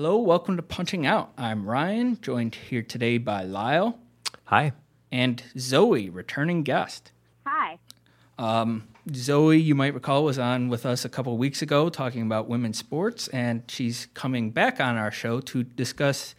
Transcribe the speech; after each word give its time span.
Hello, 0.00 0.16
welcome 0.16 0.54
to 0.54 0.62
Punching 0.62 1.06
Out. 1.06 1.32
I'm 1.36 1.68
Ryan, 1.68 2.20
joined 2.22 2.54
here 2.54 2.82
today 2.82 3.18
by 3.18 3.42
Lyle 3.42 3.98
Hi. 4.44 4.70
and 5.10 5.42
Zoe, 5.58 6.08
returning 6.08 6.62
guest. 6.62 7.10
Hi. 7.44 7.80
Zoe, 9.12 9.58
you 9.58 9.74
might 9.74 9.94
recall, 9.94 10.22
was 10.22 10.38
on 10.38 10.68
with 10.68 10.86
us 10.86 11.04
a 11.04 11.08
couple 11.08 11.32
of 11.32 11.40
weeks 11.40 11.62
ago 11.62 11.88
talking 11.88 12.22
about 12.22 12.46
women's 12.46 12.78
sports, 12.78 13.26
and 13.26 13.64
she's 13.66 14.06
coming 14.14 14.52
back 14.52 14.80
on 14.80 14.96
our 14.96 15.10
show 15.10 15.40
to 15.40 15.64
discuss 15.64 16.36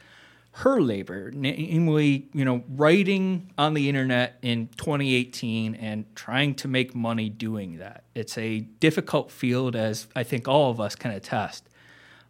her 0.52 0.80
labor, 0.80 1.30
namely, 1.32 2.30
you 2.32 2.46
know, 2.46 2.64
writing 2.70 3.52
on 3.58 3.74
the 3.74 3.90
internet 3.90 4.40
in 4.42 4.70
2018 4.78 5.76
and 5.76 6.06
trying 6.16 6.56
to 6.56 6.70
make 6.70 6.96
money 6.96 7.28
doing 7.28 7.80
that. 7.80 8.06
It's 8.16 8.38
a 8.38 8.62
difficult 8.62 9.30
field, 9.30 9.76
as 9.76 10.08
I 10.16 10.24
think 10.24 10.48
all 10.48 10.72
of 10.72 10.80
us 10.80 10.96
can 10.96 11.12
attest. 11.12 11.68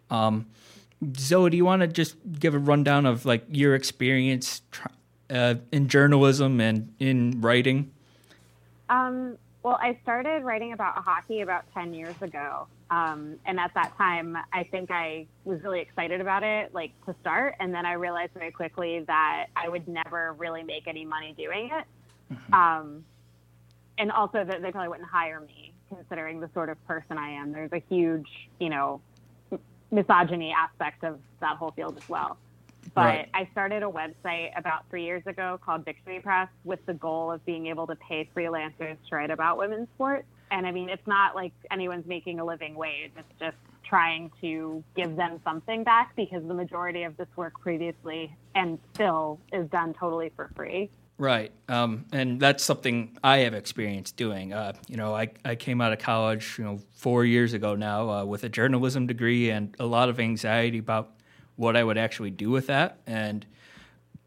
Um, 0.09 0.47
Zoe, 1.17 1.49
do 1.49 1.57
you 1.57 1.65
want 1.65 1.81
to 1.81 1.87
just 1.87 2.15
give 2.39 2.53
a 2.53 2.59
rundown 2.59 3.05
of 3.05 3.25
like 3.25 3.45
your 3.49 3.75
experience 3.75 4.61
uh, 5.29 5.55
in 5.71 5.87
journalism 5.87 6.59
and 6.59 6.93
in 6.99 7.39
writing? 7.41 7.91
Um, 8.89 9.37
well, 9.63 9.77
I 9.81 9.97
started 10.03 10.43
writing 10.43 10.73
about 10.73 10.95
hockey 11.03 11.41
about 11.41 11.65
10 11.73 11.93
years 11.93 12.15
ago. 12.21 12.67
Um, 12.91 13.35
and 13.45 13.59
at 13.59 13.73
that 13.75 13.95
time, 13.97 14.37
I 14.51 14.63
think 14.63 14.89
I 14.89 15.27
was 15.45 15.61
really 15.61 15.79
excited 15.79 16.21
about 16.21 16.43
it, 16.43 16.73
like 16.73 16.91
to 17.05 17.15
start. 17.21 17.55
And 17.59 17.73
then 17.73 17.85
I 17.85 17.93
realized 17.93 18.33
very 18.33 18.51
quickly 18.51 19.03
that 19.05 19.47
I 19.55 19.69
would 19.69 19.87
never 19.87 20.33
really 20.33 20.63
make 20.63 20.87
any 20.87 21.05
money 21.05 21.33
doing 21.37 21.69
it. 21.71 21.85
Um, 22.53 23.03
and 23.97 24.11
also 24.11 24.43
that 24.43 24.61
they 24.61 24.71
probably 24.71 24.89
wouldn't 24.89 25.09
hire 25.09 25.39
me, 25.39 25.73
considering 25.89 26.39
the 26.39 26.49
sort 26.53 26.69
of 26.69 26.83
person 26.87 27.17
I 27.17 27.29
am. 27.29 27.51
There's 27.51 27.71
a 27.73 27.83
huge, 27.89 28.27
you 28.59 28.69
know, 28.69 29.01
misogyny 29.91 30.53
aspect 30.53 31.03
of 31.03 31.19
that 31.39 31.57
whole 31.57 31.71
field 31.71 31.97
as 31.97 32.07
well. 32.09 32.37
But 32.93 33.05
Right. 33.05 33.29
I 33.33 33.45
started 33.51 33.83
a 33.83 33.87
website 33.87 34.57
about 34.57 34.89
three 34.89 35.03
years 35.03 35.25
ago 35.27 35.59
called 35.63 35.85
Victory 35.85 36.19
Press 36.19 36.49
with 36.63 36.83
the 36.85 36.93
goal 36.93 37.31
of 37.31 37.45
being 37.45 37.67
able 37.67 37.87
to 37.87 37.95
pay 37.95 38.27
freelancers 38.35 38.97
to 39.09 39.15
write 39.15 39.31
about 39.31 39.57
women's 39.57 39.89
sports. 39.89 40.27
And 40.51 40.65
I 40.65 40.71
mean, 40.71 40.89
it's 40.89 41.05
not 41.05 41.35
like 41.35 41.53
anyone's 41.71 42.07
making 42.07 42.39
a 42.39 42.45
living 42.45 42.75
wage. 42.75 43.11
It's 43.15 43.39
just 43.39 43.57
trying 43.83 44.31
to 44.41 44.83
give 44.95 45.15
them 45.15 45.39
something 45.43 45.83
back 45.83 46.15
because 46.15 46.43
the 46.47 46.53
majority 46.53 47.03
of 47.03 47.17
this 47.17 47.27
work 47.35 47.59
previously 47.59 48.35
and 48.55 48.79
still 48.93 49.39
is 49.51 49.67
done 49.69 49.93
totally 49.93 50.31
for 50.35 50.49
free. 50.55 50.89
Right. 51.19 51.51
Um, 51.67 52.05
and 52.13 52.39
that's 52.39 52.63
something 52.63 53.17
I 53.21 53.39
have 53.39 53.53
experience 53.53 54.13
doing. 54.13 54.53
Uh, 54.53 54.71
you 54.87 54.95
know, 54.95 55.13
I, 55.13 55.27
I 55.43 55.55
came 55.55 55.81
out 55.81 55.91
of 55.91 55.99
college, 55.99 56.55
you 56.57 56.63
know, 56.63 56.79
four 56.93 57.25
years 57.25 57.51
ago 57.51 57.75
now 57.75 58.09
uh, 58.09 58.25
with 58.25 58.45
a 58.45 58.49
journalism 58.49 59.05
degree 59.05 59.49
and 59.49 59.75
a 59.79 59.85
lot 59.85 60.07
of 60.07 60.17
anxiety 60.21 60.77
about 60.77 61.11
what 61.57 61.75
I 61.75 61.83
would 61.83 61.97
actually 61.97 62.31
do 62.31 62.49
with 62.49 62.67
that. 62.67 62.99
And 63.05 63.45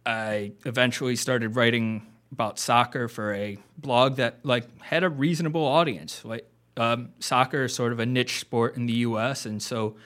I 0.04 0.52
eventually 0.66 1.16
started 1.16 1.56
writing 1.56 2.06
about 2.31 2.58
soccer 2.58 3.08
for 3.08 3.34
a 3.34 3.56
blog 3.78 4.16
that 4.16 4.41
like 4.44 4.66
had 4.82 5.02
a 5.02 5.08
reasonable 5.08 5.64
audience. 5.64 6.22
Like 6.26 6.47
um, 6.76 7.08
soccer 7.20 7.64
is 7.64 7.75
sort 7.75 7.92
of 7.92 8.00
a 8.00 8.06
niche 8.06 8.38
sport 8.38 8.76
in 8.76 8.84
the 8.84 8.94
U.S. 8.94 9.47
and 9.47 9.62
so 9.62 9.97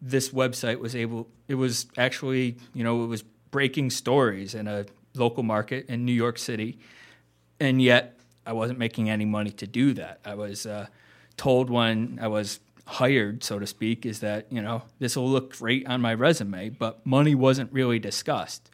this 0.00 0.28
website 0.28 0.78
was 0.78 0.94
able. 0.94 1.28
It 1.48 1.56
was 1.56 1.86
actually 1.96 2.58
you 2.74 2.84
know 2.84 3.02
it 3.02 3.06
was 3.08 3.22
breaking 3.50 3.90
stories 3.90 4.54
in 4.54 4.68
a 4.68 4.84
local 5.18 5.42
market 5.42 5.86
in 5.88 6.04
New 6.04 6.12
York 6.12 6.38
City, 6.38 6.78
and 7.60 7.80
yet 7.82 8.18
I 8.46 8.52
wasn't 8.52 8.78
making 8.78 9.10
any 9.10 9.24
money 9.24 9.50
to 9.50 9.66
do 9.66 9.92
that. 9.94 10.20
I 10.24 10.34
was 10.34 10.66
uh, 10.66 10.86
told 11.36 11.70
when 11.70 12.18
I 12.20 12.28
was 12.28 12.60
hired, 12.86 13.44
so 13.44 13.58
to 13.58 13.66
speak, 13.66 14.06
is 14.06 14.20
that 14.20 14.46
you 14.50 14.62
know 14.62 14.82
this 14.98 15.16
will 15.16 15.28
look 15.28 15.56
great 15.56 15.86
on 15.86 16.00
my 16.00 16.14
resume, 16.14 16.70
but 16.70 17.04
money 17.06 17.34
wasn't 17.34 17.72
really 17.72 17.98
discussed. 17.98 18.70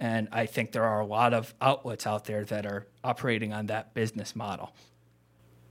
And 0.00 0.28
I 0.30 0.46
think 0.46 0.72
there 0.72 0.84
are 0.84 1.00
a 1.00 1.06
lot 1.06 1.34
of 1.34 1.54
outlets 1.60 2.06
out 2.06 2.24
there 2.24 2.44
that 2.44 2.64
are 2.64 2.86
operating 3.02 3.52
on 3.52 3.66
that 3.66 3.94
business 3.94 4.36
model. 4.36 4.72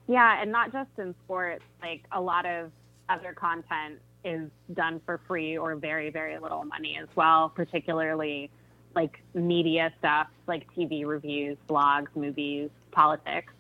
Yeah, 0.08 0.42
and 0.42 0.52
not 0.52 0.72
just 0.72 0.90
in 0.98 1.16
sports, 1.24 1.64
like 1.82 2.04
a 2.12 2.22
lot 2.22 2.46
of 2.46 2.72
other 3.10 3.34
content 3.34 4.00
is 4.24 4.50
done 4.74 5.02
for 5.06 5.20
free 5.28 5.58
or 5.58 5.76
very, 5.76 6.10
very 6.10 6.38
little 6.40 6.64
money 6.66 6.98
as 7.02 7.08
well, 7.16 7.50
particularly 7.50 8.50
like 8.98 9.22
media 9.36 9.94
stuff, 10.00 10.26
like 10.48 10.66
TV 10.76 11.06
reviews, 11.06 11.56
blogs, 11.70 12.08
movies, 12.16 12.72
politics. 12.90 13.54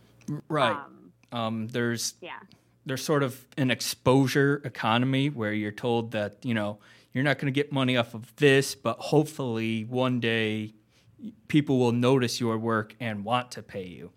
Right. 0.49 0.71
Um, 0.71 1.11
Um, 1.31 1.67
there's 1.67 2.15
yeah. 2.21 2.39
there's 2.87 3.03
sort 3.03 3.21
of 3.21 3.45
an 3.55 3.69
exposure 3.69 4.61
economy 4.65 5.29
where 5.29 5.53
you're 5.53 5.71
told 5.71 6.11
that 6.11 6.37
you 6.41 6.55
know 6.55 6.79
you're 7.13 7.23
not 7.23 7.37
going 7.37 7.53
to 7.53 7.57
get 7.61 7.71
money 7.71 7.95
off 7.97 8.15
of 8.15 8.35
this, 8.37 8.73
but 8.73 8.97
hopefully 8.97 9.83
one 9.83 10.19
day 10.19 10.73
people 11.47 11.77
will 11.77 11.91
notice 11.91 12.39
your 12.39 12.57
work 12.57 12.95
and 12.99 13.23
want 13.23 13.51
to 13.51 13.61
pay 13.61 13.85
you. 13.85 14.11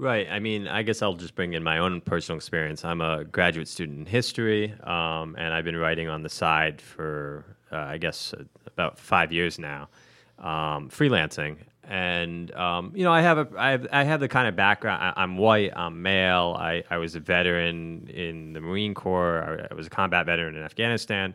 Right. 0.00 0.26
I 0.30 0.38
mean, 0.38 0.66
I 0.66 0.82
guess 0.82 1.02
I'll 1.02 1.12
just 1.12 1.34
bring 1.34 1.52
in 1.52 1.62
my 1.62 1.76
own 1.76 2.00
personal 2.00 2.38
experience. 2.38 2.86
I'm 2.86 3.02
a 3.02 3.22
graduate 3.24 3.68
student 3.68 3.98
in 3.98 4.06
history, 4.06 4.72
um, 4.82 5.36
and 5.36 5.52
I've 5.52 5.66
been 5.66 5.76
writing 5.76 6.08
on 6.08 6.22
the 6.22 6.30
side 6.30 6.80
for, 6.80 7.44
uh, 7.70 7.76
I 7.76 7.98
guess, 7.98 8.32
uh, 8.32 8.44
about 8.66 8.98
five 8.98 9.30
years 9.30 9.58
now, 9.58 9.90
um, 10.38 10.88
freelancing. 10.88 11.58
And 11.84 12.50
um, 12.54 12.92
you 12.94 13.04
know, 13.04 13.12
I 13.12 13.20
have 13.20 13.36
a, 13.36 13.48
I 13.58 13.72
have, 13.72 13.86
I 13.92 14.04
have 14.04 14.20
the 14.20 14.28
kind 14.28 14.48
of 14.48 14.56
background. 14.56 15.02
I, 15.02 15.22
I'm 15.22 15.36
white. 15.36 15.72
I'm 15.76 16.00
male. 16.00 16.56
I, 16.58 16.82
I 16.88 16.96
was 16.96 17.14
a 17.14 17.20
veteran 17.20 18.08
in 18.08 18.54
the 18.54 18.60
Marine 18.62 18.94
Corps. 18.94 19.42
I, 19.42 19.66
I 19.70 19.74
was 19.74 19.86
a 19.86 19.90
combat 19.90 20.24
veteran 20.24 20.56
in 20.56 20.62
Afghanistan. 20.62 21.34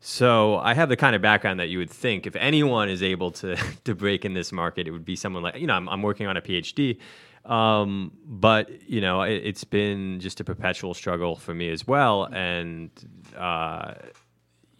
So 0.00 0.56
I 0.56 0.72
have 0.72 0.88
the 0.88 0.96
kind 0.96 1.14
of 1.14 1.20
background 1.20 1.60
that 1.60 1.68
you 1.68 1.76
would 1.78 1.90
think 1.90 2.26
if 2.26 2.34
anyone 2.36 2.88
is 2.88 3.02
able 3.02 3.30
to 3.32 3.56
to 3.84 3.94
break 3.94 4.24
in 4.24 4.34
this 4.34 4.50
market, 4.50 4.88
it 4.88 4.90
would 4.90 5.04
be 5.04 5.16
someone 5.16 5.42
like 5.42 5.56
you 5.56 5.66
know 5.66 5.74
I'm, 5.74 5.88
I'm 5.88 6.02
working 6.02 6.26
on 6.26 6.36
a 6.36 6.40
PhD, 6.40 6.98
um, 7.44 8.12
but 8.24 8.88
you 8.88 9.00
know 9.00 9.22
it, 9.22 9.42
it's 9.44 9.64
been 9.64 10.18
just 10.20 10.40
a 10.40 10.44
perpetual 10.44 10.94
struggle 10.94 11.36
for 11.36 11.54
me 11.54 11.70
as 11.70 11.86
well, 11.86 12.24
and 12.32 12.90
uh, 13.36 13.94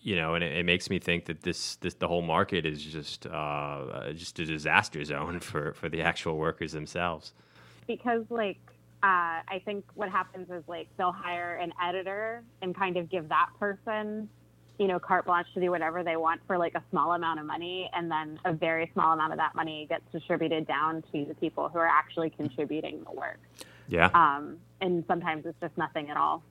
you 0.00 0.16
know, 0.16 0.34
and 0.34 0.42
it, 0.42 0.56
it 0.56 0.64
makes 0.64 0.88
me 0.88 0.98
think 0.98 1.26
that 1.26 1.42
this 1.42 1.76
this 1.76 1.94
the 1.94 2.09
whole 2.09 2.22
market 2.22 2.64
is 2.64 2.82
just 2.82 3.26
uh, 3.26 4.12
just 4.14 4.38
a 4.38 4.47
disaster 4.47 5.04
zone 5.04 5.38
for 5.50 5.75
for 5.75 5.91
the 5.91 6.00
actual 6.00 6.38
workers 6.38 6.72
themselves. 6.72 7.34
because 7.86 8.25
like 8.30 8.59
uh, 9.03 9.41
I 9.48 9.62
think 9.64 9.84
what 9.94 10.10
happens 10.10 10.50
is 10.50 10.62
like 10.66 10.88
they'll 10.97 11.12
hire 11.12 11.56
an 11.56 11.72
editor 11.82 12.42
and 12.62 12.75
kind 12.75 12.97
of 12.97 13.10
give 13.10 13.28
that 13.28 13.48
person, 13.59 14.28
you 14.80 14.88
know, 14.88 14.98
carte 14.98 15.26
blanche 15.26 15.46
to 15.52 15.60
do 15.60 15.70
whatever 15.70 16.02
they 16.02 16.16
want 16.16 16.41
for 16.46 16.56
like 16.56 16.74
a 16.74 16.82
small 16.91 17.12
amount 17.12 17.38
of 17.38 17.44
money, 17.44 17.91
and 17.92 18.10
then 18.10 18.41
a 18.47 18.53
very 18.54 18.91
small 18.94 19.12
amount 19.12 19.30
of 19.30 19.38
that 19.38 19.54
money 19.54 19.84
gets 19.91 20.04
distributed 20.10 20.66
down 20.66 21.04
to 21.12 21.27
the 21.27 21.34
people 21.34 21.68
who 21.68 21.78
are 21.78 21.86
actually 21.86 22.30
contributing 22.30 23.04
the 23.04 23.12
work. 23.12 23.38
Yeah. 23.88 24.09
Um, 24.15 24.56
and 24.80 25.04
sometimes 25.06 25.44
it's 25.44 25.60
just 25.60 25.77
nothing 25.77 26.09
at 26.09 26.16
all. 26.16 26.42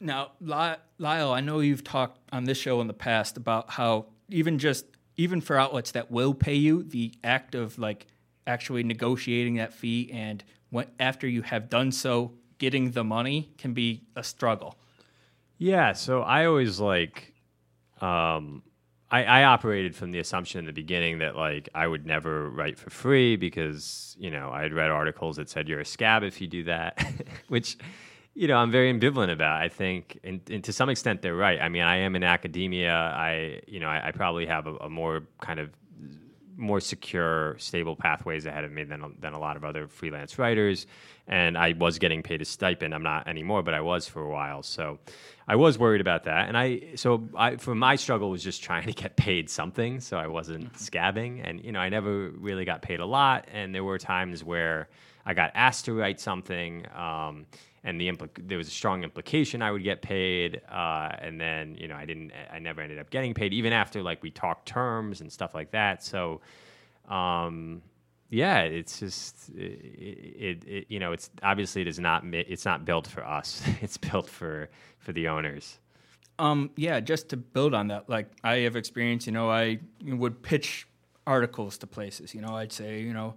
Now, 0.00 0.32
Lyle, 0.40 1.30
I 1.30 1.40
know 1.40 1.60
you've 1.60 1.84
talked 1.84 2.18
on 2.32 2.46
this 2.46 2.58
show 2.58 2.80
in 2.80 2.88
the 2.88 2.94
past 2.94 3.36
about 3.36 3.70
how 3.70 4.06
even 4.28 4.58
just 4.58 4.84
even 5.16 5.40
for 5.40 5.56
outlets 5.56 5.92
that 5.92 6.10
will 6.10 6.34
pay 6.34 6.56
you, 6.56 6.82
the 6.82 7.14
act 7.22 7.54
of 7.54 7.78
like 7.78 8.08
actually 8.44 8.82
negotiating 8.82 9.54
that 9.54 9.72
fee 9.72 10.10
and 10.12 10.42
when, 10.70 10.86
after 10.98 11.28
you 11.28 11.42
have 11.42 11.70
done 11.70 11.92
so, 11.92 12.32
getting 12.58 12.90
the 12.90 13.04
money 13.04 13.52
can 13.56 13.72
be 13.72 14.02
a 14.16 14.24
struggle. 14.24 14.76
Yeah, 15.58 15.92
so 15.92 16.22
I 16.22 16.46
always 16.46 16.80
like, 16.80 17.31
um, 18.02 18.62
I, 19.10 19.24
I 19.24 19.44
operated 19.44 19.94
from 19.94 20.10
the 20.10 20.18
assumption 20.18 20.58
in 20.58 20.64
the 20.64 20.72
beginning 20.72 21.18
that 21.18 21.36
like 21.36 21.68
I 21.74 21.86
would 21.86 22.06
never 22.06 22.48
write 22.48 22.78
for 22.78 22.88
free 22.90 23.36
because 23.36 24.16
you 24.18 24.30
know 24.30 24.50
I 24.50 24.62
had 24.62 24.72
read 24.72 24.90
articles 24.90 25.36
that 25.36 25.50
said 25.50 25.68
you're 25.68 25.80
a 25.80 25.84
scab 25.84 26.22
if 26.22 26.40
you 26.40 26.46
do 26.46 26.64
that, 26.64 27.04
which 27.48 27.76
you 28.34 28.48
know 28.48 28.56
I'm 28.56 28.70
very 28.70 28.92
ambivalent 28.92 29.30
about. 29.30 29.60
I 29.60 29.68
think, 29.68 30.18
and, 30.24 30.40
and 30.50 30.64
to 30.64 30.72
some 30.72 30.88
extent, 30.88 31.20
they're 31.20 31.36
right. 31.36 31.60
I 31.60 31.68
mean, 31.68 31.82
I 31.82 31.96
am 31.96 32.16
in 32.16 32.24
academia. 32.24 32.94
I 32.94 33.60
you 33.66 33.80
know 33.80 33.88
I, 33.88 34.08
I 34.08 34.12
probably 34.12 34.46
have 34.46 34.66
a, 34.66 34.76
a 34.76 34.88
more 34.88 35.24
kind 35.40 35.60
of 35.60 35.70
more 36.56 36.80
secure, 36.80 37.56
stable 37.58 37.96
pathways 37.96 38.46
ahead 38.46 38.64
of 38.64 38.72
me 38.72 38.84
than 38.84 39.14
than 39.18 39.34
a 39.34 39.38
lot 39.38 39.56
of 39.56 39.64
other 39.64 39.88
freelance 39.88 40.38
writers, 40.38 40.86
and 41.26 41.58
I 41.58 41.74
was 41.78 41.98
getting 41.98 42.22
paid 42.22 42.40
a 42.40 42.46
stipend. 42.46 42.94
I'm 42.94 43.02
not 43.02 43.28
anymore, 43.28 43.62
but 43.62 43.74
I 43.74 43.82
was 43.82 44.08
for 44.08 44.22
a 44.22 44.30
while. 44.30 44.62
So 44.62 44.98
I 45.48 45.56
was 45.56 45.78
worried 45.78 46.00
about 46.00 46.24
that, 46.24 46.48
and 46.48 46.56
I 46.56 46.94
so 46.94 47.28
I 47.36 47.56
for 47.56 47.74
my 47.74 47.96
struggle 47.96 48.30
was 48.30 48.42
just 48.42 48.62
trying 48.62 48.86
to 48.86 48.92
get 48.92 49.16
paid 49.16 49.50
something, 49.50 50.00
so 50.00 50.16
I 50.16 50.26
wasn't 50.26 50.72
mm-hmm. 50.72 50.76
scabbing, 50.76 51.40
and 51.44 51.64
you 51.64 51.72
know 51.72 51.80
I 51.80 51.88
never 51.88 52.28
really 52.30 52.64
got 52.64 52.82
paid 52.82 53.00
a 53.00 53.06
lot, 53.06 53.46
and 53.52 53.74
there 53.74 53.84
were 53.84 53.98
times 53.98 54.44
where 54.44 54.88
I 55.26 55.34
got 55.34 55.50
asked 55.54 55.84
to 55.86 55.94
write 55.94 56.20
something. 56.20 56.86
Um, 56.94 57.46
and 57.84 58.00
the 58.00 58.08
impl- 58.08 58.30
there 58.38 58.58
was 58.58 58.68
a 58.68 58.72
strong 58.72 59.02
implication 59.02 59.60
I 59.60 59.72
would 59.72 59.82
get 59.82 60.02
paid, 60.02 60.60
uh, 60.70 61.10
and 61.18 61.40
then 61.40 61.74
you 61.76 61.88
know 61.88 61.96
I 61.96 62.04
didn't, 62.04 62.32
I 62.52 62.58
never 62.58 62.80
ended 62.80 62.98
up 62.98 63.10
getting 63.10 63.34
paid, 63.34 63.52
even 63.52 63.72
after 63.72 64.02
like 64.02 64.22
we 64.22 64.30
talked 64.30 64.66
terms 64.66 65.20
and 65.20 65.32
stuff 65.32 65.54
like 65.54 65.72
that. 65.72 66.04
So, 66.04 66.40
um, 67.08 67.82
yeah, 68.32 68.60
it's 68.60 68.98
just 68.98 69.50
it, 69.50 69.60
it, 69.60 70.64
it, 70.66 70.86
you 70.88 70.98
know 70.98 71.12
it's 71.12 71.28
obviously 71.42 71.82
it 71.82 71.88
is 71.88 71.98
not 71.98 72.24
it's 72.32 72.64
not 72.64 72.84
built 72.84 73.06
for 73.06 73.24
us. 73.24 73.62
it's 73.82 73.98
built 73.98 74.28
for 74.28 74.70
for 74.98 75.12
the 75.12 75.28
owners. 75.28 75.78
Um, 76.38 76.70
yeah, 76.76 76.98
just 77.00 77.28
to 77.28 77.36
build 77.36 77.74
on 77.74 77.88
that, 77.88 78.08
like 78.08 78.30
I 78.42 78.60
have 78.60 78.74
experience, 78.74 79.26
you 79.26 79.32
know, 79.32 79.50
I 79.50 79.80
would 80.02 80.42
pitch 80.42 80.88
articles 81.26 81.76
to 81.78 81.86
places. 81.86 82.34
You 82.34 82.40
know, 82.40 82.56
I'd 82.56 82.72
say, 82.72 83.00
you 83.00 83.12
know, 83.12 83.34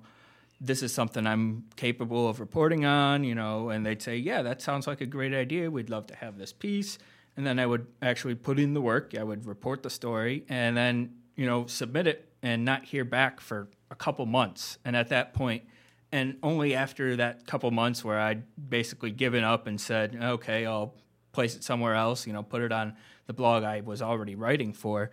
this 0.62 0.82
is 0.82 0.94
something 0.94 1.28
I'm 1.28 1.66
capable 1.76 2.30
of 2.30 2.40
reporting 2.40 2.86
on, 2.86 3.26
you 3.26 3.36
know, 3.36 3.70
and 3.70 3.86
they'd 3.86 4.02
say, 4.02 4.16
yeah, 4.16 4.42
that 4.44 4.62
sounds 4.62 4.88
like 4.88 5.02
a 5.02 5.06
great 5.06 5.34
idea. 5.34 5.70
We'd 5.70 5.90
love 5.90 6.08
to 6.08 6.16
have 6.16 6.38
this 6.38 6.54
piece. 6.54 6.98
And 7.36 7.46
then 7.46 7.60
I 7.60 7.66
would 7.66 7.86
actually 8.02 8.36
put 8.36 8.60
in 8.60 8.74
the 8.74 8.82
work. 8.82 9.14
I 9.20 9.24
would 9.24 9.46
report 9.46 9.84
the 9.84 9.90
story 9.90 10.46
and 10.48 10.76
then, 10.76 11.16
you 11.36 11.46
know, 11.46 11.66
submit 11.66 12.08
it 12.08 12.30
and 12.42 12.64
not 12.64 12.86
hear 12.86 13.04
back 13.04 13.42
for 13.42 13.68
a 13.96 14.04
couple 14.04 14.26
months. 14.26 14.78
And 14.84 14.96
at 14.96 15.10
that 15.10 15.34
point, 15.34 15.64
and 16.12 16.38
only 16.44 16.76
after 16.76 17.16
that 17.16 17.48
couple 17.48 17.72
months 17.72 18.04
where 18.04 18.20
I'd 18.20 18.44
basically 18.70 19.12
given 19.12 19.44
up 19.44 19.68
and 19.68 19.80
said, 19.80 20.18
okay, 20.22 20.66
I'll 20.66 20.96
place 21.32 21.56
it 21.56 21.64
somewhere 21.64 21.96
else, 21.96 22.28
you 22.28 22.34
know, 22.34 22.44
put 22.44 22.62
it 22.62 22.72
on 22.72 22.96
the 23.28 23.34
blog 23.34 23.64
I 23.64 23.82
was 23.82 24.02
already 24.02 24.36
writing 24.36 24.74
for, 24.74 25.12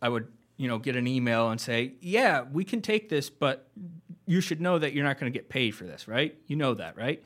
I 0.00 0.08
would, 0.08 0.28
you 0.56 0.68
know, 0.68 0.78
get 0.78 0.96
an 0.96 1.06
email 1.06 1.50
and 1.50 1.60
say, 1.60 1.94
yeah, 2.00 2.42
we 2.42 2.64
can 2.64 2.82
take 2.82 3.08
this, 3.08 3.30
but 3.30 3.68
you 4.26 4.40
should 4.40 4.60
know 4.60 4.78
that 4.78 4.92
you're 4.92 5.04
not 5.04 5.18
going 5.18 5.32
to 5.32 5.38
get 5.38 5.48
paid 5.48 5.74
for 5.74 5.84
this, 5.84 6.08
right? 6.08 6.36
You 6.46 6.56
know 6.56 6.74
that, 6.74 6.96
right? 6.96 7.22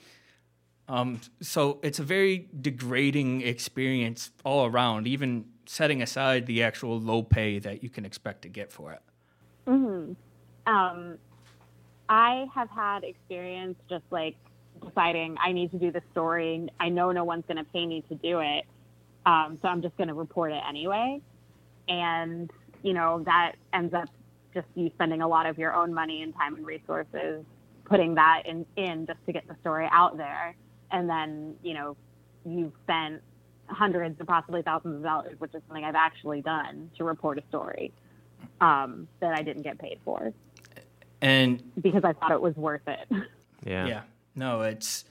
Um, 0.88 1.20
so 1.40 1.80
it's 1.82 1.98
a 1.98 2.04
very 2.04 2.48
degrading 2.60 3.42
experience 3.42 4.30
all 4.44 4.66
around, 4.66 5.06
even 5.06 5.46
setting 5.66 6.00
aside 6.02 6.46
the 6.46 6.62
actual 6.62 7.00
low 7.00 7.22
pay 7.22 7.58
that 7.58 7.82
you 7.82 7.90
can 7.90 8.04
expect 8.04 8.42
to 8.42 8.48
get 8.48 8.70
for 8.72 8.92
it. 8.92 9.02
hmm 9.66 10.12
Um, 10.66 11.18
I 12.08 12.46
have 12.54 12.70
had 12.70 13.04
experience 13.04 13.76
just 13.88 14.04
like 14.10 14.36
deciding 14.84 15.36
I 15.42 15.52
need 15.52 15.70
to 15.72 15.78
do 15.78 15.90
the 15.90 16.02
story. 16.12 16.68
I 16.78 16.88
know 16.88 17.12
no 17.12 17.24
one's 17.24 17.44
going 17.48 17.64
to 17.64 17.70
pay 17.72 17.86
me 17.86 18.02
to 18.08 18.14
do 18.14 18.40
it, 18.40 18.64
um, 19.24 19.58
so 19.62 19.68
I'm 19.68 19.82
just 19.82 19.96
going 19.96 20.08
to 20.08 20.14
report 20.14 20.52
it 20.52 20.62
anyway. 20.68 21.20
And 21.88 22.50
you 22.82 22.92
know 22.92 23.22
that 23.24 23.52
ends 23.72 23.94
up 23.94 24.08
just 24.54 24.66
you 24.74 24.90
spending 24.94 25.22
a 25.22 25.28
lot 25.28 25.46
of 25.46 25.58
your 25.58 25.74
own 25.74 25.92
money 25.92 26.22
and 26.22 26.34
time 26.34 26.56
and 26.56 26.66
resources 26.66 27.44
putting 27.86 28.14
that 28.14 28.42
in, 28.46 28.66
in 28.76 29.06
just 29.06 29.18
to 29.26 29.32
get 29.32 29.46
the 29.48 29.56
story 29.60 29.88
out 29.90 30.16
there. 30.16 30.56
And 30.90 31.08
then, 31.08 31.54
you 31.62 31.74
know, 31.74 31.96
you've 32.44 32.72
spent 32.84 33.22
hundreds 33.68 34.18
and 34.18 34.28
possibly 34.28 34.62
thousands 34.62 34.96
of 34.96 35.02
dollars, 35.02 35.38
which 35.38 35.54
is 35.54 35.62
something 35.66 35.84
I've 35.84 35.94
actually 35.94 36.42
done 36.42 36.90
to 36.98 37.04
report 37.04 37.38
a 37.38 37.42
story 37.48 37.92
um, 38.60 39.08
that 39.20 39.34
I 39.36 39.42
didn't 39.42 39.62
get 39.62 39.78
paid 39.78 39.98
for. 40.04 40.32
And 41.20 41.62
because 41.80 42.04
I 42.04 42.12
thought 42.12 42.32
it 42.32 42.40
was 42.40 42.54
worth 42.56 42.86
it. 42.86 43.08
Yeah. 43.64 43.86
Yeah. 43.86 44.02
No, 44.36 44.60
it's 44.60 45.04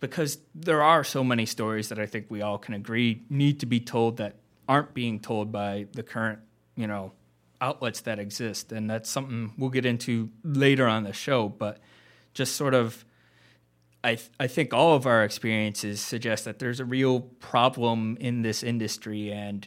because 0.00 0.38
there 0.54 0.82
are 0.82 1.04
so 1.04 1.22
many 1.22 1.46
stories 1.46 1.88
that 1.88 1.98
I 1.98 2.04
think 2.04 2.26
we 2.28 2.42
all 2.42 2.58
can 2.58 2.74
agree 2.74 3.22
need 3.30 3.60
to 3.60 3.66
be 3.66 3.78
told 3.80 4.16
that 4.16 4.34
aren't 4.68 4.92
being 4.92 5.20
told 5.20 5.52
by 5.52 5.86
the 5.92 6.02
current, 6.02 6.40
you 6.74 6.88
know, 6.88 7.12
outlets 7.60 8.00
that 8.00 8.18
exist, 8.18 8.72
and 8.72 8.90
that's 8.90 9.08
something 9.08 9.54
we'll 9.56 9.70
get 9.70 9.86
into 9.86 10.30
later 10.42 10.86
on 10.86 11.04
the 11.04 11.12
show. 11.12 11.48
But 11.48 11.78
just 12.34 12.56
sort 12.56 12.74
of, 12.74 13.04
I 14.02 14.16
th- 14.16 14.30
I 14.40 14.48
think 14.48 14.74
all 14.74 14.96
of 14.96 15.06
our 15.06 15.22
experiences 15.22 16.00
suggest 16.00 16.44
that 16.44 16.58
there's 16.58 16.80
a 16.80 16.84
real 16.84 17.20
problem 17.20 18.16
in 18.18 18.42
this 18.42 18.64
industry, 18.64 19.30
and 19.30 19.66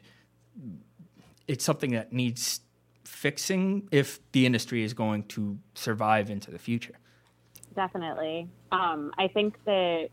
it's 1.48 1.64
something 1.64 1.92
that 1.92 2.12
needs 2.12 2.60
fixing 3.06 3.88
if 3.92 4.20
the 4.32 4.46
industry 4.46 4.84
is 4.84 4.94
going 4.94 5.24
to 5.24 5.58
survive 5.74 6.30
into 6.30 6.52
the 6.52 6.60
future. 6.60 7.00
Definitely, 7.76 8.48
um, 8.72 9.12
I 9.18 9.28
think 9.28 9.58
that 9.66 10.10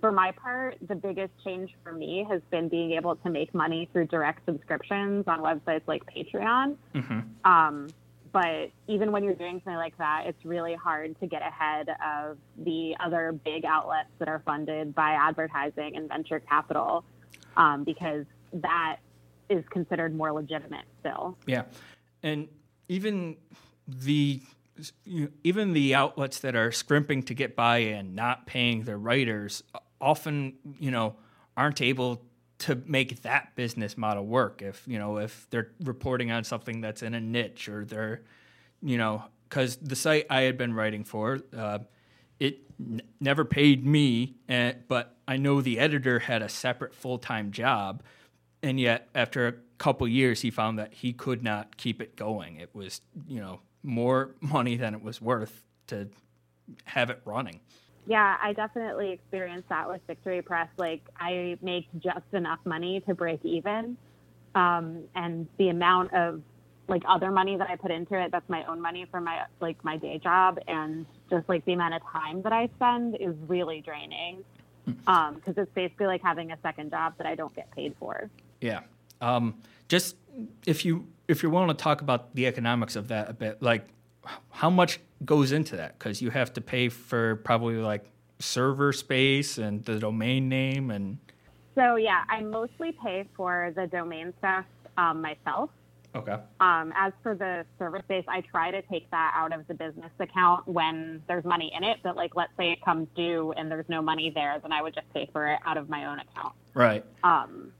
for 0.00 0.10
my 0.10 0.32
part, 0.32 0.76
the 0.86 0.94
biggest 0.94 1.32
change 1.44 1.70
for 1.82 1.92
me 1.92 2.26
has 2.28 2.40
been 2.50 2.68
being 2.68 2.92
able 2.92 3.16
to 3.16 3.30
make 3.30 3.54
money 3.54 3.88
through 3.92 4.06
direct 4.06 4.44
subscriptions 4.44 5.24
on 5.28 5.40
websites 5.40 5.82
like 5.86 6.02
Patreon. 6.04 6.76
Mm-hmm. 6.94 7.50
Um, 7.50 7.88
but 8.32 8.70
even 8.86 9.12
when 9.12 9.24
you're 9.24 9.34
doing 9.34 9.60
something 9.64 9.76
like 9.76 9.96
that, 9.98 10.24
it's 10.26 10.44
really 10.44 10.74
hard 10.74 11.18
to 11.20 11.26
get 11.26 11.42
ahead 11.42 11.88
of 12.04 12.36
the 12.58 12.94
other 13.00 13.32
big 13.32 13.64
outlets 13.64 14.10
that 14.18 14.28
are 14.28 14.42
funded 14.44 14.94
by 14.94 15.12
advertising 15.12 15.96
and 15.96 16.08
venture 16.08 16.40
capital 16.40 17.04
um, 17.56 17.84
because 17.84 18.26
that 18.52 18.98
is 19.50 19.64
considered 19.70 20.14
more 20.14 20.32
legitimate 20.32 20.84
still. 21.00 21.36
Yeah. 21.46 21.64
And 22.22 22.48
even 22.88 23.36
the 23.86 24.42
even 25.42 25.72
the 25.72 25.94
outlets 25.94 26.38
that 26.40 26.54
are 26.54 26.70
scrimping 26.70 27.24
to 27.24 27.34
get 27.34 27.56
by 27.56 27.78
and 27.78 28.14
not 28.14 28.46
paying 28.46 28.84
their 28.84 28.98
writers 28.98 29.64
often, 30.00 30.54
you 30.78 30.92
know, 30.92 31.16
aren't 31.56 31.82
able 31.82 32.22
to 32.58 32.80
make 32.86 33.22
that 33.22 33.54
business 33.56 33.96
model 33.96 34.24
work. 34.24 34.62
If 34.62 34.82
you 34.86 34.98
know, 34.98 35.18
if 35.18 35.48
they're 35.50 35.72
reporting 35.82 36.30
on 36.30 36.44
something 36.44 36.80
that's 36.80 37.02
in 37.02 37.14
a 37.14 37.20
niche 37.20 37.68
or 37.68 37.84
they're, 37.84 38.22
you 38.82 38.98
know, 38.98 39.24
because 39.48 39.76
the 39.76 39.96
site 39.96 40.26
I 40.30 40.42
had 40.42 40.58
been 40.58 40.74
writing 40.74 41.04
for, 41.04 41.40
uh, 41.56 41.80
it 42.38 42.60
n- 42.78 43.02
never 43.20 43.44
paid 43.44 43.84
me, 43.84 44.36
and, 44.48 44.76
but 44.88 45.16
I 45.26 45.36
know 45.36 45.60
the 45.60 45.78
editor 45.78 46.18
had 46.20 46.42
a 46.42 46.48
separate 46.48 46.94
full 46.94 47.18
time 47.18 47.50
job, 47.50 48.02
and 48.62 48.78
yet 48.80 49.08
after 49.14 49.46
a 49.46 49.54
couple 49.78 50.06
years, 50.08 50.40
he 50.40 50.50
found 50.50 50.78
that 50.78 50.92
he 50.92 51.12
could 51.12 51.42
not 51.42 51.76
keep 51.76 52.00
it 52.00 52.16
going. 52.16 52.56
It 52.56 52.70
was, 52.74 53.00
you 53.26 53.40
know, 53.40 53.60
more 53.82 54.34
money 54.40 54.76
than 54.76 54.94
it 54.94 55.02
was 55.02 55.20
worth 55.20 55.62
to 55.88 56.08
have 56.84 57.10
it 57.10 57.20
running. 57.24 57.60
Yeah, 58.06 58.38
I 58.42 58.54
definitely 58.54 59.12
experienced 59.12 59.68
that 59.68 59.88
with 59.88 60.00
Victory 60.06 60.40
Press. 60.40 60.68
Like, 60.78 61.02
I 61.18 61.58
make 61.60 61.86
just 61.98 62.32
enough 62.32 62.58
money 62.64 63.00
to 63.00 63.14
break 63.14 63.44
even. 63.44 63.98
Um, 64.54 65.04
and 65.14 65.46
the 65.58 65.68
amount 65.68 66.14
of 66.14 66.42
like 66.88 67.02
other 67.06 67.30
money 67.30 67.56
that 67.56 67.68
I 67.68 67.76
put 67.76 67.90
into 67.90 68.18
it, 68.18 68.32
that's 68.32 68.48
my 68.48 68.64
own 68.64 68.80
money 68.80 69.06
for 69.10 69.20
my 69.20 69.44
like 69.60 69.82
my 69.84 69.98
day 69.98 70.18
job, 70.18 70.58
and 70.66 71.04
just 71.28 71.46
like 71.48 71.64
the 71.66 71.74
amount 71.74 71.94
of 71.94 72.02
time 72.10 72.40
that 72.42 72.52
I 72.52 72.70
spend 72.76 73.16
is 73.20 73.34
really 73.46 73.82
draining. 73.82 74.42
Because 74.86 75.02
hmm. 75.04 75.10
um, 75.10 75.42
it's 75.46 75.70
basically 75.74 76.06
like 76.06 76.22
having 76.22 76.50
a 76.50 76.56
second 76.62 76.90
job 76.90 77.12
that 77.18 77.26
I 77.26 77.34
don't 77.34 77.54
get 77.54 77.70
paid 77.72 77.94
for. 78.00 78.30
Yeah. 78.60 78.80
Um, 79.20 79.60
just 79.88 80.16
if 80.66 80.84
you 80.84 81.06
if 81.26 81.42
you're 81.42 81.52
willing 81.52 81.68
to 81.68 81.74
talk 81.74 82.00
about 82.00 82.34
the 82.34 82.46
economics 82.46 82.96
of 82.96 83.08
that 83.08 83.28
a 83.28 83.32
bit, 83.32 83.62
like 83.62 83.88
how 84.50 84.70
much 84.70 85.00
goes 85.24 85.52
into 85.52 85.76
that? 85.76 85.98
Because 85.98 86.22
you 86.22 86.30
have 86.30 86.52
to 86.54 86.60
pay 86.60 86.88
for 86.88 87.36
probably 87.36 87.76
like 87.76 88.10
server 88.38 88.92
space 88.92 89.58
and 89.58 89.84
the 89.84 89.98
domain 89.98 90.48
name 90.48 90.90
and. 90.90 91.18
So 91.74 91.94
yeah, 91.94 92.24
I 92.28 92.40
mostly 92.40 92.92
pay 92.92 93.24
for 93.36 93.72
the 93.76 93.86
domain 93.86 94.32
stuff 94.38 94.64
um, 94.96 95.22
myself. 95.22 95.70
Okay. 96.14 96.36
Um, 96.58 96.92
as 96.96 97.12
for 97.22 97.34
the 97.34 97.64
server 97.78 98.00
space, 98.00 98.24
I 98.26 98.40
try 98.40 98.70
to 98.70 98.82
take 98.82 99.08
that 99.10 99.32
out 99.36 99.52
of 99.52 99.66
the 99.68 99.74
business 99.74 100.10
account 100.18 100.66
when 100.66 101.22
there's 101.28 101.44
money 101.44 101.70
in 101.76 101.84
it. 101.84 101.98
But 102.02 102.16
like, 102.16 102.34
let's 102.34 102.50
say 102.56 102.72
it 102.72 102.82
comes 102.84 103.06
due 103.14 103.52
and 103.52 103.70
there's 103.70 103.88
no 103.88 104.02
money 104.02 104.32
there, 104.34 104.58
then 104.60 104.72
I 104.72 104.82
would 104.82 104.94
just 104.94 105.12
pay 105.12 105.28
for 105.32 105.46
it 105.46 105.60
out 105.64 105.76
of 105.76 105.88
my 105.88 106.06
own 106.06 106.18
account. 106.18 106.54
Right. 106.74 107.04
Um, 107.22 107.72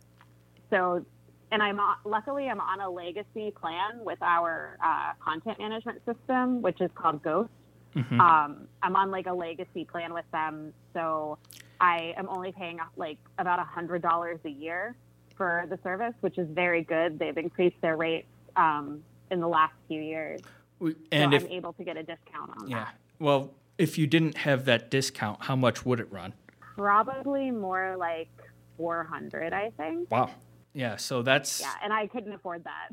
so 0.71 1.05
and 1.51 1.63
I'm 1.63 1.81
luckily 2.05 2.49
I'm 2.49 2.61
on 2.61 2.81
a 2.81 2.91
legacy 2.91 3.53
plan 3.59 4.05
with 4.05 4.21
our 4.23 4.79
uh, 4.85 5.13
content 5.21 5.59
management 5.59 6.01
system, 6.05 6.63
which 6.63 6.81
is 6.81 6.91
called 6.95 7.23
Ghost. 7.23 7.51
Mm-hmm. 7.97 8.21
Um, 8.21 8.69
I'm 8.83 8.97
on 8.97 9.11
like 9.11 9.27
a 9.27 9.33
legacy 9.33 9.85
plan 9.85 10.13
with 10.13 10.27
them, 10.31 10.73
so 10.93 11.39
I 11.81 12.15
am 12.17 12.29
only 12.29 12.53
paying 12.53 12.79
like 12.97 13.19
about 13.39 13.59
a 13.59 13.65
hundred 13.65 14.03
dollars 14.03 14.41
a 14.45 14.51
year 14.51 14.95
for 15.37 15.65
the 15.71 15.79
service, 15.83 16.15
which 16.21 16.39
is 16.39 16.49
very 16.51 16.83
good. 16.83 17.19
They've 17.19 17.37
increased 17.37 17.81
their 17.81 17.97
rates 17.97 18.29
um, 18.57 19.03
in 19.31 19.41
the 19.41 19.49
last 19.49 19.75
few 19.89 20.03
years, 20.03 20.41
and 20.81 21.33
so 21.33 21.37
if, 21.37 21.45
I'm 21.45 21.51
able 21.51 21.73
to 21.75 21.85
get 21.85 21.97
a 21.97 22.03
discount 22.03 22.51
on 22.61 22.69
yeah. 22.69 22.85
that. 22.85 22.95
Well, 23.19 23.55
if 23.79 23.97
you 23.97 24.07
didn't 24.07 24.39
have 24.39 24.65
that 24.67 24.91
discount, 24.91 25.45
how 25.45 25.57
much 25.57 25.87
would 25.87 26.01
it 26.01 26.13
run? 26.13 26.35
Probably 26.77 27.51
more 27.51 27.97
like 27.97 28.29
400, 28.77 29.53
I 29.53 29.71
think. 29.77 30.11
Wow. 30.11 30.31
Yeah, 30.75 30.97
so 30.97 31.23
that's 31.23 31.61
yeah, 31.61 31.75
and 31.83 31.93
I 31.93 32.07
couldn't 32.07 32.33
afford 32.33 32.65
that. 32.65 32.89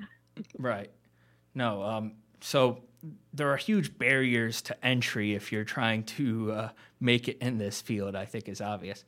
right. 0.58 0.89
No, 1.53 1.84
um, 1.84 2.13
so 2.41 2.79
there 3.34 3.50
are 3.50 3.58
huge 3.58 3.98
barriers 3.98 4.62
to 4.63 4.86
entry 4.86 5.36
if 5.36 5.51
you're 5.51 5.63
trying 5.63 6.03
to 6.03 6.51
uh, 6.51 6.70
make 7.00 7.27
it 7.27 7.38
in 7.39 7.58
this 7.58 7.82
field. 7.82 8.15
I 8.15 8.25
think 8.25 8.50
is 8.50 8.62
obvious. 8.62 9.03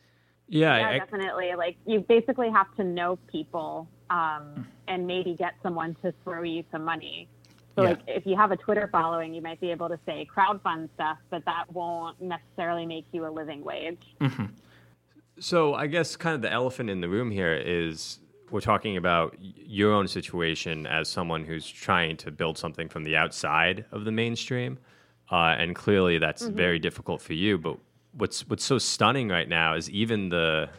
Yeah, 0.47 0.77
yeah, 0.77 0.89
I, 0.89 0.99
definitely. 0.99 1.53
Like 1.57 1.77
you 1.85 1.99
basically 2.01 2.49
have 2.49 2.73
to 2.75 2.83
know 2.83 3.17
people 3.27 3.87
um, 4.09 4.65
and 4.87 5.05
maybe 5.05 5.35
get 5.35 5.55
someone 5.61 5.95
to 6.03 6.13
throw 6.23 6.43
you 6.43 6.63
some 6.71 6.83
money. 6.85 7.27
So 7.75 7.83
Yeah. 7.83 7.89
like 7.89 7.99
if 8.07 8.25
you 8.25 8.35
have 8.37 8.51
a 8.51 8.57
Twitter 8.57 8.87
following, 8.91 9.33
you 9.33 9.41
might 9.41 9.59
be 9.59 9.71
able 9.71 9.89
to 9.89 9.99
say 10.05 10.25
crowdfund 10.33 10.89
stuff, 10.95 11.17
but 11.29 11.43
that 11.45 11.65
won't 11.73 12.19
necessarily 12.21 12.85
make 12.85 13.05
you 13.11 13.25
a 13.27 13.29
living 13.29 13.63
wage. 13.63 14.15
So 15.39 15.75
I 15.75 15.87
guess 15.87 16.15
kind 16.15 16.33
of 16.35 16.41
the 16.41 16.51
elephant 16.51 16.89
in 16.89 17.01
the 17.01 17.09
room 17.09 17.29
here 17.29 17.53
is 17.53 18.19
we're 18.49 18.61
talking 18.61 18.97
about 18.97 19.35
your 19.39 19.93
own 19.93 20.07
situation 20.07 20.87
as 20.87 21.09
someone 21.09 21.43
who's 21.43 21.69
trying 21.69 22.17
to 22.17 22.31
build 22.31 22.57
something 22.57 22.89
from 22.89 23.03
the 23.03 23.15
outside 23.15 23.85
of 23.91 24.05
the 24.05 24.11
mainstream, 24.11 24.77
uh, 25.31 25.55
and 25.57 25.75
clearly 25.75 26.17
that's 26.17 26.47
very 26.47 26.79
difficult 26.79 27.21
for 27.21 27.33
you. 27.33 27.57
But 27.57 27.77
what's 28.13 28.47
what's 28.47 28.63
so 28.63 28.77
stunning 28.77 29.29
right 29.29 29.49
now 29.49 29.75
is 29.75 29.89
even 29.89 30.29
the 30.29 30.69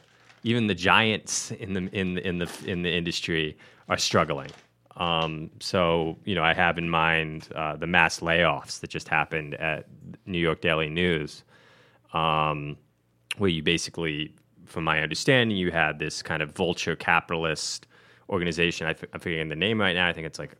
even 0.42 0.66
the 0.66 0.74
giants 0.74 1.50
in 1.52 1.72
the 1.74 1.88
in 1.92 2.14
the, 2.14 2.26
in 2.26 2.38
the 2.38 2.50
in 2.66 2.82
the 2.82 2.92
industry 2.92 3.56
are 3.88 3.98
struggling. 3.98 4.50
Um, 4.96 5.50
so 5.60 6.16
you 6.24 6.34
know, 6.34 6.42
I 6.42 6.54
have 6.54 6.78
in 6.78 6.88
mind 6.90 7.48
uh, 7.54 7.76
the 7.76 7.86
mass 7.86 8.20
layoffs 8.20 8.80
that 8.80 8.90
just 8.90 9.08
happened 9.08 9.54
at 9.54 9.86
New 10.26 10.38
York 10.38 10.60
Daily 10.60 10.88
News 10.88 11.44
um, 12.12 12.76
where 13.36 13.50
you 13.50 13.62
basically, 13.62 14.34
from 14.68 14.84
my 14.84 15.00
understanding, 15.02 15.56
you 15.56 15.70
had 15.70 15.98
this 15.98 16.22
kind 16.22 16.42
of 16.42 16.52
vulture 16.52 16.96
capitalist 16.96 17.86
organization. 18.28 18.86
I 18.86 18.90
f- 18.90 19.04
I'm 19.12 19.20
forgetting 19.20 19.48
the 19.48 19.56
name 19.56 19.80
right 19.80 19.94
now. 19.94 20.08
I 20.08 20.12
think 20.12 20.26
it's 20.26 20.38
like 20.38 20.54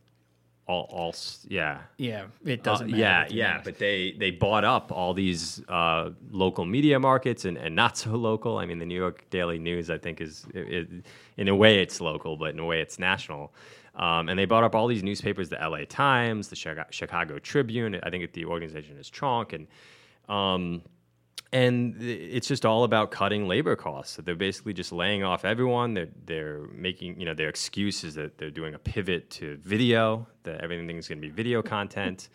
all, 0.67 0.87
all 0.91 1.09
s- 1.09 1.45
yeah. 1.49 1.79
Yeah, 1.97 2.25
it 2.45 2.59
Uh, 2.59 2.63
doesn't. 2.63 2.91
matter 2.91 3.01
yeah, 3.01 3.25
yeah, 3.29 3.57
is. 3.59 3.63
but 3.65 3.77
they 3.79 4.11
they 4.19 4.31
bought 4.31 4.63
up 4.65 4.91
all 4.91 5.13
these 5.13 5.63
uh, 5.69 6.11
local 6.31 6.65
media 6.65 6.99
markets 6.99 7.45
and, 7.45 7.57
and 7.57 7.75
not 7.75 7.97
so 8.03 8.11
local. 8.11 8.57
I 8.57 8.65
mean, 8.65 8.79
the 8.79 8.85
New 8.85 8.95
York 8.99 9.25
Daily 9.29 9.59
News, 9.59 9.89
I 9.89 9.97
think, 9.97 10.21
is 10.21 10.45
it, 10.53 10.73
it- 10.73 11.05
in 11.37 11.47
a 11.47 11.55
way 11.55 11.81
it's 11.81 12.01
local, 12.01 12.35
but 12.37 12.53
in 12.53 12.59
a 12.59 12.65
way 12.65 12.81
it's 12.81 12.99
national. 12.99 13.53
Um, 13.95 14.29
and 14.29 14.37
they 14.39 14.45
bought 14.45 14.63
up 14.63 14.75
all 14.75 14.87
these 14.87 15.03
newspapers: 15.03 15.49
the 15.49 15.61
L.A. 15.61 15.85
Times, 15.85 16.47
the 16.47 16.55
Chicago, 16.55 16.85
Chicago 16.91 17.39
Tribune. 17.39 17.99
I 18.03 18.09
think 18.09 18.31
the 18.33 18.45
organization 18.45 18.97
is 18.97 19.09
Tronc, 19.09 19.53
and 19.53 19.67
um, 20.33 20.81
and 21.51 21.95
it's 21.99 22.47
just 22.47 22.65
all 22.65 22.83
about 22.83 23.09
cutting 23.09 23.47
labor 23.47 23.75
costs. 23.75 24.15
So 24.15 24.21
they're 24.21 24.35
basically 24.35 24.73
just 24.73 24.91
laying 24.91 25.23
off 25.23 25.45
everyone. 25.45 25.93
They're 25.93 26.09
they're 26.25 26.67
making 26.73 27.19
you 27.19 27.25
know 27.25 27.33
their 27.33 27.49
excuse 27.49 28.03
is 28.03 28.15
that 28.15 28.37
they're 28.37 28.51
doing 28.51 28.75
a 28.75 28.79
pivot 28.79 29.29
to 29.31 29.57
video. 29.57 30.27
That 30.43 30.61
everything's 30.61 31.07
going 31.07 31.19
to 31.19 31.27
be 31.27 31.33
video 31.33 31.61
content, 31.61 32.29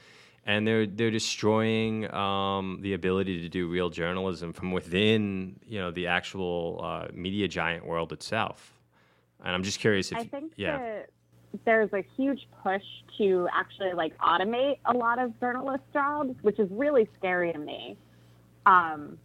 and 0.45 0.67
they're 0.67 0.87
they're 0.87 1.13
destroying 1.13 2.13
um, 2.13 2.79
the 2.81 2.95
ability 2.95 3.41
to 3.43 3.49
do 3.49 3.69
real 3.69 3.89
journalism 3.89 4.53
from 4.53 4.73
within 4.73 5.61
you 5.67 5.79
know 5.79 5.93
the 5.93 6.09
actual 6.09 6.81
uh, 6.83 7.09
media 7.13 7.47
giant 7.47 7.87
world 7.87 8.13
itself. 8.13 8.73
And 9.45 9.55
I'm 9.55 9.63
just 9.63 9.79
curious 9.79 10.11
if 10.11 10.19
I 10.19 10.25
think 10.25 10.55
yeah 10.57 10.79
that 10.79 11.11
there's 11.65 11.93
a 11.93 12.05
huge 12.17 12.49
push 12.65 12.83
to 13.19 13.47
actually 13.53 13.93
like 13.93 14.17
automate 14.19 14.79
a 14.87 14.93
lot 14.93 15.21
of 15.21 15.39
journalist 15.39 15.85
jobs, 15.93 16.35
which 16.43 16.59
is 16.59 16.69
really 16.73 17.09
scary 17.17 17.53
to 17.53 17.59
me. 17.59 17.97
Um, 18.67 19.19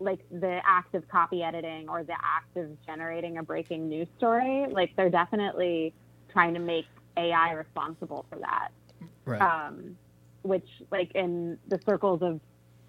like 0.00 0.20
the 0.30 0.60
act 0.66 0.94
of 0.94 1.06
copy 1.08 1.42
editing 1.42 1.88
or 1.88 2.02
the 2.02 2.14
act 2.14 2.56
of 2.56 2.70
generating 2.84 3.38
a 3.38 3.42
breaking 3.42 3.88
news 3.88 4.08
story, 4.18 4.66
like 4.70 4.94
they're 4.96 5.10
definitely 5.10 5.94
trying 6.32 6.54
to 6.54 6.60
make 6.60 6.86
AI 7.16 7.52
responsible 7.52 8.26
for 8.28 8.38
that. 8.38 8.68
right. 9.24 9.40
Um, 9.40 9.96
which, 10.42 10.68
like 10.90 11.12
in 11.14 11.58
the 11.68 11.80
circles 11.86 12.20
of 12.22 12.40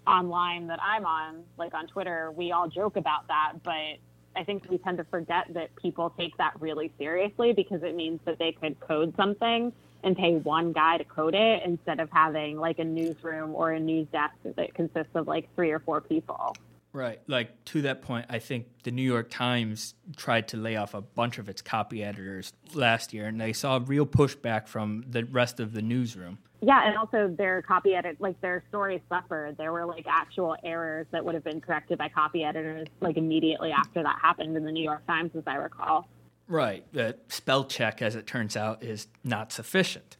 online 0.06 0.66
that 0.66 0.78
I'm 0.82 1.06
on, 1.06 1.42
like 1.56 1.74
on 1.74 1.86
Twitter, 1.86 2.32
we 2.32 2.52
all 2.52 2.68
joke 2.68 2.96
about 2.96 3.28
that, 3.28 3.54
but 3.62 3.96
I 4.36 4.44
think 4.44 4.68
we 4.68 4.78
tend 4.78 4.98
to 4.98 5.04
forget 5.04 5.46
that 5.54 5.74
people 5.76 6.12
take 6.18 6.36
that 6.36 6.60
really 6.60 6.92
seriously 6.98 7.52
because 7.52 7.82
it 7.82 7.94
means 7.94 8.20
that 8.26 8.38
they 8.38 8.52
could 8.52 8.78
code 8.80 9.14
something 9.16 9.72
and 10.06 10.16
pay 10.16 10.36
one 10.36 10.72
guy 10.72 10.96
to 10.96 11.04
code 11.04 11.34
it 11.34 11.62
instead 11.64 11.98
of 11.98 12.08
having 12.10 12.56
like 12.56 12.78
a 12.78 12.84
newsroom 12.84 13.54
or 13.54 13.72
a 13.72 13.80
news 13.80 14.06
desk 14.12 14.34
that 14.44 14.72
consists 14.72 15.10
of 15.16 15.26
like 15.26 15.52
three 15.56 15.72
or 15.72 15.80
four 15.80 16.00
people. 16.00 16.56
Right. 16.92 17.20
Like 17.26 17.62
to 17.66 17.82
that 17.82 18.00
point, 18.00 18.26
I 18.30 18.38
think 18.38 18.68
the 18.84 18.92
New 18.92 19.02
York 19.02 19.28
Times 19.28 19.94
tried 20.16 20.48
to 20.48 20.56
lay 20.56 20.76
off 20.76 20.94
a 20.94 21.02
bunch 21.02 21.38
of 21.38 21.48
its 21.48 21.60
copy 21.60 22.02
editors 22.02 22.52
last 22.72 23.12
year, 23.12 23.26
and 23.26 23.38
they 23.38 23.52
saw 23.52 23.80
real 23.84 24.06
pushback 24.06 24.68
from 24.68 25.04
the 25.06 25.24
rest 25.24 25.60
of 25.60 25.72
the 25.72 25.82
newsroom. 25.82 26.38
Yeah, 26.62 26.86
and 26.86 26.96
also 26.96 27.28
their 27.36 27.60
copy 27.60 27.94
edit, 27.94 28.16
like 28.18 28.40
their 28.40 28.62
stories 28.68 29.02
suffered. 29.10 29.58
There 29.58 29.72
were 29.72 29.84
like 29.84 30.06
actual 30.08 30.56
errors 30.64 31.06
that 31.10 31.22
would 31.22 31.34
have 31.34 31.44
been 31.44 31.60
corrected 31.60 31.98
by 31.98 32.08
copy 32.08 32.44
editors 32.44 32.86
like 33.00 33.18
immediately 33.18 33.72
after 33.72 34.02
that 34.02 34.18
happened 34.22 34.56
in 34.56 34.64
the 34.64 34.72
New 34.72 34.84
York 34.84 35.06
Times, 35.06 35.32
as 35.36 35.42
I 35.46 35.56
recall. 35.56 36.08
Right. 36.48 36.84
The 36.92 37.16
spell 37.28 37.64
check, 37.64 38.02
as 38.02 38.14
it 38.14 38.26
turns 38.26 38.56
out, 38.56 38.82
is 38.82 39.08
not 39.24 39.52
sufficient. 39.52 40.16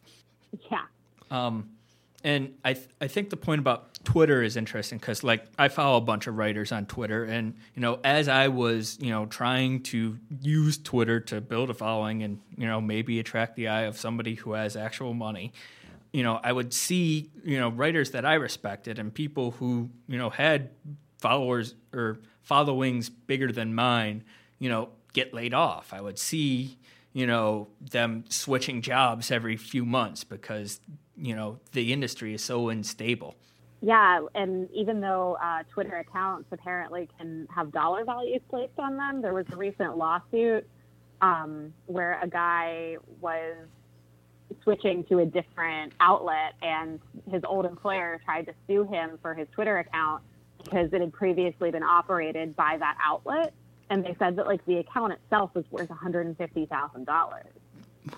Yeah. 0.69 0.81
Um, 1.31 1.69
and 2.23 2.55
I 2.65 2.73
th- 2.73 2.89
I 2.99 3.07
think 3.07 3.29
the 3.29 3.37
point 3.37 3.59
about 3.59 4.03
Twitter 4.03 4.41
is 4.41 4.57
interesting 4.57 4.97
because 4.97 5.23
like 5.23 5.45
I 5.57 5.67
follow 5.67 5.97
a 5.97 6.01
bunch 6.01 6.27
of 6.27 6.35
writers 6.35 6.71
on 6.71 6.85
Twitter, 6.85 7.23
and 7.23 7.53
you 7.75 7.81
know 7.81 7.99
as 8.03 8.27
I 8.27 8.47
was 8.47 8.97
you 8.99 9.11
know 9.11 9.27
trying 9.27 9.83
to 9.83 10.17
use 10.41 10.77
Twitter 10.77 11.19
to 11.21 11.39
build 11.39 11.69
a 11.69 11.73
following 11.73 12.23
and 12.23 12.39
you 12.57 12.65
know 12.65 12.81
maybe 12.81 13.19
attract 13.19 13.55
the 13.55 13.67
eye 13.67 13.83
of 13.83 13.97
somebody 13.97 14.35
who 14.35 14.53
has 14.53 14.75
actual 14.75 15.13
money, 15.13 15.53
you 16.11 16.23
know 16.23 16.39
I 16.43 16.51
would 16.51 16.73
see 16.73 17.29
you 17.43 17.59
know 17.59 17.69
writers 17.69 18.11
that 18.11 18.25
I 18.25 18.33
respected 18.33 18.99
and 18.99 19.13
people 19.13 19.51
who 19.51 19.89
you 20.07 20.17
know 20.17 20.29
had 20.29 20.71
followers 21.19 21.75
or 21.93 22.19
followings 22.41 23.09
bigger 23.09 23.51
than 23.51 23.75
mine, 23.75 24.23
you 24.59 24.69
know 24.69 24.89
get 25.17 25.33
laid 25.33 25.53
off. 25.53 25.93
I 25.93 25.99
would 25.99 26.19
see 26.19 26.77
you 27.13 27.25
know 27.25 27.67
them 27.81 28.23
switching 28.29 28.81
jobs 28.81 29.31
every 29.31 29.57
few 29.57 29.83
months 29.85 30.23
because 30.23 30.79
you 31.15 31.35
know 31.35 31.59
the 31.71 31.91
industry 31.91 32.33
is 32.35 32.43
so 32.43 32.69
unstable. 32.69 33.35
Yeah, 33.81 34.21
and 34.33 34.69
even 34.71 35.01
though 35.01 35.37
uh, 35.41 35.63
Twitter 35.71 35.97
accounts 35.97 36.47
apparently 36.51 37.09
can 37.17 37.47
have 37.55 37.71
dollar 37.71 38.05
values 38.05 38.41
placed 38.49 38.77
on 38.79 38.97
them, 38.97 39.21
there 39.21 39.33
was 39.33 39.45
a 39.51 39.55
recent 39.55 39.97
lawsuit 39.97 40.67
um, 41.21 41.73
where 41.85 42.19
a 42.21 42.27
guy 42.27 42.97
was 43.21 43.55
switching 44.63 45.03
to 45.05 45.19
a 45.19 45.25
different 45.25 45.93
outlet, 45.99 46.53
and 46.61 46.99
his 47.31 47.43
old 47.47 47.65
employer 47.65 48.19
tried 48.25 48.45
to 48.45 48.53
sue 48.67 48.83
him 48.83 49.17
for 49.21 49.33
his 49.33 49.47
Twitter 49.53 49.79
account 49.79 50.23
because 50.63 50.89
it 50.91 51.01
had 51.01 51.13
previously 51.13 51.71
been 51.71 51.83
operated 51.83 52.55
by 52.55 52.77
that 52.79 52.97
outlet, 53.03 53.53
and 53.89 54.03
they 54.03 54.15
said 54.19 54.35
that 54.35 54.47
like 54.47 54.65
the 54.65 54.77
account 54.77 55.13
itself 55.13 55.51
was 55.53 55.65
worth 55.71 55.89
one 55.89 55.97
hundred 55.97 56.25
and 56.25 56.37
fifty 56.37 56.65
thousand 56.65 57.05
dollars, 57.05 57.47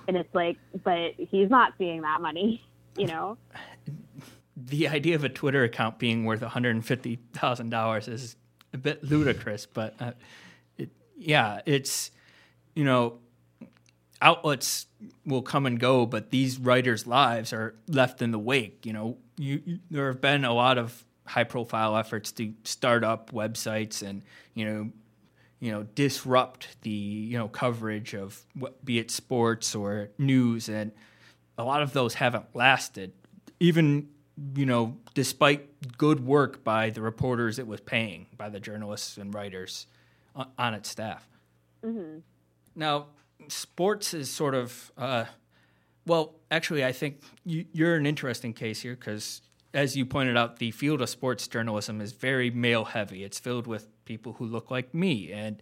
and 0.07 0.17
it's 0.17 0.33
like, 0.33 0.57
but 0.83 1.13
he's 1.17 1.49
not 1.49 1.73
seeing 1.77 2.01
that 2.01 2.21
money, 2.21 2.63
you 2.97 3.07
know. 3.07 3.37
The 4.55 4.87
idea 4.87 5.15
of 5.15 5.23
a 5.23 5.29
Twitter 5.29 5.63
account 5.63 5.99
being 5.99 6.25
worth 6.25 6.41
one 6.41 6.49
hundred 6.49 6.75
and 6.75 6.85
fifty 6.85 7.19
thousand 7.33 7.69
dollars 7.69 8.07
is 8.07 8.35
a 8.73 8.77
bit 8.77 9.03
ludicrous, 9.03 9.65
but 9.65 9.95
uh, 9.99 10.11
it, 10.77 10.89
yeah, 11.17 11.61
it's 11.65 12.11
you 12.75 12.83
know 12.83 13.19
outlets 14.21 14.87
will 15.25 15.41
come 15.41 15.65
and 15.65 15.79
go, 15.79 16.05
but 16.05 16.29
these 16.29 16.59
writers' 16.59 17.07
lives 17.07 17.53
are 17.53 17.75
left 17.87 18.21
in 18.21 18.31
the 18.31 18.39
wake. 18.39 18.85
You 18.85 18.93
know, 18.93 19.17
you, 19.37 19.61
you, 19.65 19.79
there 19.89 20.07
have 20.07 20.19
been 20.19 20.43
a 20.43 20.53
lot 20.53 20.77
of 20.77 21.05
high-profile 21.25 21.95
efforts 21.95 22.31
to 22.33 22.53
start 22.63 23.03
up 23.03 23.31
websites 23.31 24.01
and 24.01 24.23
you 24.55 24.65
know, 24.65 24.89
you 25.59 25.71
know, 25.71 25.83
disrupt 25.83 26.81
the 26.81 26.89
you 26.89 27.37
know 27.37 27.47
coverage 27.47 28.13
of 28.13 28.41
what, 28.55 28.83
be 28.83 28.99
it 28.99 29.11
sports 29.11 29.75
or 29.75 30.09
news, 30.17 30.69
and 30.69 30.91
a 31.57 31.63
lot 31.63 31.81
of 31.81 31.93
those 31.93 32.15
haven't 32.15 32.45
lasted. 32.55 33.13
Even 33.59 34.09
you 34.55 34.65
know, 34.65 34.97
despite 35.13 35.97
good 35.97 36.25
work 36.25 36.63
by 36.63 36.89
the 36.89 37.01
reporters 37.01 37.59
it 37.59 37.67
was 37.67 37.81
paying, 37.81 38.25
by 38.37 38.49
the 38.49 38.59
journalists 38.59 39.17
and 39.17 39.33
writers 39.33 39.85
on, 40.35 40.47
on 40.57 40.73
its 40.73 40.89
staff. 40.89 41.27
Now, 42.75 43.07
sports 43.47 44.13
is 44.13 44.29
sort 44.29 44.55
of, 44.55 44.91
uh, 44.97 45.25
well, 46.05 46.35
actually, 46.49 46.85
I 46.85 46.91
think 46.91 47.21
you, 47.45 47.65
you're 47.73 47.95
an 47.95 48.05
interesting 48.05 48.53
case 48.53 48.81
here 48.81 48.95
because, 48.95 49.41
as 49.73 49.95
you 49.95 50.05
pointed 50.05 50.37
out, 50.37 50.57
the 50.57 50.71
field 50.71 51.01
of 51.01 51.09
sports 51.09 51.47
journalism 51.47 52.01
is 52.01 52.13
very 52.13 52.49
male 52.49 52.85
heavy. 52.85 53.23
It's 53.23 53.39
filled 53.39 53.67
with 53.67 53.87
people 54.09 54.33
who 54.33 54.45
look 54.45 54.71
like 54.71 54.91
me. 54.93 55.31
And 55.31 55.61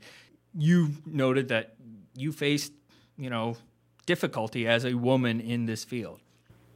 you 0.58 0.92
noted 1.06 1.50
that 1.50 1.76
you 2.16 2.32
faced, 2.32 2.72
you 3.18 3.30
know, 3.30 3.58
difficulty 4.08 4.66
as 4.66 4.86
a 4.86 4.94
woman 4.96 5.40
in 5.42 5.66
this 5.66 5.84
field. 5.84 6.22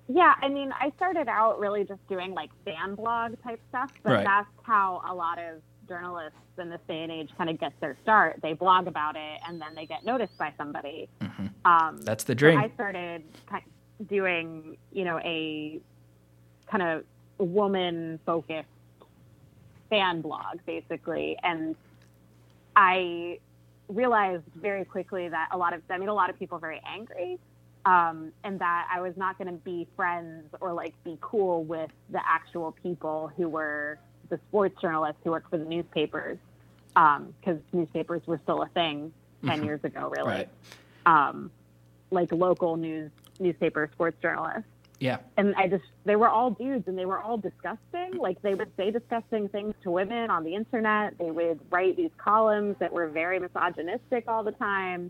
Yeah, 0.10 0.34
I 0.42 0.50
mean, 0.50 0.74
I 0.78 0.92
started 0.98 1.30
out 1.30 1.58
really 1.60 1.86
just 1.86 2.06
doing 2.10 2.34
like 2.34 2.50
fan 2.66 2.96
blog 2.96 3.42
type 3.42 3.62
stuff, 3.70 3.90
but 4.04 4.12
Right. 4.12 4.26
that's 4.26 4.50
how 4.64 5.02
a 5.10 5.16
lot 5.16 5.40
of 5.40 5.62
journalists 5.88 6.38
in 6.58 6.70
this 6.70 6.82
day 6.90 7.04
and 7.04 7.12
age 7.12 7.30
kind 7.38 7.50
of 7.50 7.58
get 7.58 7.72
their 7.80 7.96
start. 8.04 8.40
They 8.42 8.52
blog 8.52 8.88
about 8.88 9.16
it 9.16 9.40
and 9.48 9.62
then 9.62 9.74
they 9.74 9.86
get 9.86 10.04
noticed 10.06 10.38
by 10.38 10.52
somebody. 10.58 11.08
Um, 11.64 12.02
That's 12.02 12.26
the 12.26 12.34
so 12.34 12.40
dream. 12.40 12.60
I 12.60 12.70
started 12.76 13.24
doing, 14.10 14.76
you 14.92 15.06
know, 15.06 15.20
a 15.20 15.80
kind 16.70 16.84
of 16.84 17.04
woman 17.38 18.20
focused 18.26 18.68
fan 19.92 20.22
blog, 20.22 20.58
basically. 20.66 21.38
And 21.44 21.76
I 22.76 23.38
realized 23.90 24.44
very 24.56 24.86
quickly 24.86 25.30
that 25.30 25.50
a 25.52 25.58
lot 25.58 25.74
of, 25.74 25.82
I 25.92 26.00
mean, 26.00 26.10
a 26.10 26.14
lot 26.14 26.32
of 26.32 26.40
people 26.40 26.58
very 26.58 26.82
angry. 26.84 27.38
Um, 27.84 28.32
and 28.44 28.60
that 28.60 28.88
I 28.94 29.02
was 29.02 29.18
not 29.18 29.40
going 29.40 29.48
to 29.48 29.60
be 29.64 29.88
friends 29.96 30.46
or 30.62 30.72
like 30.72 30.94
be 31.04 31.18
cool 31.20 31.64
with 31.64 31.90
the 32.12 32.22
actual 32.24 32.72
people 32.84 33.32
who 33.36 33.50
were 33.50 33.98
the 34.30 34.40
sports 34.50 34.80
journalists 34.80 35.20
who 35.24 35.32
worked 35.32 35.50
for 35.50 35.58
the 35.58 35.66
newspapers, 35.66 36.38
because 36.90 37.32
um, 37.48 37.62
newspapers 37.74 38.22
were 38.28 38.40
still 38.44 38.62
a 38.62 38.68
thing 38.68 39.12
10 39.44 39.58
mm-hmm. 39.58 39.66
years 39.66 39.80
ago, 39.84 40.14
really. 40.16 40.30
Right. 40.30 40.50
Um, 41.08 41.50
like 42.12 42.32
local 42.32 42.78
news 42.78 43.10
newspaper 43.40 43.90
sports 43.94 44.18
journalists. 44.22 44.70
Yeah. 45.02 45.18
And 45.36 45.56
I 45.56 45.68
just, 45.68 45.84
they 46.06 46.16
were 46.16 46.30
all 46.30 46.52
dudes 46.52 46.88
and 46.88 46.96
they 46.96 47.06
were 47.06 47.20
all 47.20 47.36
disgusting. 47.36 48.20
Like 48.20 48.40
they 48.44 48.54
would 48.54 48.70
say 48.78 48.92
disgusting 48.92 49.50
things 49.50 49.74
to 49.82 49.90
women 49.90 50.30
on 50.30 50.44
the 50.44 50.54
internet. 50.54 51.18
They 51.18 51.32
would 51.32 51.60
write 51.72 51.98
these 51.98 52.12
columns 52.20 52.76
that 52.80 52.94
were 52.94 53.08
very 53.08 53.40
misogynistic 53.40 54.26
all 54.28 54.44
the 54.44 54.52
time. 54.52 55.10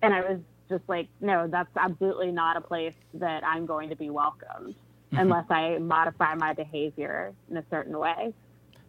And 0.00 0.14
I 0.14 0.20
was 0.20 0.38
just 0.68 0.84
like, 0.86 1.08
no, 1.20 1.48
that's 1.48 1.76
absolutely 1.76 2.30
not 2.30 2.56
a 2.56 2.60
place 2.60 2.94
that 3.14 3.44
I'm 3.44 3.66
going 3.66 3.88
to 3.90 3.96
be 3.96 4.10
welcomed 4.10 4.76
mm-hmm. 4.76 5.18
unless 5.18 5.46
I 5.50 5.76
modify 5.78 6.36
my 6.36 6.52
behavior 6.52 7.32
in 7.50 7.56
a 7.56 7.64
certain 7.68 7.98
way. 7.98 8.32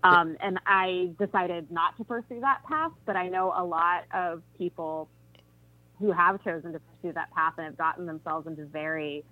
Um, 0.03 0.37
and 0.39 0.59
I 0.67 1.09
decided 1.17 1.71
not 1.71 1.97
to 1.97 2.03
pursue 2.03 2.41
that 2.41 2.63
path, 2.69 2.91
but 3.07 3.15
I 3.15 3.27
know 3.27 3.51
a 3.55 3.65
lot 3.65 4.03
of 4.13 4.43
people 4.55 5.09
who 5.99 6.11
have 6.11 6.43
chosen 6.43 6.73
to 6.73 6.79
pursue 6.79 7.13
that 7.13 7.31
path 7.33 7.53
and 7.57 7.65
have 7.65 7.77
gotten 7.77 8.05
themselves 8.05 8.45
into 8.45 8.65
very 8.65 9.23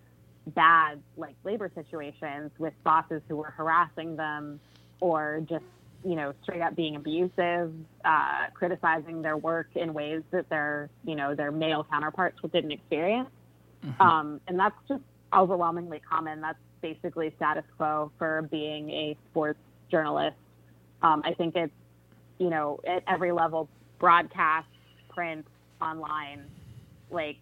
bad 0.47 1.01
like 1.17 1.35
labor 1.43 1.71
situations 1.75 2.51
with 2.57 2.73
bosses 2.83 3.21
who 3.27 3.35
were 3.35 3.51
harassing 3.51 4.15
them 4.15 4.59
or 4.99 5.41
just 5.47 5.63
you 6.03 6.15
know 6.15 6.33
straight 6.41 6.61
up 6.61 6.75
being 6.75 6.95
abusive 6.95 7.71
uh, 8.05 8.47
criticizing 8.53 9.21
their 9.21 9.37
work 9.37 9.67
in 9.75 9.93
ways 9.93 10.23
that 10.31 10.49
their 10.49 10.89
you 11.03 11.15
know 11.15 11.35
their 11.35 11.51
male 11.51 11.85
counterparts 11.89 12.39
didn't 12.51 12.71
experience. 12.71 13.29
Mm-hmm. 13.85 14.01
um, 14.01 14.41
and 14.47 14.59
that's 14.59 14.75
just 14.87 15.01
overwhelmingly 15.33 15.99
common. 16.07 16.39
That's 16.41 16.59
basically 16.81 17.33
status 17.37 17.63
quo 17.77 18.11
for 18.19 18.47
being 18.51 18.89
a 18.91 19.17
sports 19.29 19.59
journalist. 19.89 20.37
Um, 21.03 21.21
i 21.25 21.33
think 21.33 21.55
it's 21.55 21.73
you 22.37 22.49
know 22.49 22.79
at 22.85 23.03
every 23.07 23.31
level 23.31 23.69
broadcast 23.99 24.67
print 25.09 25.45
online 25.81 26.45
like 27.11 27.37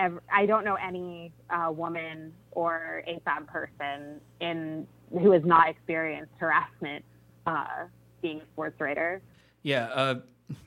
ever, 0.00 0.22
I 0.32 0.46
don't 0.46 0.64
know 0.64 0.74
any 0.74 1.32
uh, 1.50 1.70
woman 1.70 2.32
or 2.52 3.02
AFAB 3.08 3.46
person 3.46 4.20
in 4.40 4.86
who 5.10 5.32
has 5.32 5.44
not 5.44 5.68
experienced 5.68 6.32
harassment 6.38 7.04
uh, 7.46 7.84
being 8.22 8.40
a 8.40 8.44
sports 8.52 8.80
writer. 8.80 9.20
Yeah, 9.62 9.86
uh, 9.86 10.14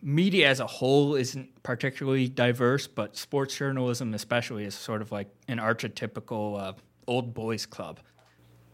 media 0.02 0.50
as 0.50 0.60
a 0.60 0.68
whole 0.68 1.16
isn't 1.16 1.64
particularly 1.64 2.28
diverse, 2.28 2.88
but 2.88 3.18
sports 3.18 3.56
journalism 3.56 4.14
especially 4.14 4.66
is 4.66 4.76
sort 4.76 5.02
of 5.02 5.12
like 5.12 5.28
an 5.48 5.58
archetypical 5.58 6.60
uh, 6.62 6.74
old 7.08 7.34
boys 7.34 7.66
club. 7.66 8.00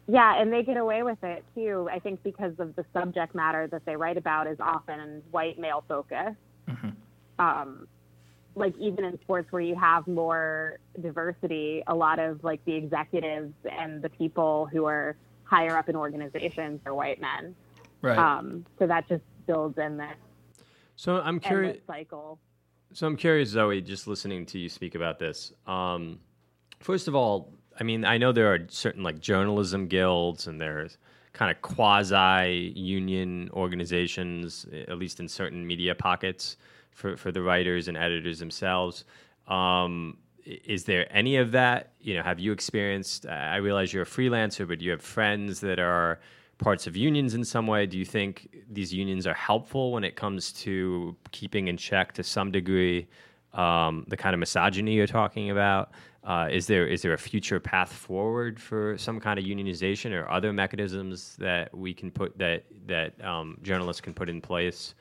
Yeah, 0.08 0.42
and 0.42 0.52
they 0.52 0.64
get 0.64 0.78
away 0.78 1.04
with 1.04 1.24
it 1.24 1.46
too. 1.54 1.88
I 1.92 2.00
think 2.00 2.24
because 2.24 2.54
of 2.58 2.76
the 2.76 2.84
subject 2.94 3.36
matter 3.36 3.68
that 3.68 3.86
they 3.86 3.96
write 3.96 4.18
about 4.18 4.48
is 4.48 4.58
often 4.60 5.22
white 5.30 5.60
male 5.60 5.84
focused. 5.88 6.38
Mm-hmm. 6.68 6.90
Um, 7.38 7.88
like 8.60 8.78
even 8.78 9.06
in 9.06 9.20
sports 9.22 9.52
where 9.52 9.62
you 9.62 9.76
have 9.76 10.08
more 10.08 10.80
diversity, 11.02 11.84
a 11.88 11.96
lot 11.96 12.20
of 12.20 12.44
like 12.44 12.64
the 12.66 12.76
executives 12.76 13.54
and 13.72 14.02
the 14.02 14.10
people 14.10 14.68
who 14.72 14.86
are 14.86 15.16
higher 15.44 15.78
up 15.78 15.90
in 15.90 15.96
organizations 15.96 16.80
are 16.86 16.94
white 16.94 17.20
men. 17.20 17.56
Right. 18.02 18.18
Um, 18.18 18.66
so 18.78 18.88
that 18.88 19.08
just 19.08 19.24
builds 19.48 19.78
in 19.78 19.98
this. 19.98 20.16
So 20.96 21.22
I'm 21.22 21.40
curious. 21.40 21.78
Cycle. 21.88 22.40
So 22.94 23.08
I'm 23.08 23.16
curious, 23.16 23.50
Zoe, 23.50 23.82
just 23.82 24.08
listening 24.08 24.46
to 24.48 24.60
you 24.60 24.68
speak 24.68 24.96
about 24.96 25.20
this. 25.20 25.54
Um, 25.68 26.20
first 26.80 27.08
of 27.08 27.16
all, 27.16 27.54
I 27.80 27.84
mean, 27.84 28.04
I 28.04 28.18
know 28.18 28.32
there 28.32 28.54
are 28.54 28.60
certain 28.70 29.04
like 29.04 29.20
journalism 29.20 29.88
guilds 29.88 30.48
and 30.48 30.60
there's 30.60 30.98
kind 31.34 31.52
of 31.52 31.62
quasi 31.62 32.74
union 32.76 33.50
organizations, 33.54 34.66
at 34.88 34.98
least 34.98 35.20
in 35.20 35.28
certain 35.28 35.66
media 35.66 35.96
pockets 35.96 36.58
for, 36.92 37.16
for 37.18 37.32
the 37.32 37.42
writers 37.42 37.88
and 37.88 37.98
editors 37.98 38.40
themselves. 38.40 39.06
Um, 39.48 40.18
is 40.46 40.84
there 40.84 41.06
any 41.16 41.38
of 41.38 41.52
that? 41.52 41.94
You 42.00 42.16
know, 42.16 42.24
have 42.24 42.40
you 42.40 42.52
experienced? 42.52 43.26
I 43.28 43.58
realize 43.58 43.94
you're 43.94 44.04
a 44.04 44.06
freelancer, 44.06 44.68
but 44.68 44.80
do 44.80 44.86
you 44.86 44.92
have 44.92 45.02
friends 45.02 45.60
that 45.62 45.80
are 45.80 46.20
parts 46.58 46.88
of 46.88 46.96
unions 46.96 47.36
in 47.36 47.44
some 47.44 47.68
way? 47.68 47.86
Do 47.86 47.98
you 47.98 48.06
think 48.06 48.50
these 48.70 48.94
unions 48.94 49.28
are 49.28 49.34
helpful 49.34 49.92
when 49.92 50.04
it 50.04 50.16
comes 50.16 50.52
to 50.54 51.16
keeping 51.32 51.68
in 51.68 51.78
check 51.78 52.14
to 52.14 52.24
some 52.24 52.52
degree 52.52 53.08
um, 53.54 54.06
the 54.08 54.18
kind 54.18 54.34
of 54.34 54.40
misogyny 54.40 54.94
you're 54.94 55.08
talking 55.08 55.52
about? 55.52 55.92
Uh, 56.24 56.50
is 56.52 56.68
there 56.68 56.86
is 56.86 57.02
there 57.02 57.14
a 57.14 57.18
future 57.18 57.60
path 57.60 57.92
forward 57.92 58.60
for 58.60 58.98
some 58.98 59.20
kind 59.20 59.40
of 59.40 59.46
unionization 59.46 60.12
or 60.12 60.30
other 60.30 60.52
mechanisms 60.52 61.36
that 61.38 61.76
we 61.76 61.94
can 61.94 62.12
put 62.12 62.38
that 62.38 62.66
that 62.86 63.24
um, 63.24 63.58
journalists 63.64 64.02
can 64.02 64.14
put 64.14 64.30
in 64.30 64.42
place 64.42 64.96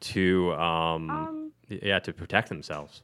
to 0.00 0.52
um, 0.54 1.10
um, 1.10 1.52
yeah 1.68 1.98
to 2.00 2.12
protect 2.12 2.48
themselves? 2.48 3.02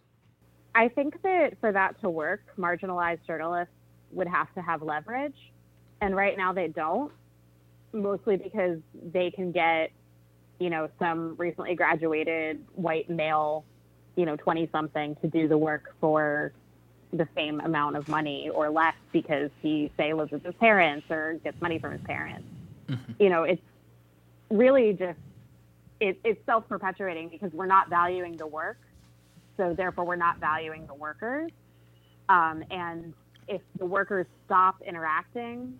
I 0.74 0.88
think 0.88 1.22
that 1.22 1.58
for 1.60 1.70
that 1.72 2.00
to 2.00 2.10
work, 2.10 2.42
marginalized 2.58 3.26
journalists 3.26 3.74
would 4.12 4.26
have 4.26 4.52
to 4.54 4.62
have 4.62 4.82
leverage, 4.82 5.52
and 6.00 6.16
right 6.16 6.36
now 6.36 6.52
they 6.52 6.68
don't, 6.68 7.12
mostly 7.92 8.36
because 8.36 8.78
they 9.12 9.30
can 9.30 9.52
get, 9.52 9.90
you 10.58 10.70
know, 10.70 10.88
some 10.98 11.36
recently 11.36 11.74
graduated 11.74 12.64
white 12.74 13.08
male, 13.08 13.64
you 14.16 14.26
know, 14.26 14.36
twenty 14.36 14.68
something 14.72 15.16
to 15.16 15.28
do 15.28 15.48
the 15.48 15.58
work 15.58 15.94
for 16.00 16.52
the 17.12 17.28
same 17.36 17.60
amount 17.60 17.94
of 17.94 18.08
money 18.08 18.50
or 18.52 18.68
less 18.70 18.96
because 19.12 19.50
he 19.62 19.92
say 19.96 20.12
lives 20.12 20.32
with 20.32 20.44
his 20.44 20.54
parents 20.56 21.08
or 21.10 21.34
gets 21.44 21.60
money 21.60 21.78
from 21.78 21.92
his 21.92 22.00
parents. 22.02 22.48
Mm-hmm. 22.88 23.12
You 23.20 23.28
know, 23.28 23.44
it's 23.44 23.62
really 24.50 24.92
just 24.94 25.18
it, 26.04 26.20
it's 26.24 26.44
self 26.44 26.68
perpetuating 26.68 27.28
because 27.28 27.52
we're 27.52 27.66
not 27.66 27.88
valuing 27.88 28.36
the 28.36 28.46
work. 28.46 28.78
So 29.56 29.74
therefore, 29.74 30.04
we're 30.04 30.16
not 30.16 30.38
valuing 30.38 30.86
the 30.86 30.94
workers. 30.94 31.50
Um, 32.28 32.64
and 32.70 33.14
if 33.48 33.62
the 33.78 33.86
workers 33.86 34.26
stop 34.46 34.82
interacting, 34.86 35.78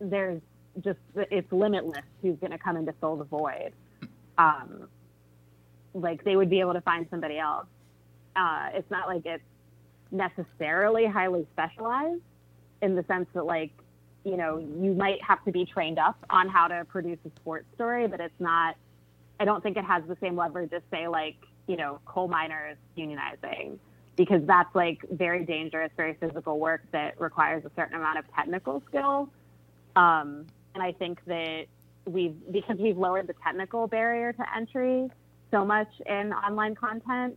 there's 0.00 0.40
just 0.82 0.98
it's 1.14 1.50
limitless 1.50 2.04
who's 2.22 2.36
going 2.38 2.50
to 2.50 2.58
come 2.58 2.76
in 2.76 2.86
to 2.86 2.92
fill 3.00 3.16
the 3.16 3.24
void. 3.24 3.72
Um, 4.38 4.88
like 5.94 6.22
they 6.24 6.36
would 6.36 6.50
be 6.50 6.60
able 6.60 6.74
to 6.74 6.80
find 6.82 7.06
somebody 7.10 7.38
else. 7.38 7.66
Uh, 8.36 8.68
it's 8.74 8.90
not 8.90 9.08
like 9.08 9.24
it's 9.24 9.42
necessarily 10.10 11.06
highly 11.06 11.46
specialized 11.52 12.20
in 12.82 12.94
the 12.94 13.02
sense 13.04 13.26
that 13.32 13.44
like 13.44 13.72
you 14.24 14.36
know 14.36 14.58
you 14.58 14.92
might 14.92 15.22
have 15.22 15.42
to 15.44 15.50
be 15.50 15.64
trained 15.64 15.98
up 15.98 16.18
on 16.30 16.48
how 16.48 16.68
to 16.68 16.84
produce 16.84 17.18
a 17.24 17.30
sports 17.40 17.66
story, 17.74 18.06
but 18.06 18.20
it's 18.20 18.38
not 18.38 18.76
I 19.38 19.44
don't 19.44 19.62
think 19.62 19.76
it 19.76 19.84
has 19.84 20.02
the 20.08 20.16
same 20.20 20.36
leverage 20.36 20.72
as 20.72 20.82
say 20.90 21.08
like 21.08 21.36
you 21.66 21.76
know 21.76 22.00
coal 22.06 22.28
miners 22.28 22.76
unionizing 22.96 23.78
because 24.16 24.40
that's 24.46 24.74
like 24.74 25.04
very 25.10 25.44
dangerous, 25.44 25.90
very 25.96 26.14
physical 26.14 26.58
work 26.58 26.82
that 26.92 27.20
requires 27.20 27.64
a 27.64 27.70
certain 27.76 27.96
amount 27.96 28.18
of 28.18 28.24
technical 28.34 28.82
skill. 28.88 29.28
Um, 29.94 30.46
and 30.74 30.82
I 30.82 30.92
think 30.92 31.20
that 31.26 31.66
we've 32.06 32.36
because 32.50 32.78
we've 32.78 32.96
lowered 32.96 33.26
the 33.26 33.34
technical 33.44 33.86
barrier 33.86 34.32
to 34.32 34.56
entry 34.56 35.10
so 35.50 35.64
much 35.64 35.88
in 36.06 36.32
online 36.32 36.74
content. 36.74 37.36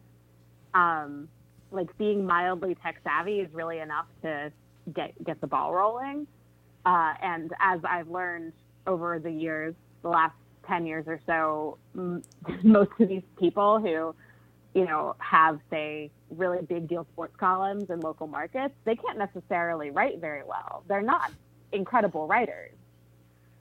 Um, 0.74 1.28
like 1.72 1.96
being 1.98 2.26
mildly 2.26 2.76
tech 2.82 3.00
savvy 3.04 3.40
is 3.42 3.54
really 3.54 3.80
enough 3.80 4.08
to 4.24 4.52
get 4.94 5.22
get 5.24 5.42
the 5.42 5.48
ball 5.48 5.74
rolling. 5.74 6.28
Uh, 6.86 7.14
and 7.22 7.54
as 7.60 7.80
I've 7.84 8.10
learned 8.10 8.54
over 8.88 9.20
the 9.20 9.32
years, 9.32 9.76
the 10.02 10.10
last 10.10 10.34
10 10.70 10.86
years 10.86 11.06
or 11.08 11.20
so, 11.26 11.78
m- 11.96 12.24
most 12.64 12.92
of 13.00 13.10
these 13.10 13.24
people 13.38 13.80
who, 13.80 14.16
you 14.80 14.86
know, 14.86 15.16
have, 15.18 15.60
say, 15.70 16.12
really 16.30 16.64
big 16.64 16.88
deal 16.88 17.06
sports 17.12 17.36
columns 17.38 17.90
in 17.90 18.00
local 18.00 18.28
markets, 18.28 18.74
they 18.86 18.96
can't 18.96 19.18
necessarily 19.18 19.90
write 19.90 20.20
very 20.20 20.44
well. 20.44 20.84
They're 20.88 21.02
not 21.02 21.32
incredible 21.72 22.28
writers. 22.28 22.72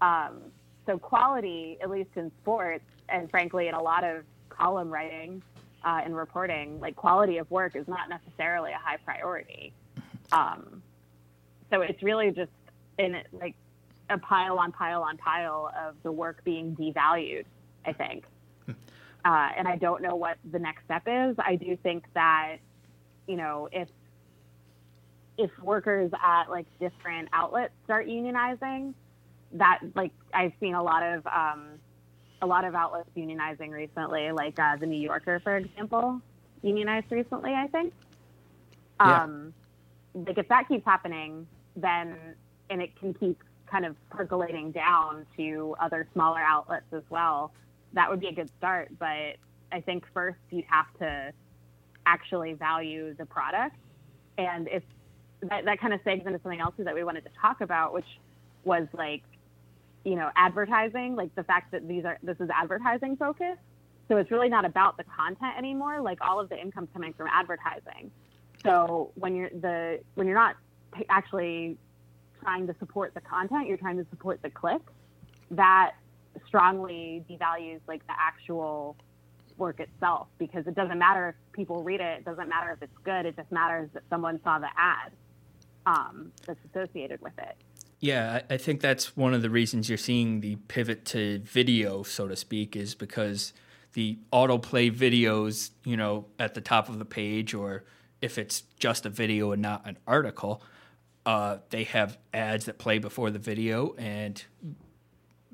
Um, 0.01 0.41
so, 0.87 0.99
quality, 0.99 1.79
at 1.83 1.91
least 1.91 2.11
in 2.17 2.31
sports, 2.43 2.85
and 3.09 3.31
frankly, 3.31 3.69
in 3.69 3.75
a 3.75 3.83
lot 3.83 4.05
of 4.05 4.25
column 4.49 4.91
writing 4.91 5.43
uh, 5.85 6.01
and 6.05 6.15
reporting, 6.17 6.79
like 6.79 6.95
quality 6.95 7.39
of 7.39 7.51
work 7.51 7.75
is 7.75 7.89
not 7.89 8.09
necessarily 8.09 8.73
a 8.73 8.79
high 8.79 8.99
priority. 9.05 9.73
Um, 10.31 10.83
so, 11.71 11.81
it's 11.81 12.03
really 12.03 12.31
just 12.31 12.53
in 12.99 13.15
it 13.15 13.27
like 13.33 13.55
a 14.11 14.19
pile 14.19 14.59
on 14.59 14.73
pile 14.73 15.03
on 15.03 15.17
pile 15.17 15.71
of 15.79 15.95
the 16.03 16.13
work 16.13 16.43
being 16.45 16.75
devalued, 16.77 17.45
I 17.85 17.93
think. 17.93 18.25
Hmm. 18.67 18.73
Uh, 19.25 19.49
and 19.57 19.69
I 19.69 19.77
don't 19.77 20.03
know 20.03 20.17
what 20.17 20.39
the 20.51 20.59
next 20.59 20.85
step 20.85 21.03
is. 21.07 21.37
I 21.39 21.57
do 21.57 21.77
think 21.83 22.05
that, 22.15 22.57
you 23.27 23.37
know, 23.37 23.69
if 23.73 23.89
if 25.37 25.51
workers 25.61 26.11
at 26.25 26.51
like 26.51 26.67
different 26.81 27.29
outlets 27.33 27.73
start 27.85 28.07
unionizing, 28.07 28.95
that 29.53 29.81
like 29.95 30.13
I've 30.35 30.53
seen 30.61 30.75
a 30.75 30.83
lot 30.83 31.03
of 31.03 31.27
um, 31.27 31.69
a 32.43 32.47
lot 32.47 32.65
of 32.65 32.75
outlets 32.75 33.11
unionizing 33.17 33.71
recently, 33.71 34.33
like 34.33 34.59
uh, 34.59 34.77
the 34.77 34.87
New 34.87 35.01
Yorker, 35.01 35.41
for 35.41 35.57
example, 35.57 36.21
unionized 36.63 37.11
recently. 37.11 37.53
I 37.53 37.67
think. 37.69 37.93
Yeah. 39.01 39.23
Um, 39.23 39.55
like 40.15 40.39
if 40.39 40.49
that 40.49 40.67
keeps 40.67 40.85
happening, 40.85 41.47
then 41.77 42.17
and 42.71 42.83
it 42.83 42.97
can 42.99 43.15
keep 43.15 43.43
kind 43.71 43.85
of 43.85 43.97
percolating 44.11 44.71
down 44.73 45.27
to 45.37 45.75
other 45.81 46.09
smaller 46.13 46.41
outlets 46.41 46.87
as 46.93 47.03
well. 47.11 47.53
That 47.93 48.11
would 48.11 48.21
be 48.21 48.29
a 48.29 48.33
good 48.33 48.51
start, 48.59 48.91
but 48.99 49.37
I 49.73 49.81
think 49.81 50.05
first 50.13 50.39
you'd 50.51 50.65
have 50.69 50.87
to 51.01 51.33
actually 52.07 52.55
value 52.55 53.15
the 53.15 53.27
product, 53.27 53.77
and 54.39 54.69
if 54.69 54.83
that, 55.43 55.65
that 55.65 55.81
kind 55.81 55.93
of 55.93 56.01
segues 56.01 56.27
into 56.27 56.41
something 56.43 56.61
else 56.61 56.75
that 56.79 56.95
we 56.95 57.05
wanted 57.05 57.25
to 57.25 57.31
talk 57.41 57.61
about, 57.61 57.93
which 57.93 58.07
was 58.65 58.87
like, 58.93 59.23
you 60.05 60.17
know, 60.17 60.31
advertising, 60.37 61.17
like 61.17 61.35
the 61.35 61.45
fact 61.45 61.73
that 61.73 61.87
these 61.87 62.05
are 62.05 62.19
this 62.23 62.37
is 62.41 62.49
advertising 62.55 63.17
focused. 63.17 63.61
So 64.09 64.17
it's 64.17 64.31
really 64.31 64.49
not 64.49 64.65
about 64.65 64.97
the 64.97 65.05
content 65.05 65.53
anymore. 65.59 66.01
Like 66.01 66.19
all 66.23 66.41
of 66.41 66.49
the 66.49 66.59
income's 66.59 66.89
coming 66.93 67.13
from 67.13 67.27
advertising. 67.31 68.11
So 68.65 69.13
when 69.15 69.35
you're 69.35 69.51
the 69.51 70.01
when 70.15 70.27
you're 70.27 70.37
not 70.37 70.57
actually 71.09 71.77
trying 72.43 72.67
to 72.67 72.75
support 72.79 73.15
the 73.15 73.21
content, 73.21 73.67
you're 73.67 73.77
trying 73.77 73.97
to 73.97 74.07
support 74.11 74.43
the 74.43 74.51
click. 74.51 74.83
That 75.51 75.93
strongly 76.47 77.25
devalues 77.29 77.81
like 77.87 78.07
the 78.07 78.15
actual 78.19 78.97
work 79.57 79.81
itself 79.81 80.29
because 80.39 80.67
it 80.67 80.75
doesn't 80.75 80.99
matter 80.99 81.31
if 81.31 81.53
people 81.53 81.83
read 81.83 82.01
it. 82.01 82.21
It 82.21 82.25
doesn't 82.25 82.49
matter 82.49 82.71
if 82.73 82.83
it's 82.83 82.99
good. 83.05 83.27
It 83.27 83.37
just 83.37 83.51
matters 83.51 83.91
that 83.95 84.05
someone 84.09 84.41
saw 84.45 84.59
the 84.59 84.69
ad 84.77 85.13
um, 85.87 86.33
that's 86.47 86.61
associated 86.71 87.21
with 87.21 87.37
it. 87.39 87.57
Yeah, 88.01 88.43
I 88.49 88.57
think 88.59 88.81
that's 88.81 89.17
one 89.17 89.35
of 89.35 89.43
the 89.43 89.51
reasons 89.51 89.89
you're 89.89 89.99
seeing 89.99 90.41
the 90.41 90.57
pivot 90.69 91.05
to 91.07 91.41
video, 91.41 92.05
so 92.05 92.29
to 92.29 92.37
speak, 92.37 92.77
is 92.77 92.95
because 92.95 93.53
the 93.95 94.19
autoplay 94.33 94.95
videos, 94.95 95.71
you 95.85 95.97
know, 95.97 96.27
at 96.39 96.55
the 96.55 96.61
top 96.61 96.89
of 96.89 97.01
the 97.01 97.05
page, 97.05 97.55
or 97.55 97.85
if 98.21 98.39
it's 98.39 98.63
just 98.79 99.05
a 99.05 99.11
video 99.11 99.51
and 99.51 99.61
not 99.61 99.85
an 99.85 99.99
article, 100.07 100.63
uh, 101.29 101.59
they 101.69 101.85
have 101.85 102.17
ads 102.33 102.65
that 102.65 102.79
play 102.79 102.99
before 102.99 103.31
the 103.31 103.39
video, 103.39 103.95
and 103.99 104.43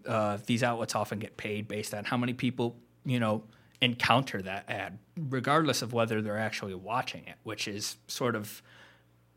uh, 0.06 0.38
these 0.46 0.62
outlets 0.62 0.94
often 0.94 1.18
get 1.18 1.36
paid 1.36 1.66
based 1.66 1.92
on 1.92 2.04
how 2.04 2.16
many 2.16 2.32
people, 2.32 2.76
you 3.04 3.18
know, 3.18 3.42
encounter 3.80 4.40
that 4.40 4.70
ad, 4.70 4.98
regardless 5.16 5.82
of 5.82 5.92
whether 5.92 6.22
they're 6.22 6.38
actually 6.38 6.74
watching 6.74 7.26
it, 7.26 7.34
which 7.42 7.66
is 7.66 7.96
sort 8.06 8.36
of 8.36 8.62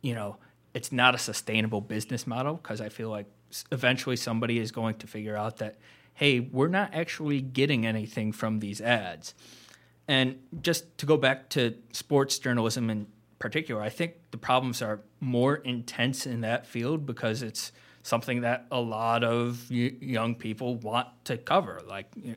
you 0.01 0.13
know, 0.13 0.37
it's 0.73 0.91
not 0.91 1.15
a 1.15 1.17
sustainable 1.17 1.81
business 1.81 2.27
model 2.27 2.53
because 2.53 2.81
I 2.81 2.89
feel 2.89 3.09
like 3.09 3.25
eventually 3.71 4.15
somebody 4.15 4.59
is 4.59 4.71
going 4.71 4.95
to 4.99 5.07
figure 5.07 5.35
out 5.35 5.57
that, 5.57 5.77
hey, 6.13 6.39
we're 6.39 6.67
not 6.67 6.93
actually 6.93 7.41
getting 7.41 7.85
anything 7.85 8.31
from 8.31 8.59
these 8.59 8.79
ads. 8.79 9.33
And 10.07 10.37
just 10.61 10.97
to 10.99 11.07
go 11.07 11.17
back 11.17 11.49
to 11.49 11.75
sports 11.91 12.37
journalism 12.39 12.89
in 12.91 13.07
particular, 13.39 13.81
I 13.81 13.89
think 13.89 14.13
the 14.31 14.37
problems 14.37 14.81
are 14.81 15.01
more 15.19 15.55
intense 15.55 16.25
in 16.25 16.41
that 16.41 16.65
field 16.65 17.05
because 17.05 17.41
it's 17.41 17.71
something 18.03 18.41
that 18.41 18.65
a 18.71 18.79
lot 18.79 19.23
of 19.23 19.67
y- 19.69 19.93
young 19.99 20.35
people 20.35 20.75
want 20.77 21.07
to 21.25 21.37
cover. 21.37 21.81
Like, 21.85 22.07
you 22.15 22.31
know, 22.31 22.35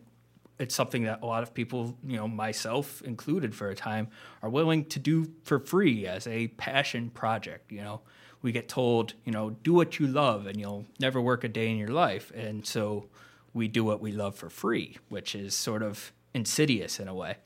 it's 0.58 0.74
something 0.74 1.04
that 1.04 1.22
a 1.22 1.26
lot 1.26 1.42
of 1.42 1.54
people, 1.54 1.96
you 2.06 2.18
know, 2.18 2.28
myself 2.28 3.00
included 3.02 3.54
for 3.54 3.70
a 3.70 3.74
time, 3.74 4.08
are 4.42 4.50
willing 4.50 4.84
to 4.86 4.98
do 4.98 5.30
for 5.42 5.58
free 5.58 6.06
as 6.06 6.26
a 6.26 6.48
passion 6.48 7.08
project. 7.08 7.72
You 7.72 7.80
know, 7.80 8.00
we 8.42 8.52
get 8.52 8.68
told, 8.68 9.14
you 9.24 9.32
know, 9.32 9.50
do 9.62 9.72
what 9.72 9.98
you 9.98 10.06
love 10.06 10.46
and 10.46 10.60
you'll 10.60 10.84
never 10.98 11.20
work 11.20 11.44
a 11.44 11.48
day 11.48 11.70
in 11.70 11.78
your 11.78 11.88
life. 11.88 12.30
And 12.34 12.66
so 12.66 13.06
we 13.54 13.68
do 13.68 13.84
what 13.84 14.00
we 14.00 14.12
love 14.12 14.34
for 14.34 14.50
free, 14.50 14.98
which 15.08 15.34
is 15.34 15.54
sort 15.54 15.82
of 15.82 16.12
insidious 16.34 17.00
in 17.00 17.08
a 17.08 17.14
way. 17.14 17.36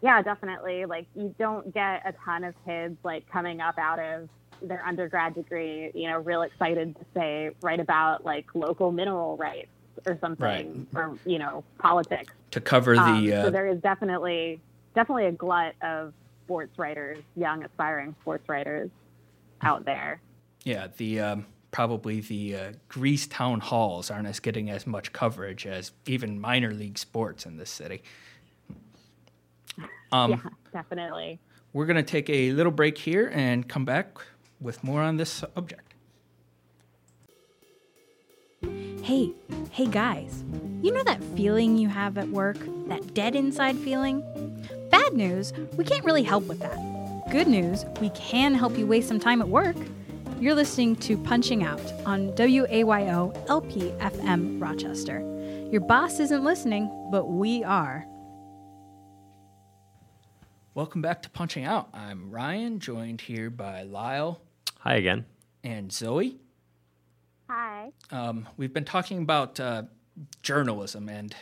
Yeah, 0.00 0.22
definitely. 0.22 0.84
Like 0.84 1.06
you 1.14 1.34
don't 1.38 1.72
get 1.74 2.02
a 2.06 2.12
ton 2.24 2.44
of 2.44 2.54
kids 2.64 2.96
like 3.02 3.28
coming 3.30 3.60
up 3.60 3.78
out 3.78 3.98
of 3.98 4.28
their 4.62 4.84
undergrad 4.84 5.34
degree, 5.34 5.90
you 5.94 6.08
know, 6.08 6.18
real 6.18 6.42
excited 6.42 6.96
to 6.96 7.04
say 7.14 7.50
write 7.62 7.80
about 7.80 8.24
like 8.24 8.46
local 8.54 8.92
mineral 8.92 9.36
rights 9.36 9.68
or 10.06 10.18
something 10.20 10.86
or 10.94 11.18
you 11.24 11.38
know 11.38 11.64
politics. 11.78 12.32
To 12.52 12.60
cover 12.60 12.94
the, 12.94 13.00
Um, 13.00 13.32
uh, 13.32 13.42
so 13.44 13.50
there 13.50 13.66
is 13.66 13.80
definitely 13.80 14.60
definitely 14.94 15.26
a 15.26 15.32
glut 15.32 15.74
of 15.82 16.12
sports 16.44 16.78
writers, 16.78 17.18
young 17.36 17.62
aspiring 17.64 18.14
sports 18.22 18.48
writers 18.48 18.90
out 19.62 19.84
there. 19.84 20.20
yeah, 20.64 20.86
the 20.96 21.20
um, 21.20 21.46
probably 21.70 22.20
the 22.20 22.56
uh, 22.56 22.72
Greece 22.88 23.26
town 23.26 23.60
halls 23.60 24.10
aren't 24.10 24.26
as 24.26 24.40
getting 24.40 24.70
as 24.70 24.86
much 24.86 25.12
coverage 25.12 25.66
as 25.66 25.92
even 26.06 26.40
minor 26.40 26.72
league 26.72 26.98
sports 26.98 27.44
in 27.44 27.56
this 27.56 27.70
city. 27.70 28.02
Um, 30.12 30.30
yeah, 30.30 30.38
definitely. 30.72 31.38
We're 31.72 31.86
going 31.86 31.96
to 31.96 32.02
take 32.02 32.30
a 32.30 32.52
little 32.52 32.72
break 32.72 32.98
here 32.98 33.30
and 33.34 33.68
come 33.68 33.84
back 33.84 34.18
with 34.60 34.82
more 34.82 35.02
on 35.02 35.16
this 35.16 35.30
subject. 35.30 35.94
Hey, 39.02 39.32
hey 39.70 39.86
guys, 39.86 40.44
you 40.82 40.92
know 40.92 41.02
that 41.04 41.22
feeling 41.36 41.78
you 41.78 41.88
have 41.88 42.18
at 42.18 42.28
work? 42.28 42.58
That 42.88 43.14
dead 43.14 43.36
inside 43.36 43.76
feeling? 43.78 44.22
Bad 44.90 45.14
news, 45.14 45.52
we 45.76 45.84
can't 45.84 46.04
really 46.04 46.22
help 46.22 46.44
with 46.44 46.58
that. 46.60 46.76
Good 47.30 47.46
news, 47.46 47.84
we 48.00 48.10
can 48.10 48.54
help 48.54 48.76
you 48.76 48.86
waste 48.86 49.08
some 49.08 49.20
time 49.20 49.40
at 49.40 49.48
work. 49.48 49.76
You're 50.40 50.54
listening 50.54 50.96
to 50.96 51.16
Punching 51.16 51.64
Out 51.64 51.80
on 52.04 52.32
WAYO 52.32 53.48
LP 53.48 53.90
FM 53.98 54.60
Rochester. 54.60 55.20
Your 55.70 55.80
boss 55.80 56.20
isn't 56.20 56.44
listening, 56.44 56.90
but 57.10 57.26
we 57.28 57.64
are. 57.64 58.06
Welcome 60.78 61.02
back 61.02 61.22
to 61.22 61.30
Punching 61.30 61.64
Out. 61.64 61.88
I'm 61.92 62.30
Ryan, 62.30 62.78
joined 62.78 63.20
here 63.20 63.50
by 63.50 63.82
Lyle 63.82 64.40
Hi 64.78 64.94
again. 64.94 65.24
and 65.64 65.90
Zoe. 65.90 66.38
Hi. 67.50 67.90
Um, 68.12 68.48
we've 68.56 68.72
been 68.72 68.84
talking 68.84 69.20
about 69.20 69.58
uh, 69.58 69.82
journalism 70.40 71.08
and 71.08 71.34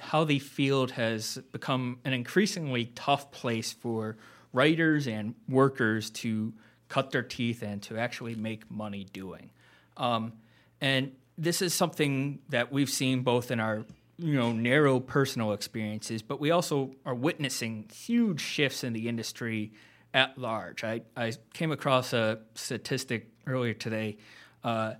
how 0.00 0.24
the 0.24 0.38
field 0.38 0.92
has 0.92 1.36
become 1.52 1.98
an 2.06 2.14
increasingly 2.14 2.86
tough 2.94 3.30
place 3.32 3.70
for 3.70 4.16
writers 4.54 5.06
and 5.06 5.34
workers 5.46 6.08
to 6.08 6.54
cut 6.88 7.10
their 7.10 7.22
teeth 7.22 7.62
and 7.62 7.82
to 7.82 7.98
actually 7.98 8.34
make 8.34 8.70
money 8.70 9.04
doing. 9.12 9.50
Um, 9.98 10.32
and 10.80 11.12
this 11.36 11.60
is 11.60 11.74
something 11.74 12.38
that 12.48 12.72
we've 12.72 12.88
seen 12.88 13.24
both 13.24 13.50
in 13.50 13.60
our 13.60 13.84
you 14.18 14.34
know 14.34 14.52
narrow 14.52 15.00
personal 15.00 15.52
experiences, 15.52 16.22
but 16.22 16.40
we 16.40 16.50
also 16.50 16.94
are 17.04 17.14
witnessing 17.14 17.88
huge 17.92 18.40
shifts 18.40 18.84
in 18.84 18.92
the 18.92 19.08
industry 19.08 19.72
at 20.12 20.38
large. 20.38 20.84
I, 20.84 21.02
I 21.16 21.32
came 21.52 21.72
across 21.72 22.12
a 22.12 22.38
statistic 22.54 23.28
earlier 23.46 23.74
today. 23.74 24.18
Uh, 24.62 24.94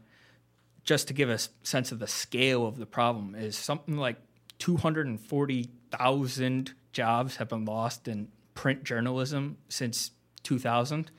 just 0.82 1.08
to 1.08 1.14
give 1.14 1.30
a 1.30 1.38
sense 1.62 1.92
of 1.92 1.98
the 1.98 2.06
scale 2.06 2.66
of 2.66 2.76
the 2.76 2.86
problem, 2.86 3.34
is 3.34 3.56
something 3.56 3.96
like 3.96 4.16
240,000 4.58 6.74
jobs 6.92 7.36
have 7.36 7.48
been 7.48 7.64
lost 7.64 8.06
in 8.06 8.28
print 8.54 8.84
journalism 8.84 9.56
since 9.68 10.10
2000. 10.42 11.10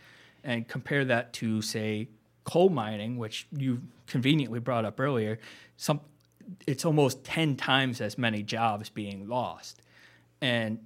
And 0.44 0.68
compare 0.68 1.04
that 1.06 1.34
to, 1.34 1.64
say, 1.64 2.10
coal 2.44 2.70
mining, 2.70 3.18
which 3.18 3.48
you 3.52 3.82
conveniently 4.06 4.60
brought 4.60 4.86
up 4.86 5.00
earlier, 5.00 5.40
some, 5.78 6.02
it's 6.68 6.86
almost 6.86 7.24
10 7.24 7.56
times 7.56 8.02
as 8.02 8.18
many 8.18 8.44
jobs 8.44 8.90
being 8.90 9.28
lost. 9.28 9.82
And 10.42 10.80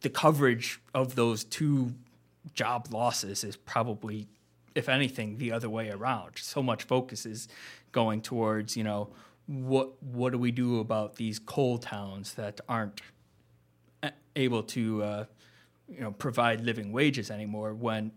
the 0.00 0.10
coverage 0.10 0.80
of 0.94 1.14
those 1.14 1.44
two 1.44 1.94
job 2.54 2.88
losses 2.90 3.44
is 3.44 3.56
probably, 3.56 4.26
if 4.74 4.88
anything, 4.88 5.38
the 5.38 5.52
other 5.52 5.68
way 5.68 5.90
around. 5.90 6.32
So 6.36 6.62
much 6.62 6.84
focus 6.84 7.26
is 7.26 7.48
going 7.92 8.22
towards, 8.22 8.76
you 8.76 8.84
know, 8.84 9.10
what 9.46 10.00
what 10.02 10.30
do 10.32 10.38
we 10.38 10.52
do 10.52 10.78
about 10.78 11.16
these 11.16 11.40
coal 11.40 11.78
towns 11.78 12.34
that 12.34 12.60
aren't 12.68 13.00
able 14.36 14.62
to, 14.62 15.02
uh, 15.02 15.24
you 15.88 16.00
know, 16.00 16.12
provide 16.12 16.60
living 16.60 16.92
wages 16.92 17.30
anymore 17.30 17.74
when 17.74 18.12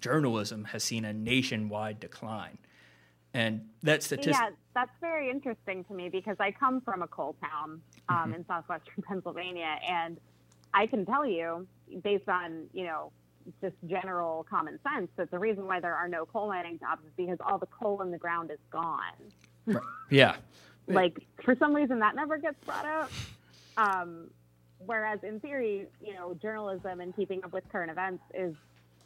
journalism 0.00 0.64
has 0.64 0.84
seen 0.84 1.04
a 1.04 1.12
nationwide 1.12 1.98
decline. 1.98 2.58
And 3.36 3.60
that 3.82 4.02
statistic, 4.02 4.32
Yeah, 4.32 4.48
that's 4.74 4.90
very 4.98 5.28
interesting 5.28 5.84
to 5.84 5.94
me 5.94 6.08
because 6.08 6.38
I 6.40 6.50
come 6.52 6.80
from 6.80 7.02
a 7.02 7.06
coal 7.06 7.36
town 7.44 7.82
um, 8.08 8.32
in 8.32 8.46
southwestern 8.46 9.02
Pennsylvania, 9.06 9.76
and 9.86 10.18
I 10.72 10.86
can 10.86 11.04
tell 11.04 11.26
you, 11.26 11.66
based 12.02 12.30
on 12.30 12.64
you 12.72 12.84
know 12.84 13.12
just 13.60 13.74
general 13.86 14.46
common 14.48 14.78
sense, 14.82 15.10
that 15.16 15.30
the 15.30 15.38
reason 15.38 15.66
why 15.66 15.80
there 15.80 15.94
are 15.94 16.08
no 16.08 16.24
coal 16.24 16.48
mining 16.48 16.78
jobs 16.78 17.02
is 17.04 17.12
because 17.14 17.36
all 17.46 17.58
the 17.58 17.66
coal 17.66 18.00
in 18.00 18.10
the 18.10 18.16
ground 18.16 18.50
is 18.50 18.58
gone. 18.70 19.80
yeah, 20.10 20.36
Like 20.88 21.18
for 21.44 21.54
some 21.56 21.74
reason 21.74 21.98
that 21.98 22.16
never 22.16 22.38
gets 22.38 22.56
brought 22.64 22.86
up. 22.86 23.10
Um, 23.76 24.30
whereas 24.78 25.18
in 25.22 25.40
theory, 25.40 25.88
you 26.02 26.14
know, 26.14 26.32
journalism 26.40 27.00
and 27.00 27.14
keeping 27.14 27.44
up 27.44 27.52
with 27.52 27.68
current 27.70 27.90
events 27.90 28.22
is 28.32 28.54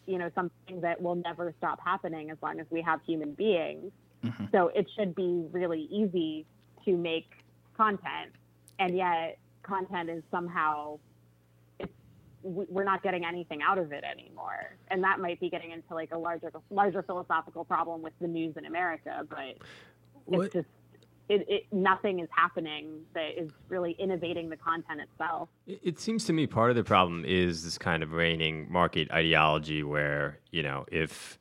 you 0.06 0.18
know 0.18 0.30
something 0.36 0.80
that 0.82 1.02
will 1.02 1.16
never 1.16 1.52
stop 1.58 1.80
happening 1.84 2.30
as 2.30 2.38
long 2.40 2.60
as 2.60 2.66
we 2.70 2.80
have 2.80 3.00
human 3.04 3.32
beings. 3.32 3.90
Mm-hmm. 4.24 4.44
So 4.52 4.68
it 4.74 4.86
should 4.96 5.14
be 5.14 5.46
really 5.50 5.88
easy 5.90 6.46
to 6.84 6.96
make 6.96 7.30
content, 7.76 8.32
and 8.78 8.96
yet 8.96 9.38
content 9.62 10.10
is 10.10 10.22
somehow 10.30 10.98
it's 11.78 11.92
we're 12.42 12.84
not 12.84 13.02
getting 13.02 13.24
anything 13.24 13.60
out 13.62 13.78
of 13.78 13.92
it 13.92 14.04
anymore, 14.04 14.76
and 14.88 15.02
that 15.04 15.20
might 15.20 15.40
be 15.40 15.50
getting 15.50 15.70
into 15.70 15.94
like 15.94 16.12
a 16.12 16.18
larger 16.18 16.52
larger 16.70 17.02
philosophical 17.02 17.64
problem 17.64 18.02
with 18.02 18.12
the 18.20 18.28
news 18.28 18.56
in 18.56 18.66
America, 18.66 19.26
but 19.28 19.56
what? 20.26 20.46
it's 20.46 20.54
just 20.54 20.68
it, 21.30 21.46
it, 21.48 21.66
nothing 21.70 22.18
is 22.18 22.28
happening 22.32 23.02
that 23.14 23.40
is 23.40 23.52
really 23.68 23.92
innovating 23.92 24.48
the 24.48 24.56
content 24.56 25.00
itself. 25.00 25.48
It, 25.64 25.80
it, 25.84 26.00
seems 26.00 26.24
to 26.24 26.32
me 26.32 26.48
part 26.48 26.70
of 26.70 26.76
the 26.76 26.82
problem 26.82 27.24
is 27.24 27.62
this 27.62 27.78
kind 27.78 28.02
of 28.02 28.12
reigning 28.12 28.66
market 28.68 29.08
ideology 29.12 29.84
where, 29.84 30.40
you 30.50 30.64
know, 30.64 30.86
if 30.90 31.38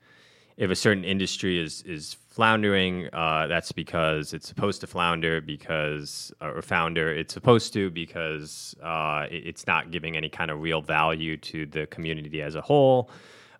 if 0.59 0.69
a 0.69 0.75
certain 0.75 1.05
industry 1.05 1.57
is 1.57 1.81
is 1.83 2.17
floundering, 2.27 3.07
uh, 3.13 3.47
that's 3.47 3.71
because 3.71 4.33
it's 4.33 4.47
supposed 4.47 4.81
to 4.81 4.87
flounder 4.87 5.39
because 5.41 6.33
or 6.41 6.61
founder 6.61 7.11
it's 7.11 7.33
supposed 7.33 7.71
to 7.73 7.89
because 7.89 8.75
uh, 8.83 9.25
it's 9.31 9.65
not 9.65 9.89
giving 9.89 10.17
any 10.17 10.29
kind 10.29 10.51
of 10.51 10.61
real 10.61 10.81
value 10.81 11.37
to 11.37 11.65
the 11.65 11.87
community 11.87 12.41
as 12.41 12.55
a 12.55 12.61
whole. 12.61 13.09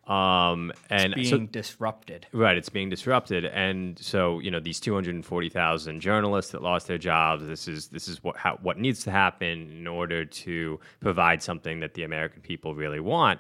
Um, 0.08 0.74
and 0.90 1.14
it's 1.14 1.30
being 1.30 1.46
so, 1.46 1.52
disrupted. 1.52 2.26
Right, 2.34 2.58
it's 2.58 2.70
being 2.70 2.90
disrupted, 2.90 3.46
and 3.46 3.98
so 4.00 4.40
you 4.40 4.52
know 4.52 4.60
these 4.60 4.80
two 4.80 4.94
hundred 4.94 5.16
and 5.16 5.26
forty 5.26 5.50
thousand 5.50 6.02
journalists 6.02 6.52
that 6.52 6.62
lost 6.62 6.88
their 6.88 6.98
jobs. 6.98 7.48
This 7.48 7.68
is 7.68 7.88
this 7.88 8.10
is 8.10 8.22
what 8.24 8.36
how, 8.36 8.58
what 8.62 8.78
needs 8.78 9.04
to 9.04 9.12
happen 9.12 9.70
in 9.70 9.88
order 9.88 10.26
to 10.26 10.80
provide 11.00 11.42
something 11.44 11.80
that 11.80 11.94
the 11.94 12.04
American 12.04 12.42
people 12.42 12.76
really 12.76 13.00
want. 13.00 13.40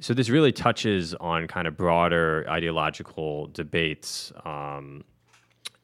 So 0.00 0.14
this 0.14 0.28
really 0.28 0.52
touches 0.52 1.14
on 1.14 1.48
kind 1.48 1.66
of 1.66 1.76
broader 1.76 2.46
ideological 2.48 3.48
debates. 3.48 4.32
Um, 4.44 5.04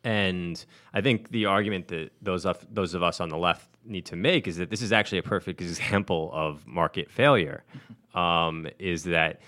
and 0.04 0.64
I 0.92 1.00
think 1.00 1.30
the 1.30 1.46
argument 1.46 1.88
that 1.88 2.10
those 2.22 2.46
of, 2.46 2.64
those 2.70 2.94
of 2.94 3.02
us 3.02 3.20
on 3.20 3.28
the 3.28 3.38
left 3.38 3.68
need 3.84 4.06
to 4.06 4.16
make 4.16 4.46
is 4.46 4.56
that 4.58 4.70
this 4.70 4.82
is 4.82 4.92
actually 4.92 5.18
a 5.18 5.22
perfect 5.22 5.60
example 5.60 6.30
of 6.32 6.66
market 6.66 7.10
failure. 7.10 7.64
Um, 8.14 8.68
is 8.78 9.04
that 9.04 9.40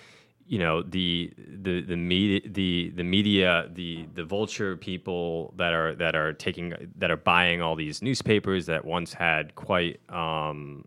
you 0.48 0.58
know 0.58 0.82
the 0.82 1.32
the 1.36 1.80
the 1.82 1.96
media 1.96 2.40
the 2.46 2.90
the 2.94 3.02
media 3.02 3.68
the 3.72 4.06
the 4.14 4.24
vulture 4.24 4.76
people 4.76 5.52
that 5.56 5.72
are 5.72 5.94
that 5.96 6.14
are 6.14 6.32
taking 6.32 6.72
that 6.96 7.10
are 7.10 7.16
buying 7.16 7.60
all 7.60 7.74
these 7.74 8.00
newspapers 8.00 8.66
that 8.66 8.84
once 8.84 9.12
had 9.12 9.54
quite 9.56 10.00
um, 10.08 10.84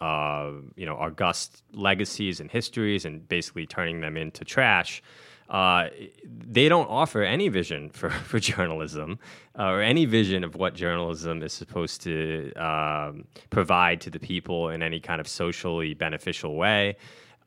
uh, 0.00 0.50
you 0.76 0.86
know 0.86 0.96
august 0.96 1.62
legacies 1.72 2.40
and 2.40 2.50
histories 2.50 3.04
and 3.04 3.28
basically 3.28 3.66
turning 3.66 4.00
them 4.00 4.16
into 4.16 4.44
trash. 4.44 5.02
Uh, 5.48 5.88
they 6.26 6.68
don't 6.68 6.90
offer 6.90 7.22
any 7.22 7.48
vision 7.48 7.88
for, 7.88 8.10
for 8.30 8.38
journalism 8.38 9.18
uh, 9.58 9.64
or 9.64 9.80
any 9.80 10.04
vision 10.04 10.44
of 10.44 10.54
what 10.56 10.74
journalism 10.74 11.42
is 11.42 11.52
supposed 11.52 12.02
to 12.02 12.52
um, 12.54 13.24
provide 13.48 14.00
to 14.00 14.10
the 14.10 14.18
people 14.18 14.68
in 14.68 14.82
any 14.82 15.00
kind 15.00 15.20
of 15.20 15.28
socially 15.28 15.94
beneficial 15.94 16.54
way. 16.54 16.96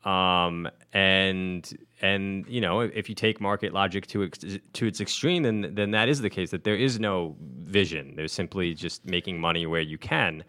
Um, 0.04 0.68
and 0.92 1.78
and 2.00 2.44
you 2.48 2.60
know 2.60 2.80
if 2.80 3.08
you 3.08 3.14
take 3.14 3.40
market 3.40 3.72
logic 3.72 4.08
to 4.08 4.28
to 4.28 4.86
its 4.86 5.00
extreme, 5.00 5.44
then 5.44 5.74
then 5.74 5.92
that 5.92 6.08
is 6.08 6.20
the 6.22 6.30
case 6.30 6.50
that 6.50 6.64
there 6.64 6.74
is 6.74 6.98
no 6.98 7.36
vision. 7.38 8.14
There's 8.16 8.32
simply 8.32 8.74
just 8.74 9.04
making 9.04 9.40
money 9.40 9.64
where 9.64 9.80
you 9.80 9.98
can. 9.98 10.42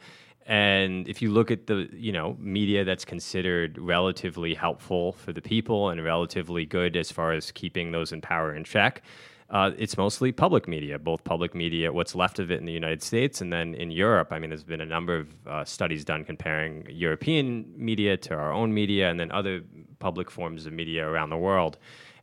And 0.45 1.07
if 1.07 1.21
you 1.21 1.31
look 1.31 1.51
at 1.51 1.67
the 1.67 1.89
you 1.93 2.11
know 2.11 2.35
media 2.39 2.83
that's 2.83 3.05
considered 3.05 3.77
relatively 3.77 4.53
helpful 4.53 5.13
for 5.13 5.31
the 5.31 5.41
people 5.41 5.89
and 5.89 6.03
relatively 6.03 6.65
good 6.65 6.97
as 6.97 7.11
far 7.11 7.31
as 7.31 7.51
keeping 7.51 7.91
those 7.91 8.11
in 8.11 8.21
power 8.21 8.53
in 8.53 8.63
check, 8.63 9.01
uh, 9.49 9.71
it's 9.77 9.97
mostly 9.97 10.31
public 10.31 10.67
media, 10.67 10.97
both 10.97 11.23
public 11.23 11.53
media, 11.53 11.93
what's 11.93 12.15
left 12.15 12.39
of 12.39 12.49
it 12.51 12.59
in 12.59 12.65
the 12.65 12.73
United 12.73 13.03
States, 13.03 13.39
and 13.39 13.53
then 13.53 13.75
in 13.75 13.91
Europe. 13.91 14.29
I 14.31 14.39
mean, 14.39 14.49
there's 14.49 14.63
been 14.63 14.81
a 14.81 14.85
number 14.85 15.15
of 15.15 15.47
uh, 15.47 15.63
studies 15.63 16.03
done 16.03 16.25
comparing 16.25 16.87
European 16.89 17.71
media 17.77 18.17
to 18.17 18.33
our 18.33 18.51
own 18.51 18.73
media, 18.73 19.11
and 19.11 19.19
then 19.19 19.31
other 19.31 19.61
public 19.99 20.31
forms 20.31 20.65
of 20.65 20.73
media 20.73 21.07
around 21.07 21.29
the 21.29 21.37
world. 21.37 21.77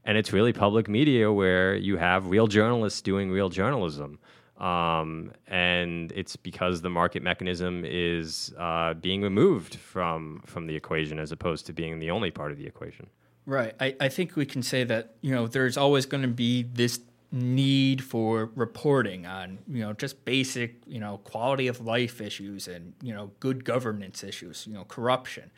And 0.04 0.18
it's 0.18 0.32
really 0.32 0.52
public 0.52 0.88
media 0.88 1.30
where 1.32 1.76
you 1.76 1.98
have 1.98 2.26
real 2.30 2.48
journalists 2.48 3.00
doing 3.00 3.30
real 3.30 3.48
journalism. 3.48 4.18
Um, 4.60 5.32
and 5.46 6.12
it's 6.12 6.36
because 6.36 6.82
the 6.82 6.90
market 6.90 7.22
mechanism 7.22 7.82
is 7.86 8.54
uh, 8.58 8.92
being 8.94 9.22
removed 9.22 9.76
from 9.76 10.42
from 10.44 10.66
the 10.66 10.76
equation 10.76 11.18
as 11.18 11.32
opposed 11.32 11.66
to 11.66 11.72
being 11.72 11.98
the 11.98 12.10
only 12.10 12.30
part 12.30 12.52
of 12.52 12.58
the 12.58 12.66
equation. 12.66 13.08
Right. 13.46 13.74
I, 13.80 13.96
I 13.98 14.08
think 14.10 14.36
we 14.36 14.44
can 14.44 14.62
say 14.62 14.84
that 14.84 15.14
you 15.22 15.34
know 15.34 15.46
there's 15.46 15.78
always 15.78 16.04
going 16.04 16.22
to 16.22 16.28
be 16.28 16.62
this 16.62 17.00
need 17.32 18.02
for 18.02 18.50
reporting 18.54 19.24
on 19.24 19.58
you 19.68 19.80
know 19.80 19.92
just 19.92 20.24
basic 20.24 20.82
you 20.86 20.98
know 20.98 21.18
quality 21.18 21.68
of 21.68 21.80
life 21.80 22.20
issues 22.20 22.66
and 22.66 22.92
you 23.02 23.14
know 23.14 23.30
good 23.38 23.64
governance 23.64 24.24
issues 24.24 24.66
you 24.66 24.74
know 24.74 24.84
corruption 24.84 25.48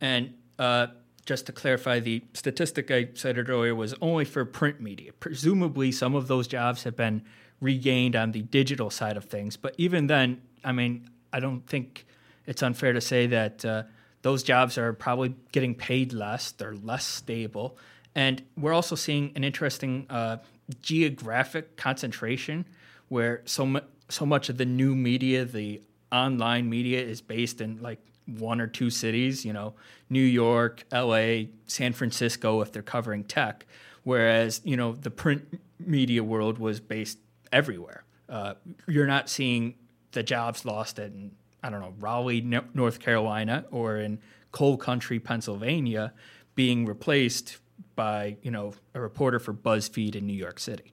and 0.00 0.34
uh, 0.58 0.88
just 1.24 1.46
to 1.46 1.52
clarify 1.52 1.98
the 1.98 2.22
statistic 2.34 2.90
i 2.90 3.08
cited 3.14 3.48
earlier 3.48 3.74
was 3.74 3.94
only 4.02 4.26
for 4.26 4.44
print 4.44 4.78
media 4.78 5.10
presumably 5.20 5.90
some 5.90 6.14
of 6.14 6.28
those 6.28 6.46
jobs 6.46 6.82
have 6.82 6.96
been 6.96 7.22
regained 7.62 8.14
on 8.14 8.32
the 8.32 8.42
digital 8.42 8.90
side 8.90 9.16
of 9.16 9.24
things 9.24 9.56
but 9.56 9.74
even 9.78 10.06
then 10.06 10.42
i 10.64 10.72
mean 10.72 11.08
i 11.32 11.40
don't 11.40 11.66
think 11.66 12.04
it's 12.44 12.62
unfair 12.62 12.92
to 12.92 13.00
say 13.00 13.26
that 13.26 13.64
uh, 13.64 13.82
those 14.20 14.42
jobs 14.42 14.76
are 14.76 14.92
probably 14.92 15.34
getting 15.52 15.74
paid 15.74 16.12
less 16.12 16.50
they're 16.52 16.74
less 16.74 17.06
stable 17.06 17.78
and 18.14 18.42
we're 18.56 18.72
also 18.72 18.94
seeing 18.94 19.32
an 19.36 19.44
interesting 19.44 20.06
uh, 20.10 20.36
geographic 20.80 21.76
concentration 21.76 22.64
where 23.08 23.42
so 23.44 23.66
mu- 23.66 23.80
so 24.08 24.26
much 24.26 24.48
of 24.48 24.58
the 24.58 24.66
new 24.66 24.94
media, 24.94 25.44
the 25.44 25.82
online 26.10 26.68
media, 26.68 27.00
is 27.00 27.20
based 27.20 27.60
in 27.60 27.80
like 27.80 28.00
one 28.26 28.60
or 28.60 28.66
two 28.66 28.90
cities. 28.90 29.44
You 29.44 29.52
know, 29.52 29.74
New 30.10 30.22
York, 30.22 30.84
L.A., 30.92 31.50
San 31.66 31.92
Francisco, 31.92 32.60
if 32.60 32.72
they're 32.72 32.82
covering 32.82 33.24
tech. 33.24 33.66
Whereas 34.04 34.60
you 34.64 34.76
know 34.76 34.92
the 34.92 35.10
print 35.10 35.60
media 35.78 36.22
world 36.22 36.58
was 36.58 36.80
based 36.80 37.18
everywhere. 37.52 38.04
Uh, 38.28 38.54
you're 38.88 39.06
not 39.06 39.28
seeing 39.28 39.74
the 40.12 40.22
jobs 40.22 40.64
lost 40.64 40.98
in 40.98 41.32
I 41.62 41.70
don't 41.70 41.80
know 41.80 41.94
Raleigh, 42.00 42.40
North 42.40 42.98
Carolina, 42.98 43.64
or 43.70 43.98
in 43.98 44.18
coal 44.50 44.76
country, 44.76 45.20
Pennsylvania, 45.20 46.12
being 46.54 46.86
replaced 46.86 47.58
by 47.94 48.36
you 48.42 48.50
know 48.50 48.74
a 48.94 49.00
reporter 49.00 49.38
for 49.38 49.52
BuzzFeed 49.52 50.16
in 50.16 50.26
New 50.26 50.32
York 50.32 50.58
City. 50.58 50.92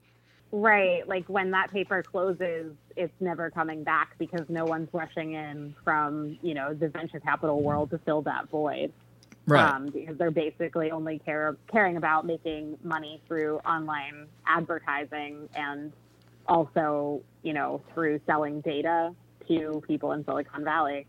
Right, 0.51 1.07
like 1.07 1.27
when 1.27 1.51
that 1.51 1.71
paper 1.71 2.01
closes, 2.01 2.73
it's 2.95 3.13
never 3.19 3.51
coming 3.51 3.83
back 3.83 4.17
because 4.17 4.45
no 4.49 4.65
one's 4.65 4.89
rushing 4.93 5.33
in 5.33 5.75
from 5.83 6.37
you 6.41 6.53
know 6.53 6.73
the 6.73 6.89
venture 6.89 7.19
capital 7.19 7.61
world 7.61 7.91
to 7.91 7.97
fill 7.99 8.21
that 8.23 8.49
void. 8.49 8.91
Right. 9.47 9.63
Um, 9.63 9.87
because 9.87 10.15
they're 10.17 10.29
basically 10.29 10.91
only 10.91 11.17
care, 11.17 11.57
caring 11.71 11.97
about 11.97 12.23
making 12.27 12.77
money 12.83 13.19
through 13.27 13.57
online 13.65 14.27
advertising 14.45 15.49
and 15.55 15.91
also, 16.49 17.21
you 17.43 17.53
know, 17.53 17.81
through 17.93 18.19
selling 18.25 18.59
data 18.61 19.13
to 19.47 19.81
people 19.87 20.11
in 20.11 20.25
Silicon 20.25 20.63
Valley. 20.63 21.07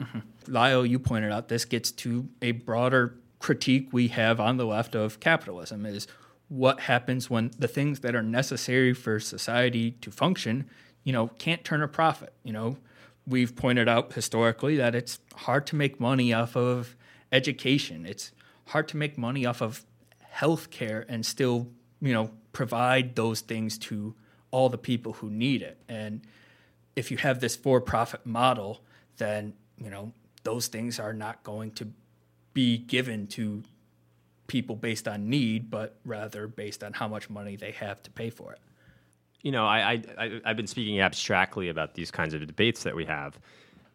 Mm-hmm. 0.00 0.20
Lyle, 0.46 0.86
you 0.86 0.98
pointed 0.98 1.32
out 1.32 1.48
this 1.48 1.64
gets 1.64 1.90
to 1.92 2.28
a 2.40 2.52
broader 2.52 3.18
critique 3.38 3.88
we 3.92 4.08
have 4.08 4.38
on 4.38 4.56
the 4.56 4.64
left 4.64 4.94
of 4.94 5.18
capitalism 5.18 5.84
is 5.84 6.06
what 6.48 6.80
happens 6.80 7.28
when 7.28 7.50
the 7.58 7.66
things 7.66 8.00
that 8.00 8.14
are 8.14 8.22
necessary 8.22 8.92
for 8.92 9.18
society 9.18 9.92
to 9.92 10.10
function, 10.10 10.68
you 11.02 11.12
know, 11.12 11.28
can't 11.38 11.64
turn 11.64 11.82
a 11.82 11.88
profit. 11.88 12.32
You 12.44 12.52
know, 12.52 12.76
we've 13.26 13.56
pointed 13.56 13.88
out 13.88 14.12
historically 14.12 14.76
that 14.76 14.94
it's 14.94 15.18
hard 15.34 15.66
to 15.68 15.76
make 15.76 15.98
money 15.98 16.32
off 16.32 16.56
of 16.56 16.96
education. 17.32 18.04
It's 18.06 18.32
hard 18.66 18.86
to 18.88 18.96
make 18.96 19.16
money 19.16 19.46
off 19.46 19.62
of 19.62 19.84
healthcare 20.34 21.04
and 21.08 21.24
still, 21.24 21.68
you 22.00 22.12
know, 22.12 22.30
provide 22.52 23.16
those 23.16 23.40
things 23.40 23.78
to 23.78 24.14
all 24.52 24.68
the 24.68 24.78
people 24.78 25.14
who 25.14 25.28
need 25.28 25.62
it. 25.62 25.78
And 25.88 26.20
if 26.94 27.10
you 27.10 27.16
have 27.16 27.40
this 27.40 27.56
for-profit 27.56 28.24
model, 28.24 28.80
then, 29.16 29.54
you 29.76 29.90
know, 29.90 30.12
those 30.44 30.68
things 30.68 31.00
are 31.00 31.12
not 31.12 31.42
going 31.42 31.72
to 31.72 31.88
be 32.54 32.78
given 32.78 33.26
to 33.26 33.64
people 34.46 34.76
based 34.76 35.08
on 35.08 35.28
need, 35.28 35.70
but 35.70 35.96
rather 36.04 36.46
based 36.46 36.84
on 36.84 36.92
how 36.92 37.08
much 37.08 37.30
money 37.30 37.56
they 37.56 37.72
have 37.72 38.02
to 38.02 38.10
pay 38.10 38.30
for 38.30 38.52
it. 38.52 38.60
You 39.40 39.50
know, 39.50 39.66
I, 39.66 40.02
I, 40.18 40.40
I've 40.44 40.56
been 40.56 40.66
speaking 40.66 41.00
abstractly 41.00 41.68
about 41.68 41.94
these 41.94 42.10
kinds 42.10 42.34
of 42.34 42.46
debates 42.46 42.82
that 42.84 42.94
we 42.94 43.06
have, 43.06 43.38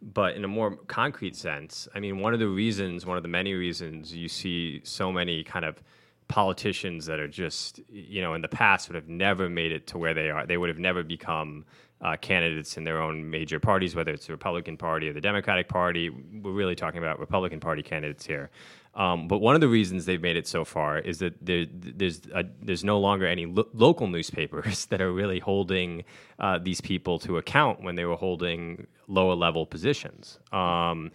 but 0.02 0.36
in 0.36 0.43
a 0.43 0.48
more 0.48 0.76
concrete 0.88 1.36
sense, 1.36 1.88
I 1.96 2.00
mean, 2.00 2.20
one 2.20 2.34
of 2.34 2.39
the 2.39 2.48
reasons, 2.48 3.06
one 3.06 3.17
of 3.17 3.24
the 3.24 3.30
many 3.30 3.54
reasons 3.54 4.13
you 4.13 4.28
see 4.28 4.82
so 4.84 5.12
many 5.12 5.43
kind 5.43 5.63
of 5.63 5.82
politicians 6.28 7.06
that 7.06 7.20
are 7.20 7.28
just, 7.28 7.80
you 7.90 8.22
know, 8.22 8.34
in 8.34 8.42
the 8.42 8.48
past 8.48 8.90
would 8.90 8.96
have 8.96 9.08
never 9.08 9.50
made 9.50 9.72
it 9.72 9.88
to 9.88 9.98
where 9.98 10.13
they 10.13 10.30
are. 10.30 10.46
They 10.46 10.58
would 10.58 10.70
have 10.70 10.80
never 10.80 11.04
become 11.04 11.66
uh, 12.02 12.16
candidates 12.18 12.78
in 12.78 12.84
their 12.84 13.02
own 13.02 13.30
major 13.30 13.60
parties, 13.60 13.96
whether 13.96 14.12
it's 14.12 14.28
the 14.28 14.34
Republican 14.34 14.78
Party 14.78 15.10
or 15.10 15.13
the 15.13 15.22
Democratic 15.22 15.68
Party. 15.68 16.10
We're 16.10 16.52
really 16.52 16.76
talking 16.76 17.00
about 17.00 17.20
Republican 17.20 17.60
Party 17.60 17.82
candidates 17.82 18.26
here. 18.26 18.50
Um, 18.94 19.28
but 19.28 19.40
one 19.40 19.54
of 19.54 19.62
the 19.62 19.68
reasons 19.68 20.06
they've 20.06 20.22
made 20.22 20.38
it 20.38 20.48
so 20.48 20.66
far 20.66 20.98
is 20.98 21.20
that 21.20 21.34
there, 21.46 21.66
there's 21.72 22.22
a, 22.34 22.44
there's 22.62 22.84
no 22.84 23.00
longer 23.00 23.28
any 23.28 23.46
lo- 23.46 23.70
local 23.74 24.08
newspapers 24.08 24.86
that 24.88 25.02
are 25.02 25.12
really 25.12 25.40
holding 25.40 26.04
uh, 26.40 26.58
these 26.58 26.82
people 26.82 27.20
to 27.20 27.38
account 27.38 27.82
when 27.82 27.96
they 27.96 28.06
were 28.06 28.16
holding 28.16 28.88
lower 29.08 29.36
level 29.36 29.66
positions. 29.66 30.40
Um, 30.52 31.12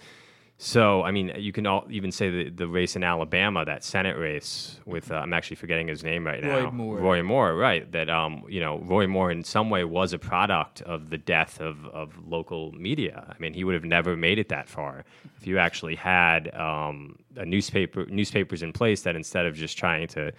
so, 0.64 1.02
I 1.02 1.10
mean, 1.10 1.32
you 1.36 1.50
can 1.50 1.66
all, 1.66 1.84
even 1.90 2.12
say 2.12 2.30
the, 2.30 2.48
the 2.48 2.68
race 2.68 2.94
in 2.94 3.02
Alabama, 3.02 3.64
that 3.64 3.82
Senate 3.82 4.16
race 4.16 4.78
with, 4.86 5.10
uh, 5.10 5.16
I'm 5.16 5.32
actually 5.32 5.56
forgetting 5.56 5.88
his 5.88 6.04
name 6.04 6.24
right 6.24 6.40
now. 6.40 6.60
Roy. 6.60 6.70
Moore. 6.70 6.98
Roy 6.98 7.22
Moore, 7.24 7.56
right. 7.56 7.90
That, 7.90 8.08
um, 8.08 8.44
you 8.48 8.60
know, 8.60 8.78
Roy 8.78 9.08
Moore 9.08 9.32
in 9.32 9.42
some 9.42 9.70
way 9.70 9.82
was 9.82 10.12
a 10.12 10.20
product 10.20 10.80
of 10.82 11.10
the 11.10 11.18
death 11.18 11.60
of, 11.60 11.84
of 11.86 12.28
local 12.28 12.70
media. 12.70 13.26
I 13.28 13.34
mean, 13.40 13.54
he 13.54 13.64
would 13.64 13.74
have 13.74 13.82
never 13.82 14.16
made 14.16 14.38
it 14.38 14.50
that 14.50 14.68
far 14.68 15.04
if 15.36 15.48
you 15.48 15.58
actually 15.58 15.96
had 15.96 16.54
um, 16.54 17.18
a 17.34 17.44
newspaper, 17.44 18.06
newspapers 18.06 18.62
in 18.62 18.72
place 18.72 19.02
that 19.02 19.16
instead 19.16 19.46
of 19.46 19.56
just 19.56 19.76
trying 19.76 20.06
to, 20.08 20.32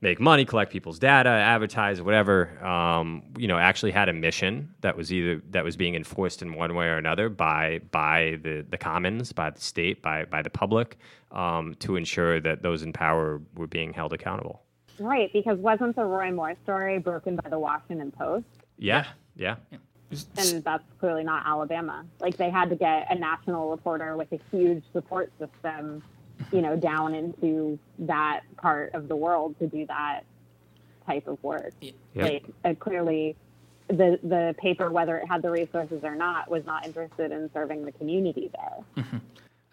make 0.00 0.20
money, 0.20 0.44
collect 0.44 0.70
people's 0.72 0.98
data, 0.98 1.28
advertise, 1.28 2.02
whatever. 2.02 2.62
Um, 2.64 3.22
you 3.36 3.48
know, 3.48 3.58
actually 3.58 3.92
had 3.92 4.08
a 4.08 4.12
mission 4.12 4.74
that 4.80 4.96
was 4.96 5.12
either 5.12 5.42
that 5.50 5.64
was 5.64 5.76
being 5.76 5.94
enforced 5.94 6.42
in 6.42 6.54
one 6.54 6.74
way 6.74 6.86
or 6.86 6.96
another 6.96 7.28
by 7.28 7.80
by 7.90 8.38
the 8.42 8.64
the 8.68 8.78
commons, 8.78 9.32
by 9.32 9.50
the 9.50 9.60
state, 9.60 10.02
by 10.02 10.24
by 10.24 10.42
the 10.42 10.50
public, 10.50 10.98
um, 11.32 11.74
to 11.80 11.96
ensure 11.96 12.40
that 12.40 12.62
those 12.62 12.82
in 12.82 12.92
power 12.92 13.40
were 13.54 13.66
being 13.66 13.92
held 13.92 14.12
accountable. 14.12 14.62
Right, 14.98 15.30
because 15.32 15.58
wasn't 15.58 15.96
the 15.96 16.04
Roy 16.04 16.32
Moore 16.32 16.54
story 16.62 16.98
broken 16.98 17.36
by 17.36 17.50
the 17.50 17.58
Washington 17.58 18.10
Post? 18.10 18.46
Yeah, 18.78 19.06
yeah. 19.34 19.56
And 20.38 20.62
that's 20.62 20.84
clearly 21.00 21.24
not 21.24 21.44
Alabama. 21.46 22.06
Like 22.20 22.36
they 22.36 22.48
had 22.48 22.70
to 22.70 22.76
get 22.76 23.06
a 23.10 23.14
national 23.18 23.70
reporter 23.70 24.16
with 24.16 24.32
a 24.32 24.40
huge 24.50 24.84
support 24.92 25.32
system 25.38 26.02
you 26.52 26.62
know, 26.62 26.76
down 26.76 27.14
into 27.14 27.78
that 28.00 28.40
part 28.56 28.94
of 28.94 29.08
the 29.08 29.16
world 29.16 29.58
to 29.58 29.66
do 29.66 29.86
that 29.86 30.24
type 31.06 31.26
of 31.26 31.42
work. 31.42 31.72
Yep. 31.80 31.94
Like 32.14 32.44
uh, 32.64 32.74
clearly, 32.74 33.36
the 33.88 34.18
the 34.22 34.54
paper, 34.58 34.90
whether 34.90 35.18
it 35.18 35.28
had 35.28 35.42
the 35.42 35.50
resources 35.50 36.00
or 36.02 36.14
not, 36.14 36.50
was 36.50 36.64
not 36.66 36.86
interested 36.86 37.32
in 37.32 37.50
serving 37.52 37.84
the 37.84 37.92
community 37.92 38.50
there. 38.54 39.06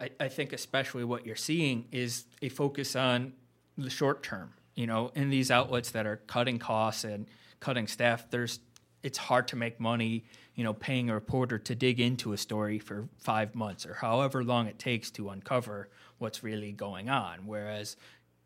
I, 0.00 0.10
I 0.20 0.28
think 0.28 0.52
especially 0.52 1.04
what 1.04 1.26
you're 1.26 1.36
seeing 1.36 1.86
is 1.90 2.24
a 2.42 2.48
focus 2.48 2.96
on 2.96 3.32
the 3.76 3.90
short 3.90 4.22
term. 4.22 4.52
You 4.74 4.86
know, 4.86 5.12
in 5.14 5.30
these 5.30 5.50
outlets 5.50 5.90
that 5.92 6.06
are 6.06 6.16
cutting 6.26 6.58
costs 6.58 7.04
and 7.04 7.26
cutting 7.60 7.86
staff, 7.86 8.28
there's 8.30 8.60
it's 9.02 9.18
hard 9.18 9.48
to 9.48 9.56
make 9.56 9.80
money. 9.80 10.24
You 10.54 10.62
know, 10.62 10.72
paying 10.72 11.10
a 11.10 11.14
reporter 11.14 11.58
to 11.58 11.74
dig 11.74 11.98
into 11.98 12.32
a 12.32 12.36
story 12.36 12.78
for 12.78 13.08
five 13.18 13.56
months 13.56 13.84
or 13.84 13.94
however 13.94 14.44
long 14.44 14.68
it 14.68 14.78
takes 14.78 15.10
to 15.12 15.30
uncover 15.30 15.88
what's 16.18 16.42
really 16.42 16.72
going 16.72 17.08
on. 17.08 17.46
Whereas 17.46 17.96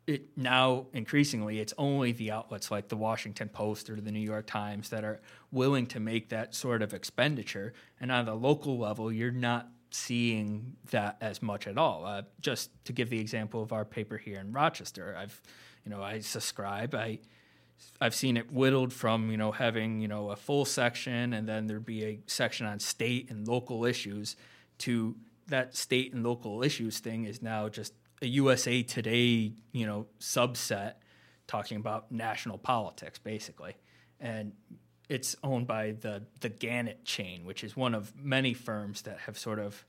it 0.07 0.35
now 0.35 0.87
increasingly 0.93 1.59
it's 1.59 1.73
only 1.77 2.11
the 2.11 2.31
outlets 2.31 2.71
like 2.71 2.87
the 2.87 2.97
Washington 2.97 3.47
Post 3.47 3.89
or 3.89 4.01
the 4.01 4.11
New 4.11 4.19
York 4.19 4.47
Times 4.47 4.89
that 4.89 5.03
are 5.03 5.21
willing 5.51 5.85
to 5.87 5.99
make 5.99 6.29
that 6.29 6.55
sort 6.55 6.81
of 6.81 6.93
expenditure. 6.93 7.73
And 7.99 8.11
on 8.11 8.25
the 8.25 8.35
local 8.35 8.77
level, 8.77 9.11
you're 9.11 9.31
not 9.31 9.69
seeing 9.91 10.75
that 10.91 11.17
as 11.21 11.41
much 11.41 11.67
at 11.67 11.77
all. 11.77 12.05
Uh, 12.05 12.23
just 12.41 12.71
to 12.85 12.93
give 12.93 13.09
the 13.09 13.19
example 13.19 13.61
of 13.61 13.71
our 13.71 13.85
paper 13.85 14.17
here 14.17 14.39
in 14.39 14.51
Rochester, 14.51 15.15
I've, 15.17 15.41
you 15.85 15.91
know, 15.91 16.01
I 16.01 16.19
subscribe. 16.19 16.95
I, 16.95 17.19
I've 18.01 18.15
seen 18.15 18.37
it 18.37 18.51
whittled 18.51 18.93
from 18.93 19.31
you 19.31 19.37
know 19.37 19.51
having 19.51 20.01
you 20.01 20.07
know 20.07 20.31
a 20.31 20.35
full 20.35 20.65
section 20.65 21.33
and 21.33 21.47
then 21.47 21.67
there'd 21.67 21.85
be 21.85 22.03
a 22.03 22.19
section 22.27 22.65
on 22.65 22.79
state 22.79 23.29
and 23.29 23.47
local 23.47 23.85
issues 23.85 24.35
to 24.79 25.15
that 25.49 25.75
state 25.75 26.13
and 26.13 26.23
local 26.23 26.63
issues 26.63 26.99
thing 26.99 27.25
is 27.25 27.41
now 27.41 27.69
just 27.69 27.93
a 28.21 28.27
USA 28.27 28.83
Today, 28.83 29.53
you 29.71 29.85
know, 29.85 30.07
subset 30.19 30.95
talking 31.47 31.77
about 31.77 32.11
national 32.11 32.57
politics 32.57 33.19
basically. 33.19 33.75
And 34.19 34.53
it's 35.07 35.35
owned 35.43 35.67
by 35.67 35.91
the 35.99 36.23
the 36.41 36.49
Gannett 36.49 37.03
chain, 37.05 37.45
which 37.45 37.63
is 37.63 37.75
one 37.75 37.95
of 37.95 38.13
many 38.15 38.53
firms 38.53 39.01
that 39.03 39.19
have 39.19 39.37
sort 39.37 39.59
of 39.59 39.85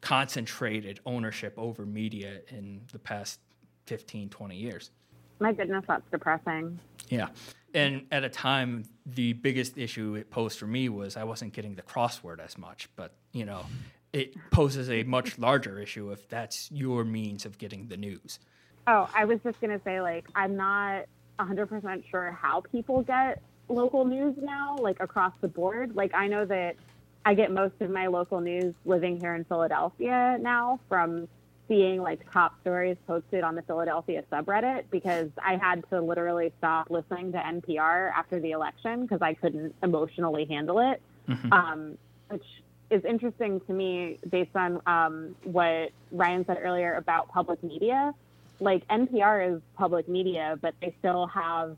concentrated 0.00 1.00
ownership 1.06 1.54
over 1.56 1.86
media 1.86 2.40
in 2.48 2.82
the 2.92 2.98
past 2.98 3.40
15, 3.86 4.28
20 4.28 4.56
years. 4.56 4.90
My 5.38 5.52
goodness, 5.52 5.84
that's 5.88 6.04
depressing. 6.10 6.78
Yeah. 7.08 7.28
And 7.74 8.06
at 8.10 8.22
a 8.22 8.28
time, 8.28 8.84
the 9.06 9.32
biggest 9.32 9.78
issue 9.78 10.14
it 10.14 10.30
posed 10.30 10.58
for 10.58 10.66
me 10.66 10.88
was 10.88 11.16
I 11.16 11.24
wasn't 11.24 11.52
getting 11.52 11.74
the 11.74 11.82
crossword 11.82 12.38
as 12.38 12.58
much. 12.58 12.88
But, 12.96 13.14
you 13.32 13.44
know, 13.44 13.64
it 14.12 14.34
poses 14.50 14.90
a 14.90 15.02
much 15.04 15.38
larger 15.38 15.78
issue 15.78 16.10
if 16.10 16.28
that's 16.28 16.70
your 16.70 17.04
means 17.04 17.46
of 17.46 17.58
getting 17.58 17.88
the 17.88 17.96
news. 17.96 18.38
Oh, 18.86 19.08
I 19.14 19.24
was 19.24 19.38
just 19.42 19.60
going 19.60 19.76
to 19.76 19.82
say, 19.84 20.00
like, 20.00 20.26
I'm 20.34 20.56
not 20.56 21.04
100% 21.38 22.04
sure 22.10 22.32
how 22.32 22.62
people 22.72 23.02
get 23.02 23.40
local 23.68 24.04
news 24.04 24.34
now, 24.40 24.76
like, 24.80 24.98
across 25.00 25.32
the 25.40 25.48
board. 25.48 25.94
Like, 25.96 26.14
I 26.14 26.26
know 26.26 26.44
that 26.44 26.76
I 27.24 27.34
get 27.34 27.52
most 27.52 27.74
of 27.80 27.90
my 27.90 28.08
local 28.08 28.40
news 28.40 28.74
living 28.84 29.18
here 29.20 29.34
in 29.34 29.44
Philadelphia 29.44 30.36
now 30.40 30.80
from 30.88 31.28
seeing 31.68 32.02
like 32.02 32.20
top 32.32 32.60
stories 32.60 32.96
posted 33.06 33.44
on 33.44 33.54
the 33.54 33.62
Philadelphia 33.62 34.24
subreddit 34.30 34.82
because 34.90 35.30
I 35.42 35.56
had 35.56 35.84
to 35.90 36.00
literally 36.00 36.52
stop 36.58 36.90
listening 36.90 37.30
to 37.32 37.38
NPR 37.38 38.10
after 38.12 38.40
the 38.40 38.50
election 38.50 39.02
because 39.02 39.22
I 39.22 39.34
couldn't 39.34 39.74
emotionally 39.82 40.44
handle 40.44 40.80
it, 40.80 41.00
Mm-hmm. 41.28 41.52
um, 41.52 41.98
which 42.28 42.44
is 42.92 43.04
interesting 43.04 43.60
to 43.66 43.72
me 43.72 44.18
based 44.28 44.54
on 44.54 44.80
um, 44.86 45.34
what 45.44 45.90
Ryan 46.12 46.44
said 46.46 46.58
earlier 46.62 46.94
about 46.94 47.28
public 47.28 47.62
media. 47.62 48.14
Like 48.60 48.86
NPR 48.88 49.56
is 49.56 49.62
public 49.76 50.08
media, 50.08 50.58
but 50.60 50.74
they 50.80 50.94
still 50.98 51.26
have 51.28 51.76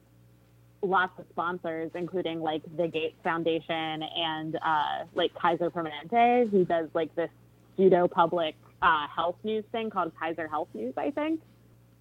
lots 0.82 1.18
of 1.18 1.24
sponsors, 1.30 1.90
including 1.94 2.40
like 2.40 2.62
the 2.76 2.88
Gates 2.88 3.16
Foundation 3.22 4.02
and 4.02 4.56
uh, 4.56 5.04
like 5.14 5.32
Kaiser 5.34 5.70
Permanente, 5.70 6.50
who 6.50 6.64
does 6.64 6.88
like 6.94 7.14
this 7.14 7.30
pseudo 7.76 8.08
public 8.08 8.56
uh, 8.82 9.06
health 9.08 9.36
news 9.44 9.64
thing 9.72 9.90
called 9.90 10.12
Kaiser 10.18 10.48
Health 10.48 10.68
News, 10.74 10.94
I 10.96 11.10
think. 11.10 11.40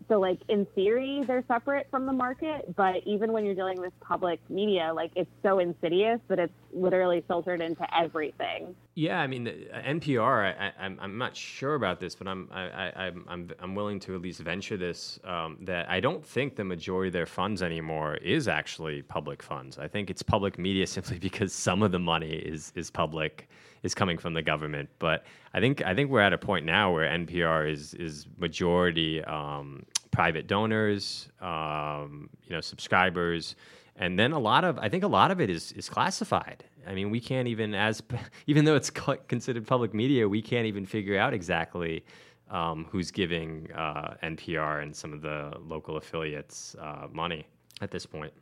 So, 0.09 0.19
like 0.19 0.39
in 0.49 0.65
theory, 0.75 1.23
they're 1.25 1.45
separate 1.47 1.87
from 1.89 2.05
the 2.05 2.11
market, 2.11 2.75
but 2.75 2.97
even 3.05 3.31
when 3.31 3.45
you're 3.45 3.55
dealing 3.55 3.79
with 3.79 3.93
public 4.01 4.39
media, 4.49 4.91
like 4.93 5.11
it's 5.15 5.29
so 5.43 5.59
insidious 5.59 6.19
that 6.27 6.39
it's 6.39 6.53
literally 6.73 7.23
filtered 7.27 7.61
into 7.61 7.85
everything. 7.97 8.75
Yeah, 8.95 9.19
I 9.19 9.25
mean, 9.25 9.47
uh, 9.47 9.81
NPR. 9.81 10.53
I, 10.55 10.67
I, 10.67 10.85
I'm 10.85 10.99
I'm 11.01 11.17
not 11.17 11.35
sure 11.35 11.73
about 11.73 11.99
this, 11.99 12.13
but 12.13 12.27
I'm 12.27 12.47
I, 12.51 12.91
I'm 12.95 13.25
I'm 13.27 13.49
I'm 13.59 13.75
willing 13.75 13.99
to 14.01 14.13
at 14.13 14.21
least 14.21 14.39
venture 14.41 14.77
this 14.77 15.19
um, 15.23 15.57
that 15.61 15.89
I 15.89 15.99
don't 15.99 16.23
think 16.23 16.55
the 16.55 16.63
majority 16.63 17.07
of 17.07 17.13
their 17.13 17.25
funds 17.25 17.63
anymore 17.63 18.15
is 18.17 18.47
actually 18.47 19.01
public 19.01 19.41
funds. 19.41 19.79
I 19.79 19.87
think 19.87 20.11
it's 20.11 20.21
public 20.21 20.59
media 20.59 20.85
simply 20.97 21.17
because 21.17 21.53
some 21.53 21.81
of 21.81 21.91
the 21.91 21.99
money 21.99 22.33
is 22.33 22.71
is 22.75 22.91
public 22.91 23.49
is 23.81 23.95
coming 23.95 24.19
from 24.19 24.35
the 24.35 24.43
government. 24.43 24.89
But 24.99 25.25
I 25.55 25.59
think 25.59 25.81
I 25.83 25.95
think 25.95 26.11
we're 26.11 26.21
at 26.21 26.33
a 26.33 26.37
point 26.37 26.63
now 26.63 26.93
where 26.93 27.09
NPR 27.09 27.71
is 27.71 27.95
is 27.95 28.27
majority 28.37 29.23
um, 29.23 29.87
private 30.11 30.45
donors, 30.45 31.29
um, 31.41 32.29
you 32.43 32.53
know, 32.53 32.61
subscribers 32.61 33.55
and 33.95 34.17
then 34.17 34.31
a 34.31 34.39
lot 34.39 34.63
of 34.63 34.79
i 34.79 34.89
think 34.89 35.03
a 35.03 35.07
lot 35.07 35.31
of 35.31 35.39
it 35.39 35.49
is 35.49 35.71
is 35.73 35.89
classified 35.89 36.63
i 36.87 36.93
mean 36.93 37.09
we 37.09 37.19
can't 37.19 37.47
even 37.47 37.73
as 37.73 38.01
even 38.47 38.65
though 38.65 38.75
it's 38.75 38.89
considered 39.27 39.65
public 39.67 39.93
media 39.93 40.27
we 40.27 40.41
can't 40.41 40.65
even 40.65 40.85
figure 40.85 41.17
out 41.17 41.33
exactly 41.33 42.03
um, 42.49 42.85
who's 42.91 43.09
giving 43.09 43.71
uh, 43.73 44.15
npr 44.23 44.83
and 44.83 44.95
some 44.95 45.13
of 45.13 45.21
the 45.21 45.53
local 45.65 45.97
affiliates 45.97 46.75
uh, 46.79 47.07
money 47.11 47.47
at 47.81 47.91
this 47.91 48.05
point. 48.05 48.33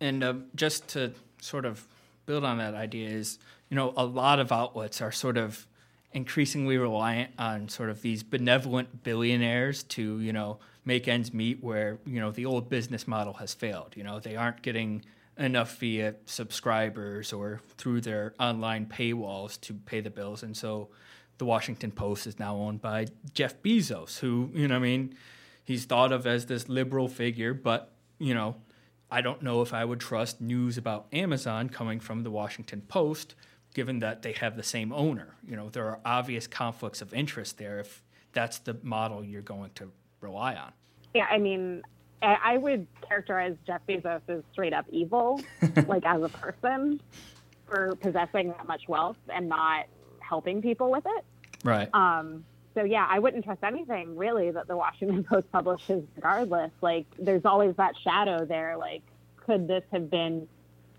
And 0.00 0.24
uh, 0.24 0.34
just 0.54 0.88
to 0.88 1.12
sort 1.40 1.64
of 1.64 1.86
build 2.26 2.44
on 2.44 2.58
that 2.58 2.74
idea 2.74 3.08
is, 3.08 3.38
you 3.68 3.76
know, 3.76 3.92
a 3.96 4.04
lot 4.04 4.40
of 4.40 4.50
outlets 4.50 5.00
are 5.00 5.12
sort 5.12 5.36
of 5.36 5.66
increasingly 6.12 6.76
reliant 6.76 7.30
on 7.38 7.68
sort 7.68 7.90
of 7.90 8.02
these 8.02 8.22
benevolent 8.22 9.04
billionaires 9.04 9.82
to, 9.84 10.20
you 10.20 10.32
know, 10.32 10.58
make 10.84 11.06
ends 11.06 11.32
meet 11.32 11.62
where, 11.62 11.98
you 12.06 12.18
know, 12.18 12.32
the 12.32 12.46
old 12.46 12.68
business 12.68 13.06
model 13.06 13.34
has 13.34 13.54
failed. 13.54 13.94
You 13.96 14.02
know, 14.02 14.18
they 14.18 14.34
aren't 14.34 14.62
getting 14.62 15.04
enough 15.40 15.78
via 15.78 16.14
subscribers 16.26 17.32
or 17.32 17.60
through 17.78 18.02
their 18.02 18.34
online 18.38 18.86
paywalls 18.86 19.60
to 19.62 19.74
pay 19.74 20.00
the 20.00 20.10
bills. 20.10 20.42
And 20.42 20.56
so 20.56 20.90
the 21.38 21.46
Washington 21.46 21.90
Post 21.90 22.26
is 22.26 22.38
now 22.38 22.56
owned 22.56 22.82
by 22.82 23.06
Jeff 23.32 23.60
Bezos, 23.62 24.18
who, 24.18 24.50
you 24.52 24.68
know, 24.68 24.76
I 24.76 24.78
mean, 24.78 25.16
he's 25.64 25.86
thought 25.86 26.12
of 26.12 26.26
as 26.26 26.46
this 26.46 26.68
liberal 26.68 27.08
figure, 27.08 27.54
but, 27.54 27.92
you 28.18 28.34
know, 28.34 28.56
I 29.10 29.22
don't 29.22 29.42
know 29.42 29.62
if 29.62 29.72
I 29.72 29.84
would 29.84 29.98
trust 29.98 30.40
news 30.40 30.76
about 30.76 31.06
Amazon 31.12 31.70
coming 31.70 31.98
from 31.98 32.22
the 32.22 32.30
Washington 32.30 32.82
Post, 32.82 33.34
given 33.74 34.00
that 34.00 34.22
they 34.22 34.32
have 34.32 34.56
the 34.56 34.62
same 34.62 34.92
owner. 34.92 35.34
You 35.48 35.56
know, 35.56 35.70
there 35.70 35.86
are 35.86 36.00
obvious 36.04 36.46
conflicts 36.46 37.00
of 37.00 37.14
interest 37.14 37.56
there 37.56 37.80
if 37.80 38.02
that's 38.32 38.58
the 38.58 38.76
model 38.82 39.24
you're 39.24 39.42
going 39.42 39.70
to 39.76 39.90
rely 40.20 40.54
on. 40.54 40.72
Yeah, 41.14 41.26
I 41.30 41.38
mean, 41.38 41.82
I 42.22 42.58
would 42.58 42.86
characterize 43.06 43.56
Jeff 43.66 43.80
Bezos 43.88 44.20
as 44.28 44.42
straight 44.52 44.72
up 44.72 44.86
evil, 44.90 45.40
like 45.86 46.04
as 46.04 46.22
a 46.22 46.28
person, 46.28 47.00
for 47.66 47.96
possessing 47.96 48.48
that 48.48 48.66
much 48.66 48.88
wealth 48.88 49.16
and 49.28 49.48
not 49.48 49.86
helping 50.20 50.60
people 50.60 50.90
with 50.90 51.04
it. 51.06 51.24
Right. 51.64 51.88
Um, 51.94 52.44
so 52.74 52.84
yeah, 52.84 53.06
I 53.08 53.18
wouldn't 53.18 53.44
trust 53.44 53.62
anything 53.64 54.16
really 54.16 54.50
that 54.50 54.68
the 54.68 54.76
Washington 54.76 55.24
Post 55.24 55.50
publishes, 55.52 56.04
regardless. 56.16 56.70
Like, 56.80 57.06
there's 57.18 57.44
always 57.44 57.74
that 57.76 57.94
shadow 58.02 58.44
there. 58.44 58.76
Like, 58.76 59.02
could 59.36 59.66
this 59.66 59.84
have 59.92 60.10
been 60.10 60.46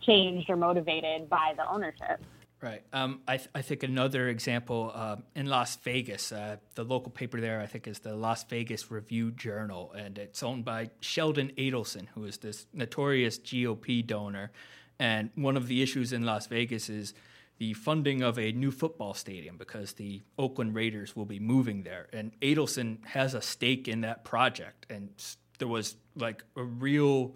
changed 0.01 0.49
or 0.49 0.55
motivated 0.55 1.29
by 1.29 1.53
the 1.55 1.69
ownership? 1.69 2.21
Right. 2.61 2.83
Um, 2.93 3.21
I, 3.27 3.37
th- 3.37 3.49
I 3.55 3.63
think 3.63 3.81
another 3.81 4.29
example 4.29 4.91
uh, 4.93 5.15
in 5.35 5.47
Las 5.47 5.77
Vegas, 5.77 6.31
uh, 6.31 6.57
the 6.75 6.83
local 6.83 7.11
paper 7.11 7.41
there, 7.41 7.59
I 7.59 7.65
think, 7.65 7.87
is 7.87 7.99
the 7.99 8.15
Las 8.15 8.43
Vegas 8.43 8.91
Review 8.91 9.31
Journal, 9.31 9.91
and 9.97 10.19
it's 10.19 10.43
owned 10.43 10.63
by 10.63 10.91
Sheldon 10.99 11.51
Adelson, 11.57 12.07
who 12.13 12.23
is 12.25 12.37
this 12.37 12.67
notorious 12.71 13.39
GOP 13.39 14.05
donor. 14.05 14.51
And 14.99 15.31
one 15.33 15.57
of 15.57 15.67
the 15.67 15.81
issues 15.81 16.13
in 16.13 16.23
Las 16.23 16.45
Vegas 16.45 16.87
is 16.87 17.15
the 17.57 17.73
funding 17.73 18.21
of 18.21 18.37
a 18.37 18.51
new 18.51 18.69
football 18.69 19.15
stadium 19.15 19.57
because 19.57 19.93
the 19.93 20.21
Oakland 20.37 20.75
Raiders 20.75 21.15
will 21.15 21.25
be 21.25 21.39
moving 21.39 21.81
there. 21.81 22.07
And 22.13 22.31
Adelson 22.41 23.03
has 23.05 23.33
a 23.33 23.41
stake 23.41 23.87
in 23.87 24.01
that 24.01 24.23
project. 24.23 24.85
And 24.87 25.09
there 25.57 25.67
was 25.67 25.95
like 26.15 26.43
a 26.55 26.63
real 26.63 27.35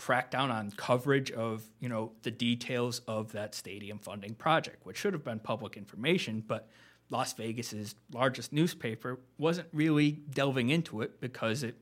crackdown 0.00 0.50
on 0.50 0.70
coverage 0.72 1.30
of 1.30 1.64
you 1.78 1.88
know 1.88 2.12
the 2.22 2.30
details 2.30 3.00
of 3.06 3.32
that 3.32 3.54
stadium 3.54 3.98
funding 3.98 4.34
project, 4.34 4.86
which 4.86 4.96
should 4.96 5.12
have 5.12 5.24
been 5.24 5.38
public 5.38 5.76
information, 5.76 6.42
but 6.46 6.68
Las 7.10 7.32
Vegas's 7.34 7.94
largest 8.12 8.52
newspaper 8.52 9.20
wasn't 9.36 9.68
really 9.72 10.12
delving 10.32 10.70
into 10.70 11.02
it 11.02 11.20
because 11.20 11.62
it, 11.62 11.74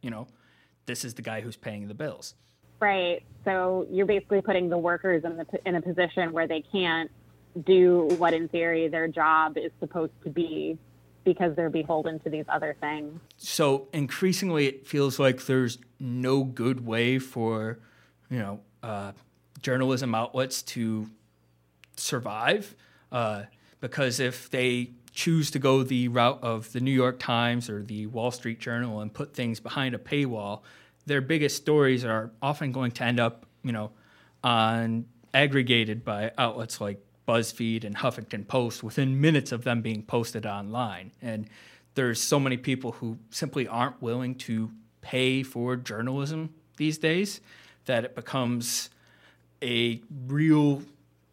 you 0.00 0.10
know, 0.10 0.26
this 0.86 1.04
is 1.04 1.14
the 1.14 1.22
guy 1.22 1.40
who's 1.40 1.56
paying 1.56 1.88
the 1.88 1.94
bills. 1.94 2.34
Right. 2.80 3.22
So 3.44 3.86
you're 3.90 4.06
basically 4.06 4.42
putting 4.42 4.68
the 4.68 4.78
workers 4.78 5.24
in 5.24 5.36
the 5.36 5.46
in 5.66 5.74
a 5.74 5.82
position 5.82 6.32
where 6.32 6.46
they 6.46 6.62
can't 6.62 7.10
do 7.64 8.08
what 8.18 8.34
in 8.34 8.48
theory 8.48 8.88
their 8.88 9.08
job 9.08 9.56
is 9.56 9.70
supposed 9.80 10.12
to 10.24 10.30
be 10.30 10.78
because 11.26 11.54
they're 11.56 11.68
beholden 11.68 12.18
to 12.20 12.30
these 12.30 12.46
other 12.48 12.74
things. 12.80 13.20
So 13.36 13.88
increasingly, 13.92 14.66
it 14.66 14.86
feels 14.86 15.18
like 15.18 15.44
there's 15.44 15.76
no 16.00 16.44
good 16.44 16.86
way 16.86 17.18
for, 17.18 17.80
you 18.30 18.38
know, 18.38 18.60
uh, 18.82 19.12
journalism 19.60 20.14
outlets 20.14 20.62
to 20.62 21.10
survive, 21.96 22.74
uh, 23.12 23.42
because 23.80 24.20
if 24.20 24.48
they 24.48 24.92
choose 25.12 25.50
to 25.50 25.58
go 25.58 25.82
the 25.82 26.08
route 26.08 26.38
of 26.42 26.72
the 26.72 26.80
New 26.80 26.92
York 26.92 27.18
Times 27.18 27.68
or 27.68 27.82
the 27.82 28.06
Wall 28.06 28.30
Street 28.30 28.60
Journal 28.60 29.00
and 29.00 29.12
put 29.12 29.34
things 29.34 29.60
behind 29.60 29.94
a 29.94 29.98
paywall, 29.98 30.62
their 31.06 31.20
biggest 31.20 31.56
stories 31.56 32.04
are 32.04 32.30
often 32.40 32.70
going 32.70 32.92
to 32.92 33.04
end 33.04 33.18
up, 33.18 33.46
you 33.62 33.72
know, 33.72 33.90
on 34.44 35.06
aggregated 35.34 36.04
by 36.04 36.30
outlets 36.38 36.80
like 36.80 37.00
BuzzFeed 37.26 37.84
and 37.84 37.96
Huffington 37.96 38.46
Post 38.46 38.82
within 38.82 39.20
minutes 39.20 39.52
of 39.52 39.64
them 39.64 39.82
being 39.82 40.02
posted 40.02 40.46
online. 40.46 41.12
And 41.20 41.48
there's 41.94 42.20
so 42.20 42.38
many 42.38 42.56
people 42.56 42.92
who 42.92 43.18
simply 43.30 43.66
aren't 43.66 44.00
willing 44.00 44.34
to 44.36 44.70
pay 45.00 45.42
for 45.42 45.76
journalism 45.76 46.54
these 46.76 46.98
days 46.98 47.40
that 47.86 48.04
it 48.04 48.14
becomes 48.14 48.90
a 49.62 50.00
real 50.26 50.82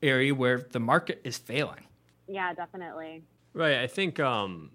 area 0.01 0.33
where 0.33 0.59
the 0.71 0.79
market 0.79 1.21
is 1.23 1.37
failing. 1.37 1.85
Yeah, 2.27 2.53
definitely. 2.53 3.23
Right. 3.53 3.79
I 3.79 3.87
think 3.87 4.19
um, 4.19 4.71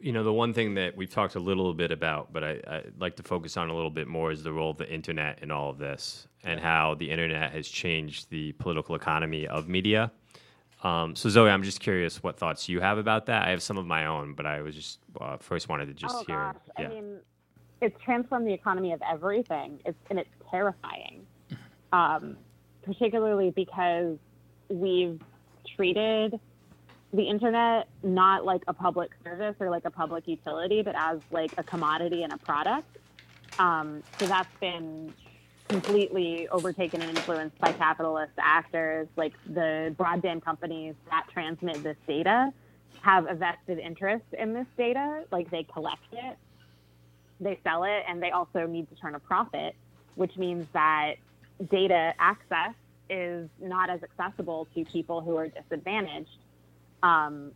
you 0.00 0.12
know 0.12 0.24
the 0.24 0.32
one 0.32 0.52
thing 0.52 0.74
that 0.74 0.96
we've 0.96 1.10
talked 1.10 1.34
a 1.34 1.40
little 1.40 1.72
bit 1.74 1.90
about, 1.90 2.32
but 2.32 2.44
I, 2.44 2.60
I'd 2.66 2.92
like 2.98 3.16
to 3.16 3.22
focus 3.22 3.56
on 3.56 3.70
a 3.70 3.74
little 3.74 3.90
bit 3.90 4.08
more 4.08 4.32
is 4.32 4.42
the 4.42 4.52
role 4.52 4.70
of 4.70 4.78
the 4.78 4.92
internet 4.92 5.40
in 5.42 5.50
all 5.50 5.70
of 5.70 5.78
this, 5.78 6.26
and 6.44 6.60
how 6.60 6.94
the 6.94 7.10
internet 7.10 7.52
has 7.52 7.68
changed 7.68 8.30
the 8.30 8.52
political 8.52 8.94
economy 8.94 9.46
of 9.46 9.68
media. 9.68 10.10
Um, 10.82 11.16
so 11.16 11.28
Zoe, 11.28 11.50
I'm 11.50 11.62
just 11.62 11.80
curious 11.80 12.22
what 12.22 12.38
thoughts 12.38 12.68
you 12.68 12.80
have 12.80 12.98
about 12.98 13.26
that. 13.26 13.46
I 13.46 13.50
have 13.50 13.62
some 13.62 13.78
of 13.78 13.86
my 13.86 14.06
own, 14.06 14.34
but 14.34 14.46
I 14.46 14.60
was 14.60 14.74
just 14.74 14.98
uh, 15.20 15.36
first 15.38 15.68
wanted 15.68 15.86
to 15.86 15.94
just 15.94 16.14
oh, 16.14 16.24
hear. 16.26 16.36
Gosh. 16.36 16.56
Yeah. 16.78 16.84
I 16.84 16.88
mean, 16.88 17.16
it's 17.80 17.96
transformed 18.02 18.46
the 18.46 18.52
economy 18.52 18.92
of 18.92 19.00
everything. 19.08 19.80
It's 19.84 19.98
and 20.10 20.18
it's 20.18 20.30
terrifying, 20.50 21.26
um, 21.92 22.36
particularly 22.82 23.50
because 23.50 24.18
we've 24.68 25.20
treated 25.76 26.38
the 27.12 27.22
internet 27.22 27.88
not 28.02 28.44
like 28.44 28.62
a 28.68 28.74
public 28.74 29.10
service 29.24 29.56
or 29.60 29.70
like 29.70 29.84
a 29.84 29.90
public 29.90 30.28
utility, 30.28 30.82
but 30.82 30.94
as 30.96 31.20
like 31.30 31.52
a 31.56 31.62
commodity 31.62 32.22
and 32.22 32.32
a 32.32 32.38
product. 32.38 32.98
Um, 33.58 34.02
so 34.18 34.26
that's 34.26 34.54
been 34.60 35.12
completely 35.68 36.48
overtaken 36.50 37.00
and 37.00 37.10
influenced 37.10 37.58
by 37.60 37.72
capitalist 37.72 38.32
actors 38.38 39.08
like 39.16 39.34
the 39.46 39.94
broadband 39.98 40.44
companies 40.44 40.94
that 41.10 41.24
transmit 41.32 41.82
this 41.82 41.96
data 42.06 42.52
have 43.00 43.26
a 43.28 43.34
vested 43.34 43.78
interest 43.78 44.24
in 44.38 44.54
this 44.54 44.66
data. 44.76 45.24
Like 45.30 45.50
they 45.50 45.64
collect 45.64 46.06
it 46.12 46.38
they 47.40 47.58
sell 47.64 47.84
it 47.84 48.02
and 48.08 48.22
they 48.22 48.30
also 48.30 48.66
need 48.66 48.88
to 48.88 48.94
turn 48.96 49.14
a 49.14 49.20
profit 49.20 49.74
which 50.14 50.36
means 50.36 50.66
that 50.72 51.14
data 51.70 52.12
access 52.18 52.74
is 53.10 53.48
not 53.60 53.90
as 53.90 54.00
accessible 54.02 54.66
to 54.74 54.84
people 54.86 55.20
who 55.20 55.36
are 55.36 55.48
disadvantaged. 55.48 56.38
Um, 57.02 57.52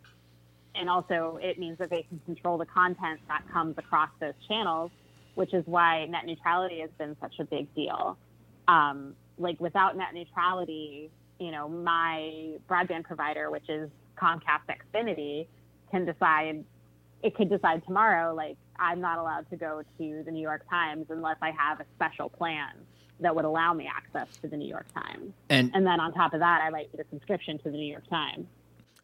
and 0.74 0.90
also 0.90 1.38
it 1.42 1.58
means 1.58 1.78
that 1.78 1.88
they 1.88 2.02
can 2.02 2.20
control 2.26 2.58
the 2.58 2.66
content 2.66 3.20
that 3.28 3.42
comes 3.50 3.76
across 3.78 4.10
those 4.20 4.34
channels 4.46 4.90
which 5.34 5.54
is 5.54 5.64
why 5.66 6.06
net 6.06 6.26
neutrality 6.26 6.80
has 6.80 6.90
been 6.98 7.16
such 7.20 7.34
a 7.38 7.44
big 7.44 7.72
deal. 7.74 8.18
Um, 8.68 9.14
like 9.38 9.60
without 9.60 9.96
net 9.96 10.14
neutrality, 10.14 11.10
you 11.38 11.50
know, 11.50 11.68
my 11.68 12.56
broadband 12.68 13.04
provider, 13.04 13.50
which 13.50 13.68
is 13.68 13.90
Comcast 14.16 14.68
Xfinity, 14.68 15.46
can 15.90 16.04
decide. 16.04 16.64
It 17.22 17.34
could 17.34 17.50
decide 17.50 17.84
tomorrow, 17.84 18.34
like 18.34 18.56
I'm 18.78 19.00
not 19.00 19.18
allowed 19.18 19.48
to 19.50 19.56
go 19.56 19.82
to 19.98 20.22
the 20.24 20.30
New 20.30 20.40
York 20.40 20.62
Times 20.70 21.06
unless 21.10 21.36
I 21.42 21.50
have 21.50 21.80
a 21.80 21.84
special 21.96 22.30
plan 22.30 22.70
that 23.20 23.34
would 23.34 23.44
allow 23.44 23.74
me 23.74 23.88
access 23.94 24.34
to 24.38 24.48
the 24.48 24.56
New 24.56 24.68
York 24.68 24.86
Times. 24.94 25.32
And, 25.50 25.70
and 25.74 25.86
then 25.86 26.00
on 26.00 26.12
top 26.14 26.32
of 26.32 26.40
that, 26.40 26.62
I 26.62 26.70
might 26.70 26.90
get 26.90 27.04
a 27.04 27.08
subscription 27.10 27.58
to 27.58 27.64
the 27.64 27.76
New 27.76 27.90
York 27.90 28.08
Times. 28.08 28.46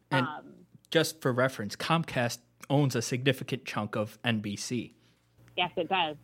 And 0.09 0.25
um, 0.25 0.45
just 0.89 1.21
for 1.21 1.31
reference, 1.31 1.75
Comcast 1.75 2.39
owns 2.69 2.95
a 2.95 3.01
significant 3.01 3.65
chunk 3.65 3.95
of 3.95 4.21
NBC. 4.23 4.93
Yes, 5.57 5.71
it 5.75 5.89
does. 5.89 6.15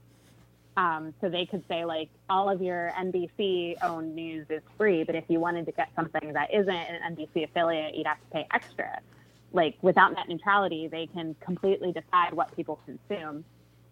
Um, 0.77 1.13
so 1.21 1.29
they 1.29 1.45
could 1.45 1.63
say 1.67 1.85
like 1.85 2.09
all 2.29 2.49
of 2.49 2.61
your 2.61 2.91
NBC 2.97 3.75
owned 3.83 4.15
news 4.15 4.45
is 4.49 4.61
free, 4.77 5.03
but 5.03 5.15
if 5.15 5.25
you 5.27 5.39
wanted 5.39 5.65
to 5.67 5.71
get 5.71 5.89
something 5.95 6.33
that 6.33 6.53
isn't 6.53 6.69
an 6.69 7.15
NBC 7.15 7.43
affiliate, 7.43 7.95
you'd 7.95 8.07
have 8.07 8.19
to 8.19 8.25
pay 8.31 8.47
extra. 8.53 8.99
Like 9.51 9.75
without 9.81 10.13
net 10.13 10.27
neutrality, 10.27 10.87
they 10.87 11.07
can 11.07 11.35
completely 11.41 11.91
decide 11.91 12.33
what 12.33 12.55
people 12.55 12.79
consume, 12.85 13.43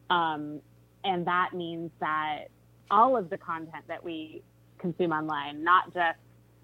um, 0.09 0.59
and 1.03 1.25
that 1.27 1.51
means 1.53 1.91
that 1.99 2.45
all 2.89 3.15
of 3.15 3.29
the 3.29 3.37
content 3.37 3.85
that 3.87 4.03
we 4.03 4.41
consume 4.79 5.11
online, 5.11 5.63
not 5.63 5.93
just 5.93 6.17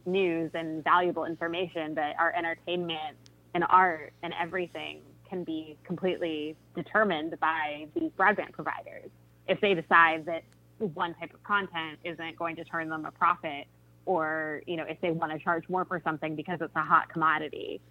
news 0.07 0.49
and 0.55 0.83
valuable 0.83 1.25
information, 1.25 1.93
but 1.93 2.15
our 2.17 2.33
entertainment 2.35 3.15
and 3.53 3.63
art 3.69 4.13
and 4.23 4.33
everything, 4.39 5.01
can 5.29 5.43
be 5.43 5.77
completely 5.83 6.55
determined 6.75 7.39
by 7.39 7.87
these 7.93 8.11
broadband 8.17 8.51
providers. 8.53 9.09
If 9.47 9.61
they 9.61 9.73
decide 9.73 10.25
that 10.25 10.43
one 10.79 11.15
type 11.15 11.33
of 11.33 11.43
content 11.43 11.99
isn't 12.03 12.37
going 12.37 12.55
to 12.57 12.63
turn 12.63 12.89
them 12.89 13.05
a 13.05 13.11
profit 13.11 13.65
or 14.05 14.61
you 14.67 14.77
know 14.77 14.85
if 14.87 14.99
they 15.01 15.11
want 15.11 15.31
to 15.31 15.39
charge 15.39 15.67
more 15.69 15.85
for 15.85 16.01
something 16.03 16.35
because 16.35 16.59
it's 16.61 16.75
a 16.75 16.83
hot 16.83 17.09
commodity. 17.09 17.81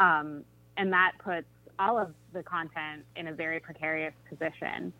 Um, 0.00 0.44
and 0.76 0.92
that 0.92 1.12
puts 1.22 1.46
all 1.78 1.98
of 1.98 2.12
the 2.32 2.42
content 2.42 3.04
in 3.16 3.28
a 3.28 3.32
very 3.32 3.60
precarious 3.60 4.14
position. 4.28 4.92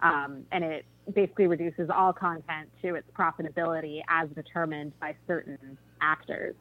Um, 0.00 0.44
and 0.50 0.64
it 0.64 0.84
basically 1.14 1.46
reduces 1.46 1.88
all 1.88 2.12
content 2.12 2.68
to 2.82 2.96
its 2.96 3.06
profitability 3.16 4.02
as 4.08 4.28
determined 4.30 4.92
by 5.00 5.14
certain 5.26 5.78
actors 6.00 6.54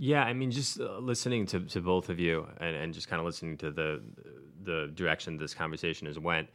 yeah 0.00 0.24
i 0.24 0.32
mean 0.32 0.50
just 0.50 0.80
uh, 0.80 0.98
listening 0.98 1.46
to, 1.46 1.60
to 1.60 1.80
both 1.80 2.08
of 2.08 2.18
you 2.18 2.46
and, 2.58 2.74
and 2.74 2.94
just 2.94 3.08
kind 3.08 3.20
of 3.20 3.26
listening 3.26 3.56
to 3.56 3.70
the 3.70 4.02
the 4.62 4.90
direction 4.94 5.36
this 5.36 5.54
conversation 5.54 6.06
has 6.06 6.18
went 6.18 6.48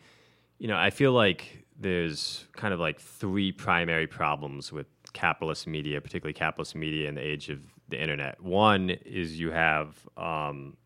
you 0.57 0.67
know, 0.67 0.77
I 0.77 0.89
feel 0.89 1.11
like 1.11 1.65
there's 1.77 2.45
kind 2.53 2.73
of 2.73 2.79
like 2.79 2.99
three 2.99 3.51
primary 3.51 4.07
problems 4.07 4.71
with 4.71 4.87
capitalist 5.13 5.67
media, 5.67 5.99
particularly 5.99 6.33
capitalist 6.33 6.75
media 6.75 7.09
in 7.09 7.15
the 7.15 7.21
age 7.21 7.49
of 7.49 7.61
the 7.89 8.01
internet. 8.01 8.41
One 8.41 8.89
is 8.89 9.39
you 9.39 9.51
have 9.51 9.97
um, 10.17 10.77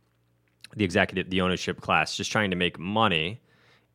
the 0.76 0.84
executive, 0.84 1.30
the 1.30 1.42
ownership 1.42 1.82
class 1.82 2.16
just 2.16 2.32
trying 2.32 2.50
to 2.50 2.56
make 2.56 2.80
money, 2.80 3.42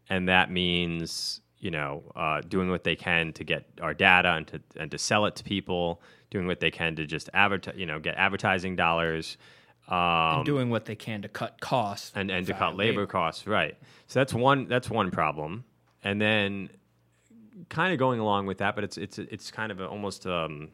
and 0.09 0.29
that 0.29 0.51
means 0.51 1.41
you 1.65 1.71
know 1.71 2.03
uh, 2.15 2.43
doing 2.43 2.69
what 2.69 2.85
they 2.85 2.95
can 2.95 3.33
to 3.33 3.43
get 3.43 3.65
our 3.81 3.95
data 3.95 4.33
and 4.35 4.47
to 4.49 4.61
and 4.77 4.91
to 4.91 4.99
sell 4.99 5.25
it 5.25 5.35
to 5.37 5.43
people, 5.43 6.03
doing 6.31 6.47
what 6.47 6.61
they 6.61 6.71
can 6.71 6.95
to 6.97 7.07
just 7.07 7.31
advertise, 7.33 7.75
you 7.75 7.87
know, 7.87 7.99
get 7.99 8.17
advertising 8.17 8.77
dollars. 8.77 9.39
Um, 9.89 9.97
and 10.37 10.45
doing 10.45 10.69
what 10.69 10.85
they 10.85 10.95
can 10.95 11.23
to 11.23 11.29
cut 11.29 11.61
costs 11.61 12.13
and, 12.15 12.31
and 12.31 12.47
to 12.47 12.53
cut 12.53 12.77
labor, 12.77 13.01
labor 13.01 13.07
costs, 13.07 13.47
right? 13.47 13.77
So 14.09 14.21
that's 14.21 14.35
one 14.35 14.69
that's 14.69 14.91
one 14.91 15.11
problem, 15.11 15.65
and 16.03 16.21
then 16.21 16.69
kind 17.71 17.95
of 17.95 17.99
going 17.99 18.21
along 18.21 18.45
with 18.45 18.59
that, 18.59 18.75
but 18.75 18.85
it's 18.85 18.99
it's 18.99 19.19
it's 19.19 19.51
kind 19.51 19.73
of 19.73 19.81
a, 19.81 19.89
almost 19.89 20.27
um, 20.27 20.69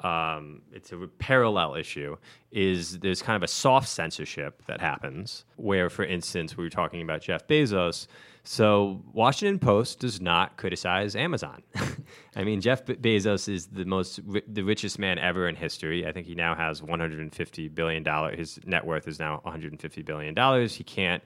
um, 0.00 0.62
it's 0.72 0.92
a 0.92 1.08
parallel 1.18 1.74
issue 1.74 2.16
is 2.52 3.00
there's 3.00 3.20
kind 3.20 3.36
of 3.36 3.42
a 3.42 3.48
soft 3.48 3.88
censorship 3.88 4.62
that 4.66 4.80
happens 4.80 5.44
where 5.56 5.90
for 5.90 6.04
instance 6.04 6.56
we 6.56 6.64
were 6.64 6.70
talking 6.70 7.02
about 7.02 7.20
jeff 7.20 7.46
bezos 7.46 8.06
so 8.48 9.02
washington 9.12 9.58
post 9.58 10.00
does 10.00 10.22
not 10.22 10.56
criticize 10.56 11.14
amazon. 11.14 11.62
I 12.34 12.44
mean 12.44 12.62
jeff 12.62 12.86
bezos 12.86 13.46
is 13.46 13.66
the 13.66 13.84
most 13.84 14.20
the 14.26 14.62
richest 14.62 14.98
man 14.98 15.18
ever 15.18 15.48
in 15.48 15.54
history. 15.54 16.06
I 16.06 16.12
think 16.12 16.26
he 16.26 16.34
now 16.34 16.54
has 16.54 16.82
150 16.82 17.68
billion 17.68 18.02
dollars 18.02 18.38
his 18.38 18.58
net 18.64 18.86
worth 18.86 19.06
is 19.06 19.18
now 19.18 19.40
150 19.42 20.00
billion 20.00 20.32
dollars. 20.32 20.74
He 20.74 20.82
can't 20.82 21.22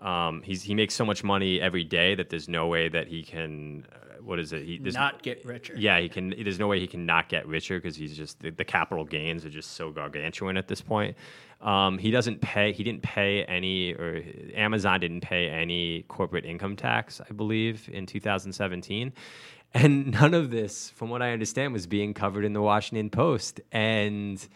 um, 0.00 0.42
he's, 0.42 0.62
he 0.62 0.74
makes 0.74 0.94
so 0.94 1.04
much 1.04 1.24
money 1.24 1.60
every 1.60 1.84
day 1.84 2.14
that 2.14 2.30
there's 2.30 2.48
no 2.48 2.66
way 2.66 2.88
that 2.88 3.08
he 3.08 3.22
can 3.22 3.86
uh, 3.92 4.04
what 4.24 4.38
is 4.38 4.52
it? 4.52 4.64
He 4.64 4.78
not 4.78 5.22
get 5.22 5.44
richer. 5.44 5.74
Yeah, 5.76 6.00
he 6.00 6.08
can. 6.08 6.30
There's 6.30 6.58
no 6.58 6.66
way 6.66 6.80
he 6.80 6.86
can 6.86 7.04
not 7.04 7.28
get 7.28 7.46
richer 7.46 7.78
because 7.78 7.94
he's 7.94 8.16
just 8.16 8.40
the, 8.40 8.50
the, 8.50 8.64
capital 8.64 9.04
gains 9.04 9.44
are 9.44 9.50
just 9.50 9.72
so 9.72 9.90
gargantuan 9.90 10.56
at 10.56 10.66
this 10.66 10.80
point. 10.80 11.16
Um, 11.60 11.98
he 11.98 12.10
doesn't 12.10 12.40
pay. 12.40 12.72
He 12.72 12.82
didn't 12.82 13.02
pay 13.02 13.44
any, 13.44 13.92
or 13.92 14.22
Amazon 14.54 15.00
didn't 15.00 15.20
pay 15.20 15.48
any 15.48 16.02
corporate 16.08 16.46
income 16.46 16.74
tax, 16.76 17.20
I 17.20 17.32
believe, 17.32 17.88
in 17.92 18.06
2017. 18.06 19.12
And 19.74 20.12
none 20.12 20.34
of 20.34 20.50
this, 20.50 20.90
from 20.90 21.10
what 21.10 21.20
I 21.20 21.32
understand, 21.32 21.72
was 21.72 21.86
being 21.86 22.14
covered 22.14 22.44
in 22.44 22.52
the 22.52 22.62
Washington 22.62 23.10
Post. 23.10 23.60
And 23.72 24.46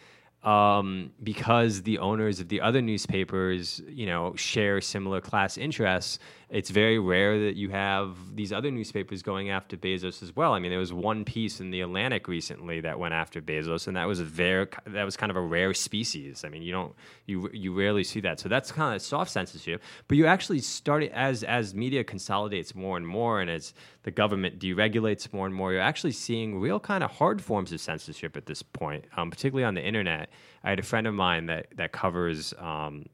um, 0.48 1.12
because 1.22 1.82
the 1.82 1.98
owners 1.98 2.40
of 2.40 2.48
the 2.48 2.62
other 2.62 2.80
newspapers, 2.80 3.82
you 3.86 4.06
know, 4.06 4.34
share 4.34 4.80
similar 4.80 5.20
class 5.20 5.58
interests, 5.58 6.18
it's 6.48 6.70
very 6.70 6.98
rare 6.98 7.38
that 7.38 7.56
you 7.56 7.68
have 7.68 8.16
these 8.34 8.50
other 8.50 8.70
newspapers 8.70 9.22
going 9.22 9.50
after 9.50 9.76
Bezos 9.76 10.22
as 10.22 10.34
well. 10.34 10.54
I 10.54 10.58
mean, 10.58 10.70
there 10.70 10.78
was 10.78 10.94
one 10.94 11.26
piece 11.26 11.60
in 11.60 11.70
the 11.70 11.82
Atlantic 11.82 12.26
recently 12.26 12.80
that 12.80 12.98
went 12.98 13.12
after 13.12 13.42
Bezos, 13.42 13.86
and 13.86 13.96
that 13.98 14.06
was 14.06 14.20
a 14.20 14.24
very 14.24 14.66
that 14.86 15.04
was 15.04 15.18
kind 15.18 15.28
of 15.28 15.36
a 15.36 15.42
rare 15.42 15.74
species. 15.74 16.44
I 16.46 16.48
mean, 16.48 16.62
you 16.62 16.72
don't 16.72 16.94
you 17.26 17.50
you 17.52 17.78
rarely 17.78 18.02
see 18.02 18.20
that. 18.20 18.40
So 18.40 18.48
that's 18.48 18.72
kind 18.72 18.96
of 18.96 19.02
soft 19.02 19.30
censorship. 19.30 19.82
But 20.06 20.16
you 20.16 20.24
actually 20.24 20.60
start 20.60 21.02
as 21.02 21.42
as 21.42 21.74
media 21.74 22.02
consolidates 22.02 22.74
more 22.74 22.96
and 22.96 23.06
more, 23.06 23.42
and 23.42 23.50
as 23.50 23.74
the 24.04 24.10
government 24.10 24.58
deregulates 24.58 25.30
more 25.34 25.44
and 25.44 25.54
more, 25.54 25.72
you're 25.72 25.82
actually 25.82 26.12
seeing 26.12 26.58
real 26.58 26.80
kind 26.80 27.04
of 27.04 27.10
hard 27.10 27.42
forms 27.42 27.72
of 27.72 27.80
censorship 27.80 28.38
at 28.38 28.46
this 28.46 28.62
point, 28.62 29.04
um, 29.18 29.30
particularly 29.30 29.64
on 29.64 29.74
the 29.74 29.84
internet. 29.84 30.30
I 30.64 30.70
had 30.70 30.78
a 30.78 30.82
friend 30.82 31.06
of 31.06 31.14
mine 31.14 31.46
that 31.46 31.68
that 31.76 31.92
covers. 31.92 32.54
Um, 32.58 33.06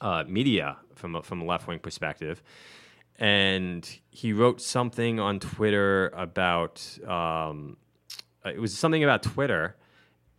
uh, 0.00 0.24
media 0.26 0.76
from 0.94 1.16
a, 1.16 1.22
from 1.22 1.40
a 1.40 1.44
left 1.44 1.66
wing 1.66 1.78
perspective, 1.78 2.42
and 3.18 3.98
he 4.10 4.32
wrote 4.32 4.60
something 4.60 5.20
on 5.20 5.40
Twitter 5.40 6.08
about 6.10 6.86
um, 7.06 7.76
it 8.44 8.60
was 8.60 8.76
something 8.76 9.02
about 9.02 9.22
Twitter 9.22 9.76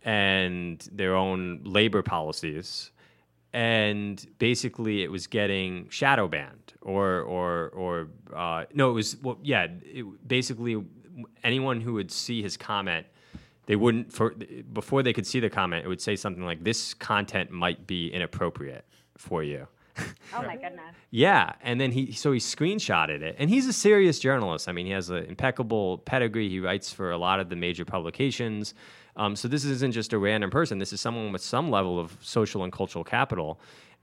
and 0.02 0.86
their 0.92 1.16
own 1.16 1.62
labor 1.64 2.02
policies, 2.02 2.90
and 3.52 4.24
basically 4.38 5.02
it 5.02 5.10
was 5.10 5.26
getting 5.26 5.88
shadow 5.88 6.28
banned 6.28 6.74
or 6.82 7.22
or 7.22 7.68
or 7.70 8.08
uh, 8.34 8.64
no, 8.74 8.90
it 8.90 8.94
was 8.94 9.16
well, 9.22 9.38
yeah, 9.42 9.66
it, 9.82 10.28
basically 10.28 10.82
anyone 11.42 11.80
who 11.80 11.94
would 11.94 12.10
see 12.10 12.42
his 12.42 12.56
comment 12.56 13.06
they 13.66 13.76
wouldn't 13.76 14.12
for 14.12 14.34
before 14.72 15.02
they 15.02 15.12
could 15.12 15.26
see 15.26 15.40
the 15.40 15.50
comment 15.50 15.84
it 15.84 15.88
would 15.88 16.00
say 16.00 16.16
something 16.16 16.44
like 16.44 16.64
this 16.64 16.94
content 16.94 17.50
might 17.50 17.86
be 17.86 18.08
inappropriate 18.08 18.84
for 19.16 19.42
you. 19.42 19.66
Oh 20.34 20.42
my 20.42 20.56
goodness. 20.56 20.94
yeah, 21.10 21.52
and 21.62 21.80
then 21.80 21.92
he 21.92 22.12
so 22.12 22.32
he 22.32 22.38
screenshotted 22.38 23.22
it, 23.22 23.36
and 23.38 23.48
he's 23.48 23.66
a 23.66 23.72
serious 23.72 24.18
journalist. 24.18 24.68
I 24.68 24.72
mean, 24.72 24.86
he 24.86 24.92
has 24.92 25.08
an 25.10 25.24
impeccable 25.24 25.98
pedigree. 25.98 26.48
He 26.48 26.60
writes 26.60 26.92
for 26.92 27.10
a 27.10 27.18
lot 27.18 27.40
of 27.40 27.48
the 27.48 27.56
major 27.56 27.84
publications. 27.84 28.74
Um, 29.16 29.34
so 29.34 29.48
this 29.48 29.64
isn't 29.64 29.92
just 29.92 30.12
a 30.12 30.18
random 30.18 30.50
person. 30.50 30.78
This 30.78 30.92
is 30.92 31.00
someone 31.00 31.32
with 31.32 31.42
some 31.42 31.70
level 31.70 31.98
of 31.98 32.16
social 32.20 32.64
and 32.64 32.72
cultural 32.72 33.04
capital, 33.04 33.58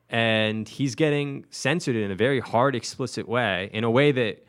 and 0.09 0.67
he's 0.67 0.95
getting 0.95 1.45
censored 1.51 1.95
in 1.95 2.09
a 2.09 2.15
very 2.15 2.39
hard, 2.39 2.75
explicit 2.75 3.27
way, 3.27 3.69
in 3.73 3.83
a 3.83 3.91
way 3.91 4.11
that 4.11 4.45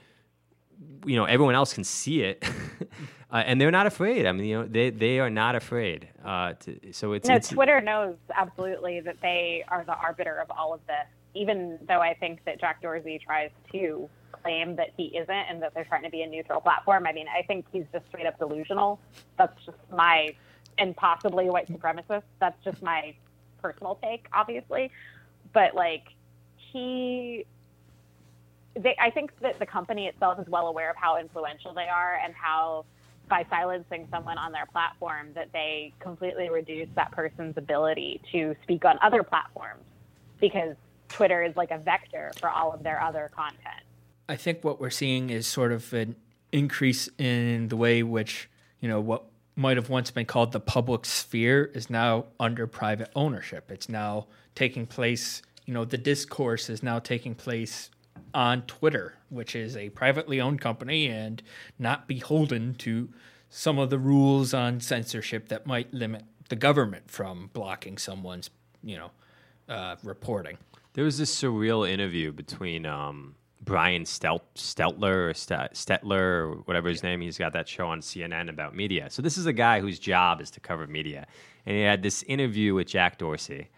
you 1.05 1.17
know 1.17 1.25
everyone 1.25 1.55
else 1.55 1.75
can 1.75 1.85
see 1.85 2.23
it. 2.23 2.43
Uh, 3.35 3.39
and 3.39 3.61
they're 3.61 3.73
not 3.73 3.85
afraid. 3.85 4.27
I 4.27 4.33
mean, 4.33 4.45
you 4.47 4.61
know, 4.61 4.65
they 4.65 4.91
they 4.91 5.19
are 5.19 5.29
not 5.29 5.57
afraid. 5.57 6.09
Uh, 6.25 6.53
to, 6.53 6.93
so 6.93 7.15
it's 7.15 7.29
no. 7.29 7.35
It's, 7.35 7.49
Twitter 7.49 7.81
knows 7.81 8.15
absolutely 8.33 9.01
that 9.01 9.21
they 9.21 9.65
are 9.67 9.83
the 9.85 9.97
arbiter 9.97 10.41
of 10.41 10.53
all 10.57 10.73
of 10.73 10.81
this. 10.87 11.07
Even 11.35 11.81
though 11.89 12.01
I 12.01 12.15
think 12.15 12.45
that 12.45 12.61
Jack 12.61 12.81
Dorsey 12.81 13.19
tries 13.19 13.51
to 13.73 14.09
claim 14.31 14.77
that 14.77 14.91
he 14.97 15.07
isn't 15.17 15.29
and 15.29 15.61
that 15.63 15.75
they're 15.75 15.85
trying 15.85 16.05
to 16.05 16.11
be 16.11 16.23
a 16.23 16.29
neutral 16.29 16.61
platform. 16.61 17.09
I 17.09 17.13
mean, 17.13 17.27
I 17.27 17.43
think 17.43 17.67
he's 17.73 17.87
just 17.93 18.07
straight 18.07 18.27
up 18.27 18.39
delusional. 18.39 19.01
That's 19.37 19.65
just 19.67 19.79
my 19.93 20.37
and 20.79 20.95
possibly 20.95 21.51
white 21.51 21.67
supremacist. 21.67 22.23
That's 22.39 22.63
just 22.63 22.85
my 22.85 23.17
personal 23.61 23.99
take, 24.01 24.27
obviously. 24.33 24.93
But 25.53 25.75
like 25.75 26.05
he 26.57 27.47
they, 28.77 28.95
I 29.01 29.11
think 29.11 29.33
that 29.41 29.59
the 29.59 29.67
company 29.67 30.07
itself 30.07 30.39
is 30.39 30.47
well 30.47 30.69
aware 30.69 30.91
of 30.91 30.97
how 30.97 31.19
influential 31.19 31.75
they 31.75 31.89
are 31.89 32.21
and 32.23 32.33
how 32.33 32.85
by 33.29 33.45
silencing 33.51 34.07
someone 34.11 34.39
on 34.39 34.53
their 34.53 34.67
platform 34.67 35.29
that 35.35 35.53
they 35.53 35.93
completely 36.01 36.51
reduce 36.51 36.89
that 36.95 37.11
person's 37.13 37.57
ability 37.57 38.21
to 38.33 38.55
speak 38.63 38.85
on 38.85 38.99
other 39.03 39.23
platforms 39.23 39.83
because 40.41 40.77
Twitter 41.09 41.43
is 41.43 41.57
like 41.57 41.71
a 41.71 41.79
vector 41.79 42.33
for 42.41 42.51
all 42.51 42.73
of 42.73 42.83
their 42.83 43.01
other 43.01 43.31
content. 43.35 43.83
I 44.29 44.37
think 44.37 44.65
what 44.65 44.81
we're 44.81 44.91
seeing 44.91 45.31
is 45.31 45.47
sort 45.47 45.73
of 45.73 45.93
an 45.93 46.17
increase 46.53 47.09
in 47.19 47.69
the 47.69 47.77
way 47.77 48.03
which, 48.03 48.49
you 48.81 48.89
know, 48.89 49.01
what 49.01 49.25
might 49.57 49.77
have 49.77 49.89
once 49.89 50.11
been 50.11 50.27
called 50.27 50.53
the 50.53 50.61
public 50.61 51.05
sphere 51.05 51.71
is 51.75 51.89
now 51.89 52.27
under 52.41 52.67
private 52.67 53.11
ownership. 53.15 53.71
It's 53.71 53.89
now 53.89 54.27
taking 54.55 54.87
place, 54.87 55.43
you 55.67 55.75
know, 55.75 55.85
the 55.85 55.99
discourse 55.99 56.69
is 56.69 56.83
now 56.83 56.99
taking 56.99 57.35
place 57.35 57.91
on 58.33 58.63
Twitter, 58.63 59.15
which 59.29 59.55
is 59.55 59.77
a 59.77 59.91
privately 59.91 60.41
owned 60.41 60.61
company 60.61 61.07
and 61.07 61.43
not 61.79 62.09
beholden 62.09 62.75
to 62.75 63.09
some 63.49 63.79
of 63.79 63.91
the 63.91 63.99
rules 63.99 64.53
on 64.53 64.81
censorship 64.81 65.49
that 65.49 65.67
might 65.67 65.93
limit 65.95 66.25
the 66.49 66.57
government 66.57 67.11
from 67.11 67.51
blocking 67.53 67.97
someone's, 67.97 68.51
you 68.83 68.97
know, 68.97 69.11
uh, 69.69 69.97
reporting. 70.03 70.59
There 70.95 71.05
was 71.05 71.19
this 71.19 71.35
surreal 71.35 71.89
interview 71.89 72.33
between 72.33 72.87
um, 72.87 73.35
Brian 73.65 74.05
Stelt- 74.05 74.43
Steltler 74.55 75.29
or 75.29 75.33
Stetler 75.33 76.21
or 76.21 76.51
whatever 76.65 76.89
his 76.89 77.03
name. 77.03 77.21
He's 77.21 77.39
got 77.39 77.53
that 77.55 77.69
show 77.69 77.87
on 77.87 78.01
CNN 78.01 78.49
about 78.49 78.77
media. 78.77 79.09
So 79.11 79.23
this 79.23 79.39
is 79.39 79.47
a 79.47 79.53
guy 79.53 79.81
whose 79.81 79.99
job 79.99 80.41
is 80.41 80.51
to 80.53 80.61
cover 80.61 80.87
media, 80.87 81.27
and 81.65 81.77
he 81.77 81.83
had 81.83 82.03
this 82.03 82.23
interview 82.25 82.75
with 82.75 82.89
Jack 82.89 83.19
Dorsey, 83.19 83.69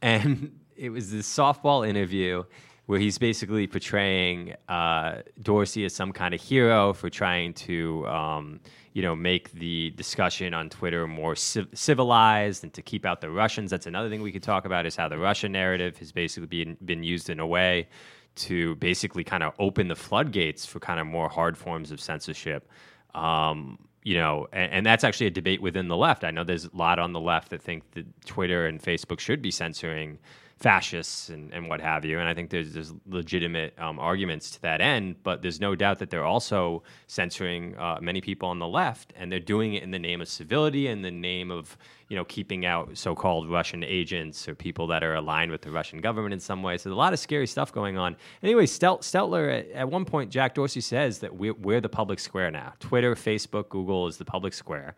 and 0.00 0.58
it 0.76 0.90
was 0.90 1.10
this 1.10 1.28
softball 1.28 1.86
interview 1.86 2.44
where 2.86 3.00
he's 3.00 3.18
basically 3.18 3.66
portraying 3.66 4.54
uh, 4.68 5.22
Dorsey 5.42 5.84
as 5.84 5.94
some 5.94 6.12
kind 6.12 6.34
of 6.34 6.40
hero 6.40 6.92
for 6.92 7.10
trying 7.10 7.52
to, 7.54 8.06
um, 8.06 8.60
you 8.92 9.02
know, 9.02 9.16
make 9.16 9.50
the 9.52 9.90
discussion 9.90 10.54
on 10.54 10.70
Twitter 10.70 11.06
more 11.06 11.34
civ- 11.34 11.68
civilized 11.74 12.62
and 12.62 12.72
to 12.74 12.82
keep 12.82 13.04
out 13.04 13.20
the 13.20 13.30
Russians. 13.30 13.72
That's 13.72 13.86
another 13.86 14.08
thing 14.08 14.22
we 14.22 14.30
could 14.30 14.42
talk 14.42 14.64
about 14.64 14.86
is 14.86 14.94
how 14.94 15.08
the 15.08 15.18
Russian 15.18 15.52
narrative 15.52 15.98
has 15.98 16.12
basically 16.12 16.46
been 16.46 16.76
been 16.84 17.02
used 17.02 17.28
in 17.28 17.40
a 17.40 17.46
way 17.46 17.88
to 18.36 18.76
basically 18.76 19.24
kind 19.24 19.42
of 19.42 19.52
open 19.58 19.88
the 19.88 19.96
floodgates 19.96 20.64
for 20.64 20.78
kind 20.78 21.00
of 21.00 21.06
more 21.06 21.28
hard 21.28 21.58
forms 21.58 21.90
of 21.90 22.00
censorship. 22.00 22.70
Um, 23.14 23.78
you 24.02 24.14
know, 24.14 24.46
and, 24.52 24.72
and, 24.72 24.86
that's 24.86 25.02
actually 25.02 25.26
a 25.26 25.30
debate 25.30 25.60
within 25.60 25.88
the 25.88 25.96
left. 25.96 26.22
I 26.22 26.30
know 26.30 26.44
there's 26.44 26.66
a 26.66 26.70
lot 26.74 26.98
on 26.98 27.12
the 27.12 27.18
left 27.18 27.48
that 27.50 27.62
think 27.62 27.90
that 27.92 28.04
Twitter 28.26 28.66
and 28.66 28.80
Facebook 28.80 29.18
should 29.18 29.42
be 29.42 29.50
censoring 29.50 30.18
fascists 30.58 31.28
and, 31.28 31.52
and 31.52 31.68
what 31.68 31.80
have 31.80 32.04
you. 32.04 32.18
And 32.18 32.26
I 32.26 32.32
think 32.32 32.48
there's, 32.48 32.72
there's 32.72 32.92
legitimate 33.06 33.78
um, 33.78 33.98
arguments 33.98 34.50
to 34.52 34.62
that 34.62 34.80
end, 34.80 35.16
but 35.22 35.42
there's 35.42 35.60
no 35.60 35.74
doubt 35.74 35.98
that 35.98 36.08
they're 36.08 36.24
also 36.24 36.82
censoring 37.08 37.76
uh, 37.76 37.98
many 38.00 38.22
people 38.22 38.48
on 38.48 38.58
the 38.58 38.66
left, 38.66 39.12
and 39.16 39.30
they're 39.30 39.38
doing 39.38 39.74
it 39.74 39.82
in 39.82 39.90
the 39.90 39.98
name 39.98 40.22
of 40.22 40.28
civility, 40.28 40.88
in 40.88 41.02
the 41.02 41.10
name 41.10 41.50
of 41.50 41.76
you 42.08 42.16
know 42.16 42.24
keeping 42.24 42.64
out 42.64 42.96
so-called 42.96 43.50
Russian 43.50 43.84
agents 43.84 44.48
or 44.48 44.54
people 44.54 44.86
that 44.86 45.04
are 45.04 45.14
aligned 45.14 45.50
with 45.50 45.60
the 45.60 45.70
Russian 45.70 46.00
government 46.00 46.32
in 46.32 46.40
some 46.40 46.62
way. 46.62 46.78
So 46.78 46.88
there's 46.88 46.96
a 46.96 46.98
lot 46.98 47.12
of 47.12 47.18
scary 47.18 47.46
stuff 47.46 47.70
going 47.70 47.98
on. 47.98 48.16
Anyway, 48.42 48.64
Stel- 48.66 49.02
Steltler 49.02 49.50
at, 49.50 49.70
at, 49.72 49.90
one 49.90 50.06
point, 50.06 50.30
Jack 50.30 50.54
Dorsey 50.54 50.80
says 50.80 51.18
that 51.18 51.36
we're, 51.36 51.54
we're 51.54 51.80
the 51.82 51.88
public 51.88 52.18
square 52.18 52.50
now. 52.50 52.72
Twitter, 52.80 53.14
Facebook, 53.14 53.68
Google 53.68 54.06
is 54.06 54.16
the 54.16 54.24
public 54.24 54.54
square. 54.54 54.94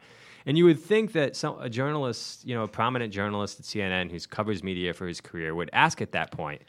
And 0.48 0.56
you 0.56 0.64
would 0.64 0.80
think 0.80 1.12
that 1.12 1.36
some, 1.36 1.58
a 1.60 1.68
journalist, 1.68 2.46
you 2.46 2.54
know, 2.54 2.62
a 2.62 2.68
prominent 2.68 3.12
journalist 3.12 3.60
at 3.60 3.66
CNN 3.66 4.10
who 4.10 4.18
covers 4.20 4.64
media 4.64 4.94
for 4.94 5.06
his 5.06 5.20
career 5.20 5.54
would 5.54 5.68
ask 5.74 6.00
at 6.00 6.12
that 6.12 6.30
point, 6.30 6.62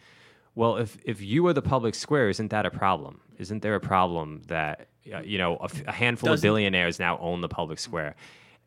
well, 0.54 0.76
if, 0.76 0.98
if 1.06 1.22
you 1.22 1.48
are 1.48 1.54
the 1.54 1.62
public 1.62 1.96
square, 1.96 2.28
isn't 2.28 2.50
that 2.50 2.66
a 2.66 2.72
problem? 2.72 3.22
Isn't 3.38 3.62
there 3.62 3.76
a 3.76 3.80
problem 3.80 4.42
that, 4.48 4.90
uh, 5.14 5.22
you 5.22 5.38
know, 5.38 5.56
a, 5.62 5.70
a 5.88 5.94
handful 5.94 6.28
Doesn't. 6.28 6.46
of 6.46 6.50
billionaires 6.50 7.00
now 7.00 7.18
own 7.20 7.40
the 7.40 7.48
public 7.48 7.80
square? 7.80 8.18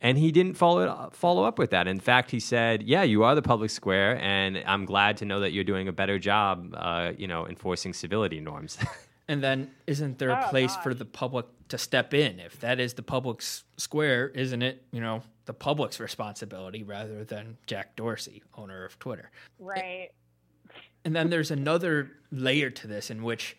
And 0.01 0.17
he 0.17 0.33
didn't 0.33 0.55
follow 0.55 1.11
follow 1.13 1.45
up 1.45 1.59
with 1.59 1.71
that. 1.73 1.87
In 1.87 2.01
fact, 2.01 2.31
he 2.31 2.41
said, 2.41 2.83
"Yeah, 2.83 3.03
you 3.03 3.23
are 3.23 3.37
the 3.37 3.43
public 3.43 3.71
square, 3.71 4.19
and 4.21 4.61
I'm 4.67 4.85
glad 4.85 5.19
to 5.19 5.25
know 5.25 5.39
that 5.41 5.53
you're 5.53 5.63
doing 5.63 5.87
a 5.87 5.93
better 5.93 6.19
job, 6.19 6.75
uh, 6.77 7.13
you 7.17 7.29
know, 7.29 7.47
enforcing 7.47 7.93
civility 7.93 8.41
norms." 8.41 8.79
And 9.33 9.43
then 9.43 9.71
isn't 9.87 10.19
there 10.19 10.29
a 10.29 10.45
Oh, 10.45 10.51
place 10.51 10.77
for 10.77 10.93
the 10.93 11.07
public 11.07 11.47
to 11.69 11.79
step 11.79 12.13
in? 12.13 12.39
If 12.39 12.61
that 12.61 12.79
is 12.79 12.93
the 12.93 13.03
public's 13.03 13.65
square, 13.79 14.29
isn't 14.29 14.61
it, 14.61 14.85
you 14.93 15.01
know, 15.01 15.23
the 15.47 15.55
public's 15.55 15.99
responsibility 15.99 16.83
rather 16.83 17.25
than 17.25 17.57
Jack 17.67 17.97
Dorsey, 17.97 18.43
owner 18.59 18.85
of 18.85 18.99
Twitter? 18.99 19.31
Right. 19.59 20.11
And 21.07 21.17
then 21.17 21.31
there's 21.31 21.51
another 21.51 22.11
layer 22.31 22.69
to 22.69 22.87
this 22.87 23.11
in 23.11 23.23
which 23.23 23.57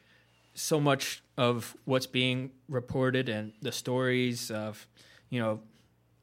so 0.53 0.79
much 0.79 1.23
of 1.37 1.75
what's 1.85 2.05
being 2.05 2.51
reported 2.69 3.27
and 3.27 3.53
the 3.63 3.71
stories 3.71 4.51
of, 4.51 4.87
you 5.31 5.39
know, 5.39 5.59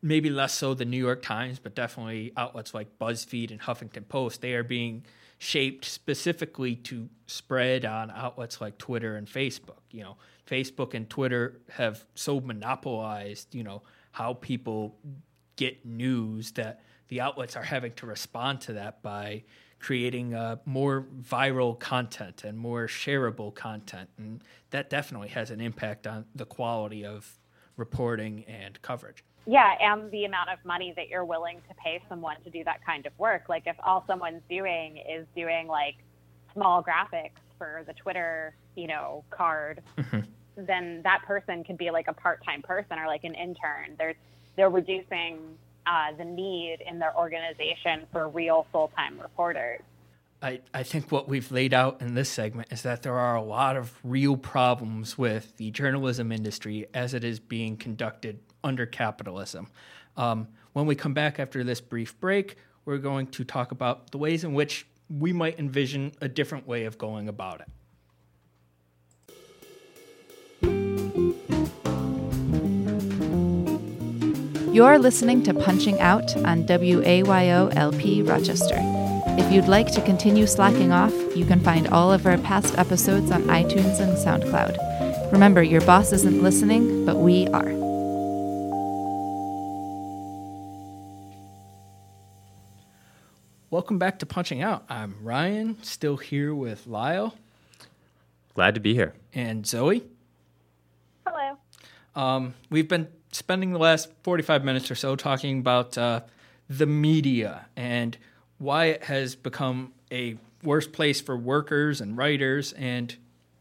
maybe 0.00 0.30
less 0.30 0.54
so 0.54 0.74
the 0.74 0.84
New 0.84 0.96
York 0.96 1.22
Times, 1.22 1.58
but 1.58 1.74
definitely 1.74 2.32
outlets 2.36 2.72
like 2.72 3.00
BuzzFeed 3.00 3.50
and 3.50 3.60
Huffington 3.60 4.08
Post, 4.08 4.42
they 4.42 4.54
are 4.54 4.62
being 4.62 5.04
shaped 5.42 5.86
specifically 5.86 6.76
to 6.76 7.08
spread 7.26 7.86
on 7.86 8.10
outlets 8.10 8.60
like 8.60 8.76
Twitter 8.76 9.16
and 9.16 9.26
Facebook. 9.26 9.80
You 9.90 10.02
know, 10.02 10.16
Facebook 10.46 10.92
and 10.92 11.08
Twitter 11.08 11.62
have 11.70 12.04
so 12.14 12.42
monopolized, 12.42 13.54
you 13.54 13.64
know, 13.64 13.80
how 14.12 14.34
people 14.34 14.98
get 15.56 15.86
news 15.86 16.52
that 16.52 16.82
the 17.08 17.22
outlets 17.22 17.56
are 17.56 17.62
having 17.62 17.94
to 17.94 18.04
respond 18.04 18.60
to 18.60 18.74
that 18.74 19.02
by 19.02 19.42
creating 19.78 20.34
uh, 20.34 20.56
more 20.66 21.06
viral 21.22 21.78
content 21.78 22.44
and 22.44 22.58
more 22.58 22.86
shareable 22.86 23.54
content. 23.54 24.10
And 24.18 24.44
that 24.68 24.90
definitely 24.90 25.28
has 25.28 25.50
an 25.50 25.62
impact 25.62 26.06
on 26.06 26.26
the 26.34 26.44
quality 26.44 27.02
of 27.02 27.38
reporting 27.78 28.44
and 28.44 28.80
coverage. 28.82 29.24
Yeah, 29.46 29.74
and 29.80 30.10
the 30.10 30.24
amount 30.24 30.50
of 30.50 30.58
money 30.64 30.92
that 30.96 31.08
you're 31.08 31.24
willing 31.24 31.60
to 31.68 31.74
pay 31.74 32.02
someone 32.08 32.36
to 32.44 32.50
do 32.50 32.62
that 32.64 32.84
kind 32.84 33.06
of 33.06 33.18
work. 33.18 33.48
Like 33.48 33.64
if 33.66 33.76
all 33.82 34.04
someone's 34.06 34.42
doing 34.48 34.98
is 34.98 35.26
doing 35.34 35.66
like 35.66 35.96
small 36.52 36.82
graphics 36.82 37.30
for 37.58 37.82
the 37.86 37.94
Twitter, 37.94 38.54
you 38.76 38.86
know, 38.86 39.24
card, 39.30 39.82
then 40.56 41.00
that 41.02 41.22
person 41.26 41.64
could 41.64 41.78
be 41.78 41.90
like 41.90 42.08
a 42.08 42.12
part-time 42.12 42.62
person 42.62 42.98
or 42.98 43.06
like 43.06 43.24
an 43.24 43.34
intern. 43.34 43.96
They're 43.98 44.14
they're 44.56 44.70
reducing 44.70 45.38
uh, 45.86 46.12
the 46.18 46.24
need 46.24 46.78
in 46.86 46.98
their 46.98 47.16
organization 47.16 48.02
for 48.12 48.28
real 48.28 48.66
full-time 48.72 49.18
reporters. 49.20 49.80
I, 50.42 50.60
I 50.72 50.84
think 50.84 51.12
what 51.12 51.28
we've 51.28 51.50
laid 51.52 51.74
out 51.74 52.00
in 52.00 52.14
this 52.14 52.30
segment 52.30 52.72
is 52.72 52.82
that 52.82 53.02
there 53.02 53.18
are 53.18 53.36
a 53.36 53.42
lot 53.42 53.76
of 53.76 53.92
real 54.02 54.38
problems 54.38 55.18
with 55.18 55.54
the 55.58 55.70
journalism 55.70 56.32
industry 56.32 56.86
as 56.94 57.12
it 57.12 57.24
is 57.24 57.38
being 57.38 57.76
conducted 57.76 58.40
under 58.64 58.86
capitalism. 58.86 59.68
Um, 60.16 60.48
when 60.72 60.86
we 60.86 60.94
come 60.94 61.12
back 61.12 61.38
after 61.38 61.62
this 61.62 61.82
brief 61.82 62.18
break, 62.20 62.56
we're 62.86 62.98
going 62.98 63.26
to 63.28 63.44
talk 63.44 63.70
about 63.70 64.12
the 64.12 64.18
ways 64.18 64.42
in 64.42 64.54
which 64.54 64.86
we 65.10 65.32
might 65.32 65.58
envision 65.58 66.12
a 66.22 66.28
different 66.28 66.66
way 66.66 66.84
of 66.84 66.96
going 66.96 67.28
about 67.28 67.60
it. 67.60 67.68
You're 74.72 74.98
listening 74.98 75.42
to 75.42 75.52
Punching 75.52 76.00
Out 76.00 76.34
on 76.36 76.64
WAYO 76.64 77.74
LP 77.74 78.22
Rochester. 78.22 79.09
If 79.40 79.50
you'd 79.50 79.68
like 79.68 79.90
to 79.92 80.02
continue 80.02 80.46
slacking 80.46 80.92
off, 80.92 81.14
you 81.34 81.46
can 81.46 81.60
find 81.60 81.88
all 81.88 82.12
of 82.12 82.26
our 82.26 82.36
past 82.36 82.76
episodes 82.76 83.30
on 83.30 83.42
iTunes 83.44 83.98
and 83.98 84.16
SoundCloud. 84.16 85.32
Remember, 85.32 85.62
your 85.62 85.80
boss 85.80 86.12
isn't 86.12 86.42
listening, 86.42 87.06
but 87.06 87.16
we 87.16 87.48
are. 87.48 87.72
Welcome 93.70 93.98
back 93.98 94.18
to 94.18 94.26
Punching 94.26 94.62
Out. 94.62 94.84
I'm 94.90 95.16
Ryan, 95.22 95.82
still 95.82 96.18
here 96.18 96.54
with 96.54 96.86
Lyle 96.86 97.34
Glad 98.54 98.74
to 98.74 98.80
be 98.80 98.92
here. 98.92 99.14
and 99.32 99.66
Zoe. 99.66 100.04
Hello. 101.26 101.56
Um, 102.14 102.54
we've 102.68 102.88
been 102.88 103.08
spending 103.32 103.72
the 103.72 103.78
last 103.78 104.10
45 104.22 104.64
minutes 104.64 104.90
or 104.90 104.94
so 104.94 105.16
talking 105.16 105.60
about 105.60 105.96
uh, 105.96 106.20
the 106.68 106.86
media 106.86 107.66
and 107.74 108.18
why 108.60 108.84
it 108.86 109.04
has 109.04 109.34
become 109.34 109.92
a 110.12 110.36
worse 110.62 110.86
place 110.86 111.20
for 111.20 111.36
workers 111.36 112.00
and 112.00 112.16
writers, 112.16 112.72
and 112.74 113.16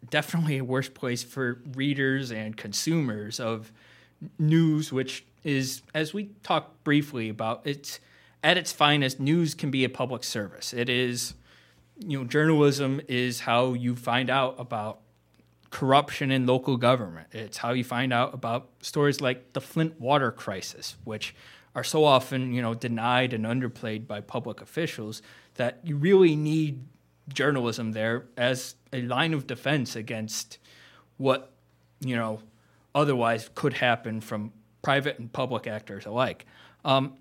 definitely 0.10 0.58
a 0.58 0.64
worse 0.64 0.90
place 0.90 1.24
for 1.24 1.62
readers 1.74 2.32
and 2.32 2.58
consumers 2.58 3.40
of 3.40 3.72
news, 4.38 4.92
which 4.92 5.26
is, 5.44 5.82
as 5.94 6.14
we 6.14 6.30
talked 6.44 6.84
briefly 6.84 7.30
about, 7.30 7.62
it's 7.64 8.02
at 8.44 8.58
its 8.58 8.74
finest, 8.74 9.20
news 9.20 9.56
can 9.56 9.72
be 9.72 9.86
a 9.86 9.90
public 9.90 10.24
service. 10.24 10.74
It 10.74 10.90
is, 10.90 11.34
you 11.98 12.20
know, 12.20 12.26
journalism 12.26 13.00
is 13.08 13.42
how 13.42 13.74
you 13.74 13.96
find 13.96 14.30
out 14.30 14.56
about 14.58 15.00
corruption 15.72 16.30
in 16.30 16.46
local 16.46 16.76
government. 16.76 17.28
It's 17.32 17.58
how 17.58 17.72
you 17.72 17.86
find 17.86 18.12
out 18.12 18.34
about 18.34 18.70
stories 18.82 19.22
like 19.22 19.54
the 19.54 19.62
Flint 19.62 20.00
water 20.00 20.32
crisis, 20.32 20.98
which 21.06 21.34
are 21.76 21.84
so 21.84 22.04
often, 22.04 22.54
you 22.54 22.62
know, 22.62 22.74
denied 22.74 23.34
and 23.34 23.46
underplayed 23.46 24.08
by 24.08 24.22
public 24.22 24.62
officials 24.62 25.22
that 25.56 25.80
you 25.84 25.96
really 25.96 26.36
need 26.36 26.84
journalism 27.34 27.92
there 27.92 28.26
as 28.38 28.76
a 28.92 29.02
line 29.04 29.34
of 29.34 29.46
defense 29.46 29.96
against 29.96 30.58
what, 31.18 31.52
you 32.00 32.16
know, 32.16 32.42
otherwise 32.96 33.50
could 33.56 33.74
happen 33.74 34.20
from 34.20 34.52
private 34.82 35.20
and 35.20 35.32
public 35.32 35.68
actors 35.68 36.06
alike. 36.06 36.46
Um, 36.84 37.14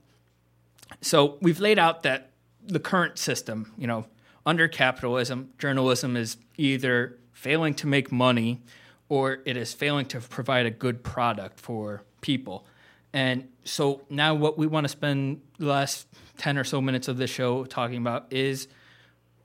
so 1.00 1.36
we've 1.42 1.60
laid 1.60 1.78
out 1.78 2.02
that 2.04 2.30
the 2.64 2.80
current 2.80 3.18
system, 3.18 3.72
you 3.76 3.86
know, 3.86 4.06
under 4.46 4.68
capitalism, 4.68 5.50
journalism 5.58 6.16
is 6.16 6.38
either 6.56 7.18
failing 7.32 7.74
to 7.74 7.86
make 7.86 8.10
money 8.10 8.62
or 9.08 9.38
it 9.44 9.56
is 9.56 9.72
failing 9.72 10.06
to 10.06 10.20
provide 10.20 10.66
a 10.66 10.70
good 10.70 11.02
product 11.02 11.60
for 11.60 12.02
people. 12.20 12.66
And 13.12 13.48
so 13.64 14.02
now 14.10 14.34
what 14.34 14.58
we 14.58 14.66
want 14.66 14.84
to 14.84 14.88
spend 14.88 15.40
the 15.58 15.66
last 15.66 16.06
10 16.38 16.58
or 16.58 16.64
so 16.64 16.80
minutes 16.80 17.08
of 17.08 17.16
this 17.16 17.30
show 17.30 17.64
talking 17.64 17.96
about 17.96 18.32
is 18.32 18.68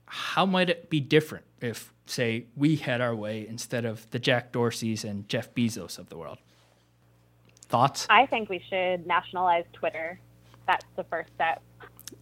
how 0.06 0.46
might 0.46 0.70
it 0.70 0.90
be 0.90 1.00
different 1.00 1.44
if, 1.60 1.92
say, 2.06 2.46
we 2.56 2.76
had 2.76 3.00
our 3.00 3.14
way 3.14 3.46
instead 3.48 3.84
of 3.84 4.08
the 4.10 4.18
Jack 4.18 4.52
Dorseys 4.52 5.04
and 5.04 5.28
Jeff 5.28 5.54
Bezos 5.54 5.98
of 5.98 6.08
the 6.08 6.16
world? 6.16 6.38
Thoughts? 7.62 8.06
I 8.10 8.26
think 8.26 8.48
we 8.48 8.62
should 8.68 9.06
nationalize 9.06 9.64
Twitter. 9.72 10.18
That's 10.66 10.84
the 10.96 11.04
first 11.04 11.30
step. 11.34 11.62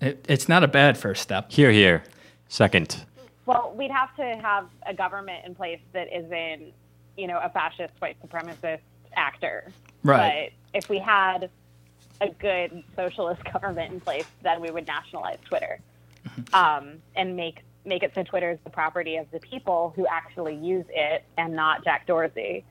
It, 0.01 0.25
it's 0.29 0.49
not 0.49 0.65
a 0.65 0.69
bad 0.69 0.97
first 0.97 1.23
step. 1.23 1.51
Here, 1.51 1.71
here. 1.71 2.05
Second. 2.49 3.05
Well, 3.47 3.75
we'd 3.77 3.91
have 3.91 4.15
to 4.17 4.37
have 4.41 4.69
a 4.87 4.95
government 4.95 5.45
in 5.45 5.55
place 5.55 5.81
that 5.93 6.09
isn't, 6.15 6.73
you 7.17 7.27
know, 7.27 7.41
a 7.43 7.49
fascist 7.51 7.93
white 7.99 8.17
supremacist 8.25 8.81
actor. 9.15 9.73
Right. 10.03 10.53
But 10.73 10.79
if 10.79 10.89
we 10.89 10.99
had 10.99 11.51
a 12.21 12.29
good 12.29 12.85
socialist 12.97 13.43
government 13.53 13.93
in 13.93 14.01
place, 14.01 14.27
then 14.43 14.61
we 14.61 14.71
would 14.71 14.87
nationalize 14.87 15.39
Twitter 15.45 15.81
um, 16.53 16.95
and 17.17 17.37
make 17.37 17.63
make 17.85 18.03
it 18.05 18.13
so 18.15 18.23
Twitter 18.23 18.51
is 18.51 18.59
the 18.63 18.71
property 18.71 19.17
of 19.17 19.29
the 19.33 19.41
people 19.41 19.93
who 19.97 20.07
actually 20.07 20.55
use 20.55 20.85
it 20.89 21.25
and 21.37 21.55
not 21.55 21.83
Jack 21.83 22.07
Dorsey. 22.07 22.65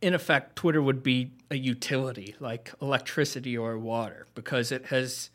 in 0.00 0.14
effect, 0.14 0.56
Twitter 0.56 0.80
would 0.80 1.02
be 1.02 1.32
a 1.50 1.56
utility 1.56 2.34
like 2.40 2.72
electricity 2.80 3.58
or 3.58 3.78
water 3.78 4.26
because 4.34 4.72
it 4.72 4.86
has, 4.86 5.28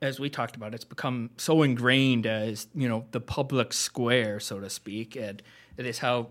as 0.00 0.18
we 0.18 0.30
talked 0.30 0.56
about, 0.56 0.74
it's 0.74 0.84
become 0.84 1.28
so 1.36 1.62
ingrained 1.62 2.26
as 2.26 2.68
you 2.74 2.88
know 2.88 3.04
the 3.10 3.20
public 3.20 3.74
square, 3.74 4.40
so 4.40 4.60
to 4.60 4.70
speak, 4.70 5.14
and 5.14 5.42
it 5.76 5.84
is 5.84 5.98
how 5.98 6.28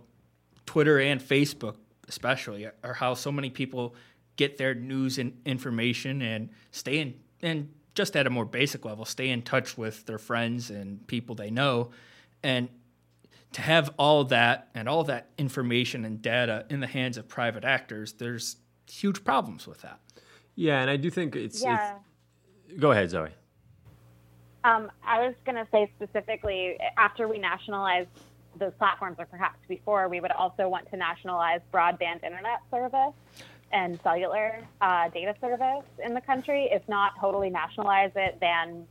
Twitter 0.66 1.00
and 1.00 1.22
Facebook, 1.22 1.76
especially, 2.08 2.68
are 2.84 2.94
how 2.94 3.14
so 3.14 3.32
many 3.32 3.50
people 3.50 3.96
get 4.36 4.58
their 4.58 4.76
news 4.76 5.18
and 5.18 5.40
information 5.46 6.22
and 6.22 6.50
stay 6.72 7.00
in 7.00 7.14
and 7.42 7.70
just 7.94 8.16
at 8.16 8.28
a 8.28 8.30
more 8.30 8.46
basic 8.46 8.84
level, 8.84 9.06
stay 9.06 9.30
in 9.30 9.42
touch 9.42 9.78
with 9.78 10.06
their 10.06 10.18
friends 10.18 10.70
and 10.70 11.06
people 11.08 11.34
they 11.34 11.50
know, 11.50 11.92
and 12.44 12.68
to 13.54 13.62
have 13.62 13.90
all 13.98 14.26
that 14.26 14.68
and 14.76 14.90
all 14.90 15.06
that 15.06 15.30
information 15.38 16.04
and 16.04 16.22
data 16.22 16.66
in 16.70 16.82
the 16.82 16.88
hands 16.88 17.18
of 17.18 17.28
private 17.28 17.64
actors, 17.64 18.14
there's 18.14 18.58
huge 18.92 19.24
problems 19.24 19.66
with 19.66 19.82
that. 19.82 20.00
Yeah, 20.56 20.82
and 20.82 20.90
I 20.90 20.98
do 20.98 21.10
think 21.10 21.36
it's. 21.36 21.64
Yeah. 21.64 21.96
it's 22.68 22.80
go 22.80 22.92
ahead, 22.92 23.10
Zoe. 23.10 23.30
Um, 24.66 24.92
I 25.06 25.26
was 25.26 25.36
going 25.46 25.56
to 25.56 25.68
say 25.72 25.90
specifically, 25.96 26.78
after 26.98 27.28
we 27.28 27.38
nationalize 27.38 28.08
those 28.60 28.74
platforms, 28.78 29.18
or 29.20 29.26
perhaps 29.26 29.60
before, 29.68 30.08
we 30.08 30.20
would 30.20 30.32
also 30.32 30.68
want 30.68 30.90
to 30.92 30.98
nationalize 30.98 31.62
broadband 31.74 32.24
internet 32.24 32.62
service 32.72 33.14
and 33.72 34.00
cellular 34.04 34.60
uh, 34.82 35.10
data 35.10 35.36
service 35.42 35.84
in 36.04 36.14
the 36.14 36.22
country. 36.22 36.70
If 36.72 36.88
not 36.88 37.14
totally 37.20 37.50
nationalize 37.50 38.12
it, 38.16 38.38
then 38.40 38.86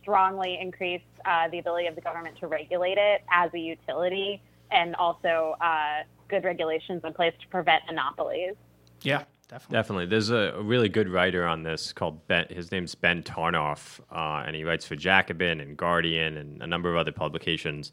strongly 0.00 0.58
increase 0.60 1.02
uh, 1.24 1.48
the 1.48 1.58
ability 1.58 1.86
of 1.86 1.94
the 1.94 2.00
government 2.00 2.36
to 2.38 2.46
regulate 2.46 2.98
it 2.98 3.22
as 3.30 3.52
a 3.54 3.58
utility 3.58 4.42
and 4.70 4.94
also 4.96 5.56
uh, 5.60 6.02
good 6.28 6.44
regulations 6.44 7.02
in 7.04 7.12
place 7.12 7.34
to 7.40 7.48
prevent 7.48 7.82
monopolies. 7.86 8.54
Yeah, 9.02 9.24
definitely. 9.48 9.76
Definitely. 9.76 10.06
There's 10.06 10.30
a, 10.30 10.54
a 10.56 10.62
really 10.62 10.88
good 10.88 11.08
writer 11.08 11.44
on 11.46 11.62
this 11.62 11.92
called 11.92 12.26
Ben. 12.28 12.46
His 12.50 12.70
name's 12.72 12.94
Ben 12.94 13.22
Tarnoff, 13.22 14.00
uh, 14.10 14.44
and 14.46 14.56
he 14.56 14.64
writes 14.64 14.86
for 14.86 14.96
Jacobin 14.96 15.60
and 15.60 15.76
Guardian 15.76 16.36
and 16.36 16.62
a 16.62 16.66
number 16.66 16.90
of 16.90 16.96
other 16.96 17.12
publications. 17.12 17.92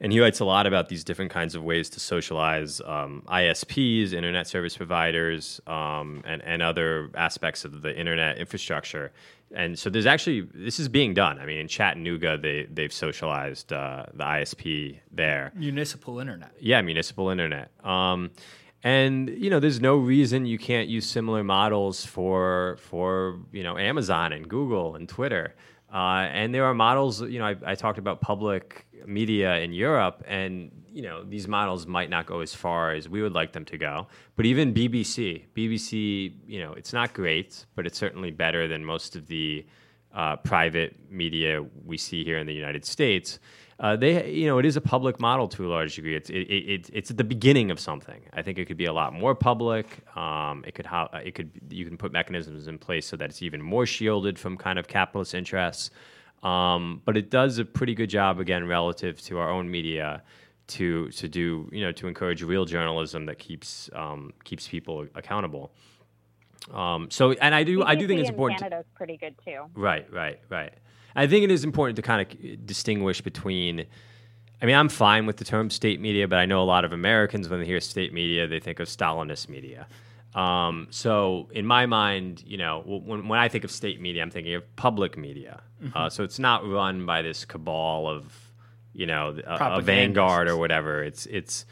And 0.00 0.12
he 0.12 0.20
writes 0.20 0.40
a 0.40 0.44
lot 0.44 0.66
about 0.66 0.88
these 0.88 1.02
different 1.02 1.30
kinds 1.30 1.54
of 1.54 1.64
ways 1.64 1.90
to 1.90 2.00
socialize 2.00 2.80
um, 2.82 3.22
ISPs, 3.26 4.12
internet 4.12 4.46
service 4.46 4.76
providers, 4.76 5.60
um, 5.66 6.22
and 6.24 6.42
and 6.42 6.62
other 6.62 7.10
aspects 7.14 7.64
of 7.64 7.82
the 7.82 7.96
internet 7.98 8.38
infrastructure. 8.38 9.12
And 9.54 9.78
so 9.78 9.90
there's 9.90 10.06
actually 10.06 10.42
this 10.54 10.78
is 10.78 10.88
being 10.88 11.14
done. 11.14 11.38
I 11.38 11.46
mean, 11.46 11.58
in 11.58 11.68
Chattanooga, 11.68 12.38
they 12.38 12.68
they've 12.70 12.92
socialized 12.92 13.72
uh, 13.72 14.06
the 14.14 14.24
ISP 14.24 15.00
there. 15.10 15.52
Municipal 15.54 16.20
internet. 16.20 16.52
Yeah, 16.60 16.80
municipal 16.82 17.30
internet. 17.30 17.70
Um, 17.84 18.30
and 18.84 19.28
you 19.30 19.50
know, 19.50 19.58
there's 19.58 19.80
no 19.80 19.96
reason 19.96 20.46
you 20.46 20.58
can't 20.58 20.88
use 20.88 21.06
similar 21.06 21.42
models 21.42 22.04
for 22.04 22.76
for 22.80 23.40
you 23.52 23.64
know 23.64 23.76
Amazon 23.76 24.32
and 24.32 24.48
Google 24.48 24.94
and 24.94 25.08
Twitter. 25.08 25.54
Uh, 25.92 26.28
and 26.32 26.54
there 26.54 26.64
are 26.64 26.74
models. 26.74 27.22
You 27.22 27.38
know, 27.38 27.46
I, 27.46 27.56
I 27.64 27.74
talked 27.74 27.98
about 27.98 28.20
public 28.20 28.86
media 29.06 29.56
in 29.56 29.72
Europe, 29.72 30.22
and 30.26 30.70
you 30.92 31.02
know 31.02 31.24
these 31.24 31.48
models 31.48 31.86
might 31.86 32.10
not 32.10 32.26
go 32.26 32.40
as 32.40 32.54
far 32.54 32.92
as 32.92 33.08
we 33.08 33.22
would 33.22 33.32
like 33.32 33.52
them 33.52 33.64
to 33.66 33.78
go. 33.78 34.06
But 34.36 34.44
even 34.44 34.74
BBC, 34.74 35.44
BBC, 35.56 36.34
you 36.46 36.60
know, 36.60 36.72
it's 36.72 36.92
not 36.92 37.14
great, 37.14 37.64
but 37.74 37.86
it's 37.86 37.98
certainly 37.98 38.30
better 38.30 38.68
than 38.68 38.84
most 38.84 39.16
of 39.16 39.26
the 39.28 39.64
uh, 40.14 40.36
private 40.36 40.96
media 41.10 41.64
we 41.84 41.96
see 41.96 42.22
here 42.24 42.38
in 42.38 42.46
the 42.46 42.54
United 42.54 42.84
States. 42.84 43.38
Uh, 43.80 43.94
they, 43.94 44.28
you 44.30 44.46
know, 44.46 44.58
it 44.58 44.66
is 44.66 44.76
a 44.76 44.80
public 44.80 45.20
model 45.20 45.46
to 45.46 45.66
a 45.66 45.70
large 45.70 45.94
degree. 45.94 46.16
It's 46.16 46.30
it, 46.30 46.50
it, 46.50 46.90
it's 46.92 47.10
at 47.12 47.16
the 47.16 47.24
beginning 47.24 47.70
of 47.70 47.78
something. 47.78 48.22
I 48.32 48.42
think 48.42 48.58
it 48.58 48.64
could 48.64 48.76
be 48.76 48.86
a 48.86 48.92
lot 48.92 49.12
more 49.12 49.36
public. 49.36 49.86
Um, 50.16 50.64
it 50.66 50.74
could 50.74 50.84
how 50.86 51.08
it 51.12 51.36
could 51.36 51.50
you 51.70 51.84
can 51.84 51.96
put 51.96 52.10
mechanisms 52.10 52.66
in 52.66 52.78
place 52.78 53.06
so 53.06 53.16
that 53.16 53.30
it's 53.30 53.40
even 53.40 53.62
more 53.62 53.86
shielded 53.86 54.36
from 54.36 54.56
kind 54.56 54.80
of 54.80 54.88
capitalist 54.88 55.32
interests. 55.32 55.90
Um, 56.42 57.02
but 57.04 57.16
it 57.16 57.30
does 57.30 57.58
a 57.58 57.64
pretty 57.64 57.94
good 57.94 58.10
job 58.10 58.40
again 58.40 58.66
relative 58.66 59.20
to 59.22 59.38
our 59.38 59.50
own 59.50 59.70
media 59.70 60.22
to 60.68 61.08
to 61.10 61.28
do 61.28 61.68
you 61.72 61.82
know 61.82 61.92
to 61.92 62.08
encourage 62.08 62.42
real 62.42 62.64
journalism 62.64 63.26
that 63.26 63.38
keeps 63.38 63.90
um, 63.94 64.32
keeps 64.42 64.66
people 64.66 65.06
accountable. 65.14 65.72
Um, 66.72 67.10
so 67.10 67.30
and 67.32 67.54
I 67.54 67.62
do 67.62 67.78
BBC 67.78 67.84
I 67.86 67.94
do 67.94 68.08
think 68.08 68.20
it's 68.20 68.30
important. 68.30 68.60
Canada's 68.60 68.86
pretty 68.96 69.16
good 69.16 69.36
too. 69.44 69.66
Right, 69.74 70.12
right, 70.12 70.40
right. 70.50 70.72
I 71.16 71.26
think 71.26 71.44
it 71.44 71.50
is 71.50 71.64
important 71.64 71.96
to 71.96 72.02
kind 72.02 72.20
of 72.20 72.66
distinguish 72.66 73.20
between. 73.20 73.86
I 74.60 74.66
mean, 74.66 74.74
I'm 74.74 74.88
fine 74.88 75.26
with 75.26 75.36
the 75.36 75.44
term 75.44 75.70
state 75.70 76.00
media, 76.00 76.26
but 76.26 76.38
I 76.38 76.46
know 76.46 76.60
a 76.62 76.64
lot 76.64 76.84
of 76.84 76.92
Americans, 76.92 77.48
when 77.48 77.60
they 77.60 77.66
hear 77.66 77.80
state 77.80 78.12
media, 78.12 78.46
they 78.48 78.58
think 78.58 78.80
of 78.80 78.88
Stalinist 78.88 79.48
media. 79.48 79.86
Um, 80.34 80.88
so, 80.90 81.48
in 81.52 81.64
my 81.64 81.86
mind, 81.86 82.42
you 82.46 82.58
know, 82.58 82.82
when, 82.84 83.28
when 83.28 83.38
I 83.38 83.48
think 83.48 83.64
of 83.64 83.70
state 83.70 84.00
media, 84.00 84.22
I'm 84.22 84.30
thinking 84.30 84.54
of 84.54 84.76
public 84.76 85.16
media. 85.16 85.62
Uh, 85.94 86.10
so 86.10 86.24
it's 86.24 86.40
not 86.40 86.68
run 86.68 87.06
by 87.06 87.22
this 87.22 87.44
cabal 87.44 88.08
of, 88.08 88.32
you 88.94 89.06
know, 89.06 89.38
a, 89.46 89.54
a 89.78 89.80
vanguard 89.80 90.48
or 90.48 90.56
whatever. 90.56 91.04
It's 91.04 91.26
it's 91.26 91.64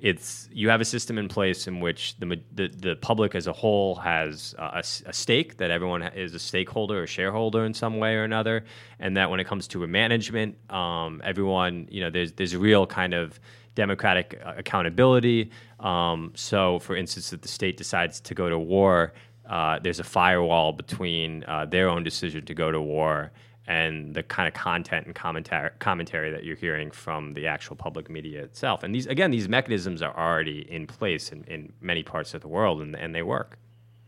it's 0.00 0.48
you 0.52 0.68
have 0.70 0.80
a 0.80 0.84
system 0.84 1.18
in 1.18 1.28
place 1.28 1.66
in 1.66 1.80
which 1.80 2.16
the 2.18 2.40
the, 2.54 2.68
the 2.68 2.96
public 2.96 3.34
as 3.34 3.46
a 3.46 3.52
whole 3.52 3.94
has 3.96 4.54
a, 4.58 4.82
a 5.06 5.12
stake 5.12 5.58
that 5.58 5.70
everyone 5.70 6.02
is 6.02 6.34
a 6.34 6.38
stakeholder 6.38 7.02
or 7.02 7.06
shareholder 7.06 7.64
in 7.64 7.74
some 7.74 7.98
way 7.98 8.14
or 8.14 8.24
another, 8.24 8.64
and 8.98 9.16
that 9.16 9.30
when 9.30 9.40
it 9.40 9.46
comes 9.46 9.68
to 9.68 9.84
a 9.84 9.86
management, 9.86 10.56
um, 10.70 11.20
everyone 11.24 11.86
you 11.90 12.00
know 12.00 12.10
there's 12.10 12.32
there's 12.32 12.54
a 12.54 12.58
real 12.58 12.86
kind 12.86 13.14
of 13.14 13.38
democratic 13.74 14.40
uh, 14.44 14.54
accountability. 14.56 15.50
Um, 15.78 16.32
so, 16.34 16.78
for 16.80 16.96
instance, 16.96 17.32
if 17.32 17.42
the 17.42 17.48
state 17.48 17.76
decides 17.76 18.20
to 18.20 18.34
go 18.34 18.48
to 18.48 18.58
war, 18.58 19.12
uh, 19.48 19.78
there's 19.82 20.00
a 20.00 20.04
firewall 20.04 20.72
between 20.72 21.44
uh, 21.44 21.66
their 21.66 21.88
own 21.88 22.04
decision 22.04 22.44
to 22.46 22.54
go 22.54 22.70
to 22.70 22.80
war 22.80 23.32
and 23.66 24.14
the 24.14 24.22
kind 24.22 24.48
of 24.48 24.54
content 24.54 25.06
and 25.06 25.14
commentary, 25.14 25.70
commentary 25.78 26.30
that 26.30 26.44
you're 26.44 26.56
hearing 26.56 26.90
from 26.90 27.34
the 27.34 27.46
actual 27.46 27.76
public 27.76 28.10
media 28.10 28.42
itself. 28.42 28.82
And 28.82 28.94
these, 28.94 29.06
again, 29.06 29.30
these 29.30 29.48
mechanisms 29.48 30.02
are 30.02 30.16
already 30.16 30.70
in 30.70 30.86
place 30.86 31.30
in, 31.30 31.44
in 31.44 31.72
many 31.80 32.02
parts 32.02 32.34
of 32.34 32.40
the 32.40 32.48
world, 32.48 32.80
and, 32.80 32.96
and 32.96 33.14
they 33.14 33.22
work. 33.22 33.58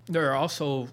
There 0.06 0.30
are 0.30 0.34
also 0.34 0.88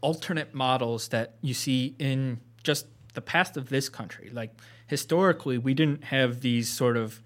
alternate 0.00 0.54
models 0.54 1.08
that 1.08 1.34
you 1.42 1.54
see 1.54 1.94
in 1.98 2.40
just 2.62 2.86
the 3.14 3.20
past 3.20 3.56
of 3.56 3.68
this 3.68 3.88
country. 3.88 4.30
Like 4.32 4.52
historically, 4.86 5.58
we 5.58 5.74
didn't 5.74 6.04
have 6.04 6.40
these 6.40 6.72
sort 6.72 6.96
of 6.96 7.20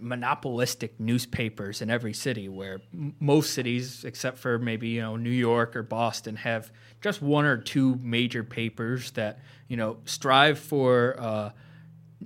monopolistic 0.00 0.98
newspapers 1.00 1.82
in 1.82 1.90
every 1.90 2.12
city 2.12 2.48
where 2.48 2.80
m- 2.92 3.14
most 3.20 3.54
cities 3.54 4.04
except 4.04 4.38
for 4.38 4.58
maybe 4.58 4.88
you 4.88 5.00
know 5.00 5.16
New 5.16 5.30
York 5.30 5.76
or 5.76 5.82
Boston 5.82 6.36
have 6.36 6.70
just 7.00 7.22
one 7.22 7.44
or 7.44 7.56
two 7.56 7.96
major 8.02 8.44
papers 8.44 9.10
that 9.12 9.40
you 9.68 9.76
know 9.76 9.98
strive 10.04 10.58
for 10.58 11.16
uh, 11.18 11.50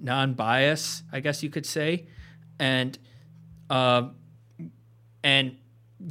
non-bias 0.01 1.03
I 1.13 1.21
guess 1.21 1.43
you 1.43 1.51
could 1.51 1.67
say. 1.67 2.07
And 2.59 2.99
uh, 3.71 4.09
and 5.23 5.57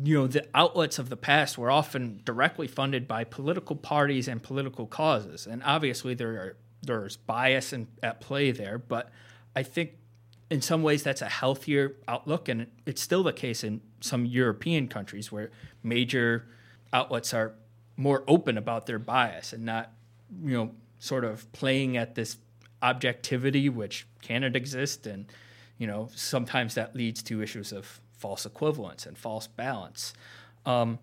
you 0.03 0.15
know 0.15 0.27
the 0.27 0.47
outlets 0.53 0.99
of 0.99 1.09
the 1.09 1.17
past 1.17 1.57
were 1.57 1.71
often 1.71 2.21
directly 2.23 2.67
funded 2.67 3.07
by 3.07 3.23
political 3.23 3.75
parties 3.75 4.27
and 4.27 4.41
political 4.43 4.85
causes. 4.85 5.47
And 5.47 5.61
obviously 5.63 6.13
there 6.13 6.31
are 6.31 6.57
there's 6.83 7.17
bias 7.17 7.73
in, 7.73 7.87
at 8.03 8.21
play 8.21 8.51
there 8.51 8.77
but 8.77 9.11
I 9.55 9.63
think 9.63 9.91
in 10.49 10.61
some 10.61 10.83
ways 10.83 11.03
that's 11.03 11.21
a 11.21 11.29
healthier 11.29 11.95
outlook 12.07 12.47
and 12.47 12.67
it's 12.85 13.01
still 13.01 13.23
the 13.23 13.33
case 13.33 13.63
in 13.63 13.81
some 13.99 14.25
european 14.25 14.87
countries 14.87 15.31
where 15.31 15.51
major 15.83 16.47
outlets 16.93 17.33
are 17.33 17.53
more 17.97 18.23
open 18.27 18.57
about 18.57 18.85
their 18.85 18.99
bias 18.99 19.53
and 19.53 19.63
not 19.63 19.91
you 20.43 20.53
know 20.53 20.71
sort 20.99 21.25
of 21.25 21.51
playing 21.51 21.97
at 21.97 22.15
this 22.15 22.37
objectivity 22.81 23.69
which 23.69 24.07
cannot 24.21 24.55
exist 24.55 25.07
and 25.07 25.25
you 25.77 25.87
know 25.87 26.09
sometimes 26.15 26.75
that 26.75 26.95
leads 26.95 27.21
to 27.23 27.41
issues 27.41 27.71
of 27.71 27.99
false 28.17 28.47
equivalence 28.47 29.05
and 29.05 29.15
false 29.15 29.45
balance. 29.45 30.13
Um, 30.65 30.97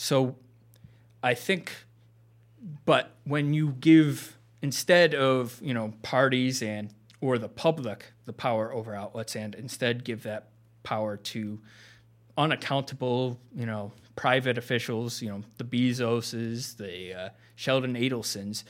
so 0.00 0.36
i 1.22 1.34
think 1.34 1.84
but 2.86 3.14
when 3.24 3.52
you 3.52 3.76
give 3.80 4.38
instead 4.62 5.14
of 5.14 5.60
you 5.62 5.74
know 5.74 5.92
parties 6.00 6.62
and 6.62 6.94
or 7.20 7.38
the 7.38 7.48
public 7.48 8.12
the 8.24 8.32
power 8.32 8.72
over 8.72 8.94
outlets 8.94 9.36
and 9.36 9.54
instead 9.54 10.04
give 10.04 10.22
that 10.22 10.48
power 10.82 11.16
to 11.16 11.60
unaccountable 12.38 13.38
you 13.54 13.66
know 13.66 13.92
private 14.16 14.56
officials 14.56 15.20
you 15.20 15.28
know 15.28 15.42
the 15.58 15.64
bezoses 15.64 16.76
the 16.76 17.14
uh, 17.14 17.28
sheldon 17.54 17.94
adelsons 17.94 18.64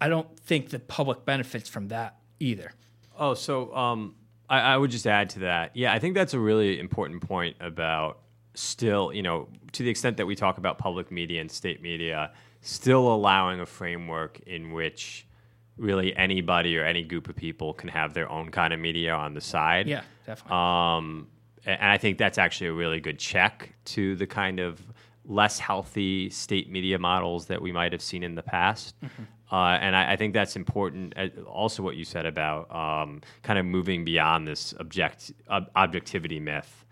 i 0.00 0.08
don't 0.08 0.38
think 0.40 0.70
the 0.70 0.78
public 0.78 1.24
benefits 1.24 1.68
from 1.68 1.88
that 1.88 2.16
either 2.38 2.72
Oh, 3.18 3.34
so 3.34 3.74
um, 3.74 4.14
I, 4.48 4.60
I 4.60 4.76
would 4.76 4.90
just 4.90 5.06
add 5.06 5.30
to 5.30 5.40
that. 5.40 5.74
Yeah, 5.74 5.92
I 5.92 5.98
think 5.98 6.14
that's 6.14 6.34
a 6.34 6.38
really 6.38 6.78
important 6.78 7.26
point 7.26 7.56
about 7.60 8.18
still, 8.54 9.12
you 9.12 9.22
know, 9.22 9.48
to 9.72 9.82
the 9.82 9.90
extent 9.90 10.16
that 10.18 10.26
we 10.26 10.34
talk 10.34 10.58
about 10.58 10.78
public 10.78 11.10
media 11.10 11.40
and 11.40 11.50
state 11.50 11.82
media, 11.82 12.32
still 12.60 13.12
allowing 13.12 13.60
a 13.60 13.66
framework 13.66 14.40
in 14.40 14.72
which 14.72 15.26
really 15.78 16.16
anybody 16.16 16.76
or 16.78 16.84
any 16.84 17.02
group 17.02 17.28
of 17.28 17.36
people 17.36 17.74
can 17.74 17.88
have 17.88 18.14
their 18.14 18.30
own 18.30 18.50
kind 18.50 18.72
of 18.72 18.80
media 18.80 19.12
on 19.14 19.34
the 19.34 19.40
side. 19.40 19.86
yeah 19.86 20.02
definitely 20.26 20.56
Um, 20.56 21.28
and 21.66 21.90
I 21.90 21.98
think 21.98 22.16
that's 22.18 22.38
actually 22.38 22.68
a 22.68 22.72
really 22.72 23.00
good 23.00 23.18
check 23.18 23.74
to 23.86 24.14
the 24.16 24.26
kind 24.26 24.60
of 24.60 24.80
less 25.24 25.58
healthy 25.58 26.30
state 26.30 26.70
media 26.70 26.98
models 26.98 27.46
that 27.46 27.60
we 27.60 27.72
might 27.72 27.92
have 27.92 28.00
seen 28.02 28.22
in 28.22 28.36
the 28.36 28.42
past. 28.42 28.94
Uh, 29.50 29.56
and 29.80 29.94
I, 29.96 30.12
I 30.12 30.16
think 30.16 30.32
that's 30.34 30.54
important. 30.56 31.14
uh, 31.16 31.28
Also, 31.46 31.82
what 31.82 31.96
you 31.96 32.04
said 32.04 32.26
about 32.26 32.72
um, 32.74 33.20
kind 33.42 33.58
of 33.58 33.64
moving 33.66 34.04
beyond 34.04 34.46
this 34.46 34.72
object 34.78 35.32
ob- 35.50 35.68
objectivity 35.74 36.38
myth. 36.40 36.84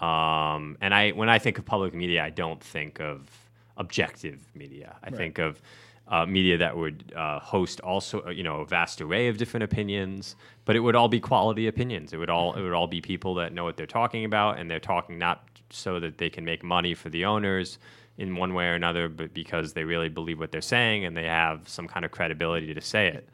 Um, 0.00 0.76
and 0.80 0.94
I, 0.94 1.10
when 1.10 1.28
I 1.28 1.38
think 1.38 1.58
of 1.58 1.64
public 1.64 1.94
media, 1.94 2.22
I 2.22 2.30
don't 2.30 2.62
think 2.62 3.00
of 3.00 3.28
objective 3.76 4.40
media. 4.54 4.96
I 5.02 5.10
think 5.10 5.38
of 5.38 5.60
uh, 6.08 6.24
media 6.26 6.56
that 6.58 6.76
would 6.76 7.12
uh, 7.16 7.38
host 7.40 7.80
also 7.80 8.24
uh, 8.26 8.30
you 8.30 8.42
know 8.42 8.60
a 8.60 8.66
vast 8.66 9.00
array 9.00 9.28
of 9.28 9.36
different 9.36 9.64
opinions, 9.64 10.36
but 10.64 10.76
it 10.76 10.80
would 10.80 10.96
all 10.96 11.08
be 11.08 11.20
quality 11.20 11.66
opinions. 11.66 12.12
It 12.12 12.16
would 12.16 12.30
all 12.30 12.54
it 12.54 12.62
would 12.62 12.72
all 12.72 12.86
be 12.86 13.00
people 13.00 13.34
that 13.34 13.52
know 13.52 13.64
what 13.64 13.76
they're 13.76 13.86
talking 13.86 14.24
about, 14.24 14.58
and 14.58 14.70
they're 14.70 14.80
talking 14.80 15.18
not 15.18 15.44
so 15.70 16.00
that 16.00 16.18
they 16.18 16.30
can 16.30 16.44
make 16.44 16.62
money 16.62 16.94
for 16.94 17.10
the 17.10 17.24
owners 17.24 17.78
in 18.16 18.34
one 18.34 18.52
way 18.52 18.66
or 18.66 18.74
another, 18.74 19.08
but 19.08 19.32
because 19.32 19.74
they 19.74 19.84
really 19.84 20.08
believe 20.08 20.40
what 20.40 20.50
they're 20.50 20.60
saying 20.60 21.04
and 21.04 21.16
they 21.16 21.24
have 21.24 21.68
some 21.68 21.86
kind 21.86 22.04
of 22.04 22.10
credibility 22.10 22.74
to 22.74 22.80
say 22.80 23.06
it. 23.06 23.28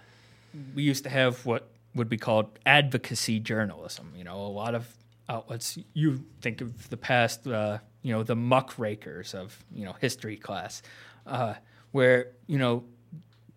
we 0.74 0.82
used 0.82 1.02
to 1.04 1.10
have 1.10 1.46
what 1.46 1.70
would 1.94 2.08
be 2.08 2.18
called 2.18 2.58
advocacy 2.66 3.40
journalism. 3.40 4.12
You 4.14 4.24
know, 4.24 4.36
a 4.36 4.48
lot 4.48 4.74
of 4.74 4.86
outlets. 5.28 5.78
You 5.94 6.24
think 6.42 6.60
of 6.60 6.90
the 6.90 6.96
past, 6.96 7.46
uh, 7.46 7.78
you 8.02 8.12
know, 8.12 8.22
the 8.22 8.36
muckrakers 8.36 9.34
of 9.34 9.64
you 9.72 9.84
know 9.84 9.94
history 10.00 10.36
class, 10.36 10.82
uh, 11.26 11.54
where 11.94 12.32
you 12.48 12.58
know 12.58 12.82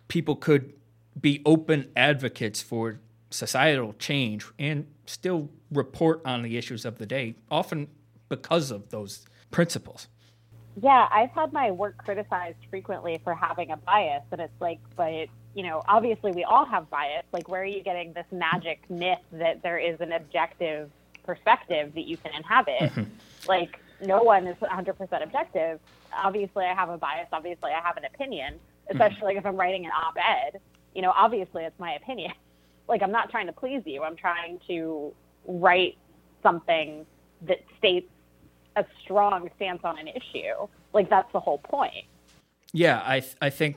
people 0.06 0.36
could 0.36 0.72
be 1.20 1.42
open 1.44 1.90
advocates 1.96 2.62
for 2.62 3.00
societal 3.30 3.92
change 3.98 4.46
and 4.60 4.86
still 5.06 5.50
report 5.72 6.22
on 6.24 6.42
the 6.42 6.56
issues 6.56 6.84
of 6.84 6.98
the 6.98 7.04
day, 7.04 7.34
often 7.50 7.88
because 8.28 8.70
of 8.70 8.90
those 8.90 9.26
principles. 9.50 10.06
Yeah, 10.80 11.08
I've 11.10 11.30
had 11.30 11.52
my 11.52 11.72
work 11.72 11.98
criticized 11.98 12.58
frequently 12.70 13.20
for 13.24 13.34
having 13.34 13.72
a 13.72 13.76
bias, 13.76 14.22
and 14.30 14.40
it's 14.40 14.60
like, 14.60 14.78
but 14.94 15.26
you 15.54 15.64
know, 15.64 15.82
obviously 15.88 16.30
we 16.30 16.44
all 16.44 16.64
have 16.64 16.88
bias. 16.88 17.24
Like, 17.32 17.48
where 17.48 17.62
are 17.62 17.64
you 17.64 17.82
getting 17.82 18.12
this 18.12 18.26
magic 18.30 18.88
myth 18.88 19.18
that 19.32 19.64
there 19.64 19.78
is 19.78 20.00
an 20.00 20.12
objective 20.12 20.90
perspective 21.24 21.92
that 21.94 22.06
you 22.06 22.16
can 22.16 22.32
inhabit? 22.36 22.82
Mm-hmm. 22.82 23.02
like, 23.48 23.80
no 24.00 24.22
one 24.22 24.46
is 24.46 24.56
100% 24.58 25.22
objective. 25.24 25.80
Obviously, 26.16 26.64
I 26.64 26.74
have 26.74 26.88
a 26.88 26.98
bias. 26.98 27.28
Obviously, 27.32 27.70
I 27.70 27.80
have 27.80 27.96
an 27.96 28.04
opinion, 28.04 28.54
mm-hmm. 28.54 29.00
especially 29.00 29.36
if 29.36 29.46
I'm 29.46 29.56
writing 29.56 29.84
an 29.84 29.92
op 29.92 30.16
ed. 30.16 30.60
You 30.94 31.02
know, 31.02 31.12
obviously, 31.14 31.64
it's 31.64 31.78
my 31.78 31.94
opinion. 31.94 32.32
Like, 32.90 33.02
I'm 33.02 33.12
not 33.12 33.30
trying 33.30 33.48
to 33.48 33.52
please 33.52 33.82
you, 33.84 34.02
I'm 34.02 34.16
trying 34.16 34.60
to 34.66 35.12
write 35.46 35.98
something 36.42 37.04
that 37.42 37.58
states 37.76 38.08
a 38.76 38.84
strong 39.02 39.50
stance 39.56 39.80
on 39.84 39.98
an 39.98 40.08
issue. 40.08 40.66
Like, 40.94 41.10
that's 41.10 41.30
the 41.34 41.40
whole 41.40 41.58
point. 41.58 42.06
Yeah, 42.72 43.02
I 43.04 43.20
th- 43.20 43.36
I 43.42 43.50
think 43.50 43.76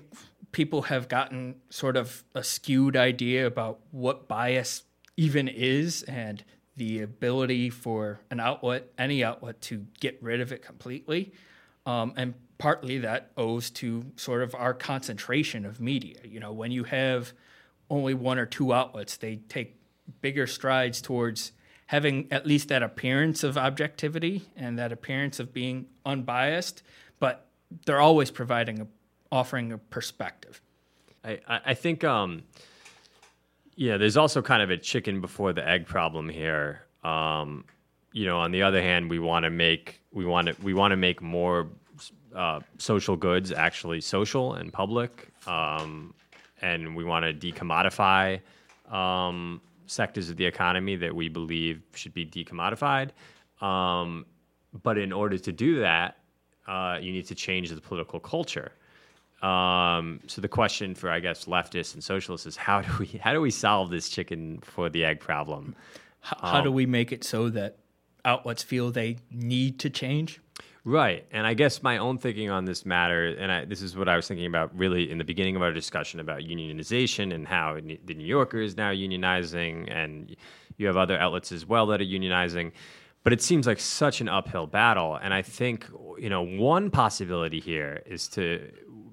people 0.51 0.83
have 0.83 1.09
gotten 1.09 1.55
sort 1.69 1.97
of 1.97 2.23
a 2.33 2.41
skewed 2.41 2.95
idea 2.95 3.45
about 3.45 3.79
what 3.91 4.29
bias 4.29 4.83
even 5.17 5.47
is 5.47 6.03
and 6.03 6.43
the 6.75 7.01
ability 7.01 7.69
for 7.69 8.21
an 8.29 8.39
outlet, 8.39 8.91
any 8.97 9.23
outlet, 9.23 9.61
to 9.61 9.85
get 9.99 10.17
rid 10.21 10.41
of 10.41 10.51
it 10.51 10.61
completely. 10.61 11.33
Um, 11.85 12.13
and 12.15 12.33
partly 12.57 12.99
that 12.99 13.31
owes 13.37 13.69
to 13.71 14.05
sort 14.15 14.43
of 14.43 14.53
our 14.55 14.73
concentration 14.73 15.65
of 15.65 15.81
media. 15.81 16.17
You 16.23 16.39
know, 16.39 16.51
when 16.51 16.71
you 16.71 16.83
have 16.83 17.33
only 17.89 18.13
one 18.13 18.37
or 18.37 18.45
two 18.45 18.73
outlets, 18.73 19.17
they 19.17 19.37
take 19.49 19.79
bigger 20.21 20.45
strides 20.45 21.01
towards 21.01 21.51
having 21.87 22.27
at 22.31 22.45
least 22.45 22.69
that 22.69 22.83
appearance 22.83 23.43
of 23.43 23.57
objectivity 23.57 24.43
and 24.55 24.79
that 24.79 24.91
appearance 24.91 25.39
of 25.39 25.53
being 25.53 25.87
unbiased, 26.05 26.83
but 27.19 27.47
they're 27.85 27.99
always 27.99 28.31
providing 28.31 28.79
a 28.81 28.87
offering 29.31 29.71
a 29.71 29.77
perspective. 29.77 30.61
I, 31.23 31.39
I 31.47 31.73
think, 31.73 32.03
um, 32.03 32.43
yeah, 33.75 33.97
there's 33.97 34.17
also 34.17 34.41
kind 34.41 34.61
of 34.61 34.69
a 34.69 34.77
chicken 34.77 35.21
before 35.21 35.53
the 35.53 35.67
egg 35.67 35.85
problem 35.85 36.29
here. 36.29 36.85
Um, 37.03 37.65
you 38.13 38.25
know, 38.25 38.39
on 38.39 38.51
the 38.51 38.61
other 38.61 38.81
hand, 38.81 39.09
we 39.09 39.19
want 39.19 39.43
to 39.43 39.49
make 39.49 40.01
we 40.11 40.25
want 40.25 40.47
to 40.47 40.55
we 40.61 40.73
want 40.73 40.91
to 40.91 40.97
make 40.97 41.21
more 41.21 41.67
uh, 42.35 42.59
social 42.77 43.15
goods 43.15 43.51
actually 43.51 44.01
social 44.01 44.53
and 44.53 44.71
public, 44.71 45.29
um, 45.47 46.13
and 46.61 46.95
we 46.95 47.03
want 47.03 47.25
to 47.25 47.33
decommodify 47.33 48.39
um, 48.91 49.61
sectors 49.87 50.29
of 50.29 50.37
the 50.37 50.45
economy 50.45 50.95
that 50.95 51.15
we 51.15 51.29
believe 51.29 51.81
should 51.93 52.13
be 52.13 52.25
decommodified. 52.25 53.09
Um, 53.61 54.25
but 54.83 54.97
in 54.97 55.11
order 55.11 55.37
to 55.37 55.51
do 55.51 55.79
that, 55.79 56.17
uh, 56.67 56.97
you 57.01 57.11
need 57.11 57.27
to 57.27 57.35
change 57.35 57.69
the 57.69 57.81
political 57.81 58.19
culture. 58.19 58.71
Um, 59.41 60.19
so 60.27 60.39
the 60.39 60.47
question 60.47 60.93
for 60.93 61.09
I 61.09 61.19
guess 61.19 61.45
leftists 61.45 61.93
and 61.93 62.03
socialists 62.03 62.45
is 62.45 62.55
how 62.55 62.81
do 62.81 62.91
we 62.99 63.07
how 63.21 63.33
do 63.33 63.41
we 63.41 63.51
solve 63.51 63.89
this 63.89 64.09
chicken 64.09 64.59
for 64.61 64.89
the 64.89 65.03
egg 65.03 65.19
problem? 65.19 65.75
H- 66.25 66.37
how 66.41 66.61
do 66.61 66.71
we 66.71 66.85
make 66.85 67.11
it 67.11 67.23
so 67.23 67.49
that 67.49 67.77
outlets 68.25 68.63
feel 68.63 68.91
they 68.91 69.17
need 69.29 69.79
to 69.79 69.89
change? 69.89 70.41
Right, 70.83 71.27
and 71.31 71.45
I 71.45 71.53
guess 71.53 71.83
my 71.83 71.99
own 71.99 72.17
thinking 72.17 72.49
on 72.49 72.65
this 72.65 72.87
matter, 72.87 73.27
and 73.27 73.51
I, 73.51 73.65
this 73.65 73.83
is 73.83 73.95
what 73.95 74.09
I 74.09 74.15
was 74.15 74.27
thinking 74.27 74.47
about 74.47 74.75
really 74.75 75.11
in 75.11 75.19
the 75.19 75.23
beginning 75.23 75.55
of 75.55 75.61
our 75.61 75.71
discussion 75.71 76.19
about 76.19 76.41
unionization 76.41 77.33
and 77.33 77.47
how 77.47 77.75
the 77.75 78.13
New 78.15 78.25
Yorker 78.25 78.59
is 78.59 78.75
now 78.75 78.89
unionizing, 78.89 79.91
and 79.91 80.35
you 80.77 80.87
have 80.87 80.97
other 80.97 81.19
outlets 81.19 81.51
as 81.51 81.67
well 81.67 81.85
that 81.87 82.01
are 82.01 82.05
unionizing. 82.05 82.71
But 83.23 83.31
it 83.31 83.43
seems 83.43 83.67
like 83.67 83.79
such 83.79 84.21
an 84.21 84.27
uphill 84.27 84.65
battle, 84.65 85.19
and 85.21 85.35
I 85.35 85.43
think 85.43 85.87
you 86.17 86.29
know 86.29 86.41
one 86.41 86.89
possibility 86.89 87.59
here 87.59 88.01
is 88.07 88.27
to 88.29 88.71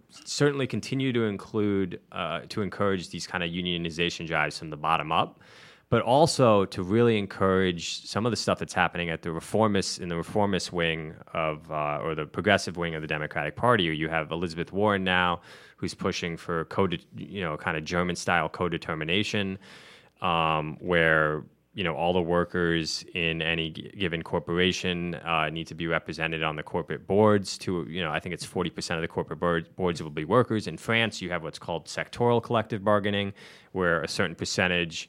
certainly 0.08 0.66
continue 0.66 1.12
to 1.12 1.24
include 1.24 2.00
uh, 2.12 2.40
to 2.48 2.62
encourage 2.62 3.10
these 3.10 3.26
kind 3.26 3.44
of 3.44 3.50
unionization 3.50 4.26
drives 4.26 4.58
from 4.58 4.70
the 4.70 4.78
bottom 4.78 5.12
up 5.12 5.42
but 5.90 6.02
also 6.02 6.66
to 6.66 6.82
really 6.82 7.18
encourage 7.18 8.04
some 8.06 8.26
of 8.26 8.32
the 8.32 8.36
stuff 8.36 8.58
that's 8.58 8.74
happening 8.74 9.08
at 9.08 9.22
the 9.22 9.32
reformist 9.32 10.00
in 10.00 10.08
the 10.08 10.16
reformist 10.16 10.72
wing 10.72 11.14
of 11.32 11.70
uh, 11.70 11.98
or 12.02 12.14
the 12.14 12.26
progressive 12.26 12.76
wing 12.76 12.94
of 12.94 13.00
the 13.00 13.08
Democratic 13.08 13.56
Party. 13.56 13.84
You 13.84 14.08
have 14.08 14.30
Elizabeth 14.30 14.72
Warren 14.72 15.02
now, 15.02 15.40
who's 15.76 15.94
pushing 15.94 16.36
for 16.36 16.66
code, 16.66 17.04
you 17.16 17.40
know, 17.40 17.56
kind 17.56 17.76
of 17.76 17.84
German 17.84 18.16
style 18.16 18.48
co-determination, 18.48 19.58
um, 20.20 20.76
where 20.80 21.44
you 21.72 21.84
know 21.84 21.94
all 21.94 22.12
the 22.12 22.20
workers 22.20 23.04
in 23.14 23.40
any 23.40 23.70
given 23.70 24.22
corporation 24.22 25.14
uh, 25.14 25.48
need 25.48 25.68
to 25.68 25.74
be 25.74 25.86
represented 25.86 26.42
on 26.42 26.56
the 26.56 26.62
corporate 26.62 27.06
boards. 27.06 27.56
To 27.58 27.86
you 27.88 28.02
know, 28.02 28.10
I 28.10 28.20
think 28.20 28.34
it's 28.34 28.44
forty 28.44 28.68
percent 28.68 28.98
of 28.98 29.02
the 29.02 29.08
corporate 29.08 29.40
board, 29.40 29.74
boards 29.74 30.02
will 30.02 30.10
be 30.10 30.26
workers. 30.26 30.66
In 30.66 30.76
France, 30.76 31.22
you 31.22 31.30
have 31.30 31.42
what's 31.42 31.58
called 31.58 31.86
sectoral 31.86 32.42
collective 32.42 32.84
bargaining, 32.84 33.32
where 33.72 34.02
a 34.02 34.08
certain 34.08 34.34
percentage 34.34 35.08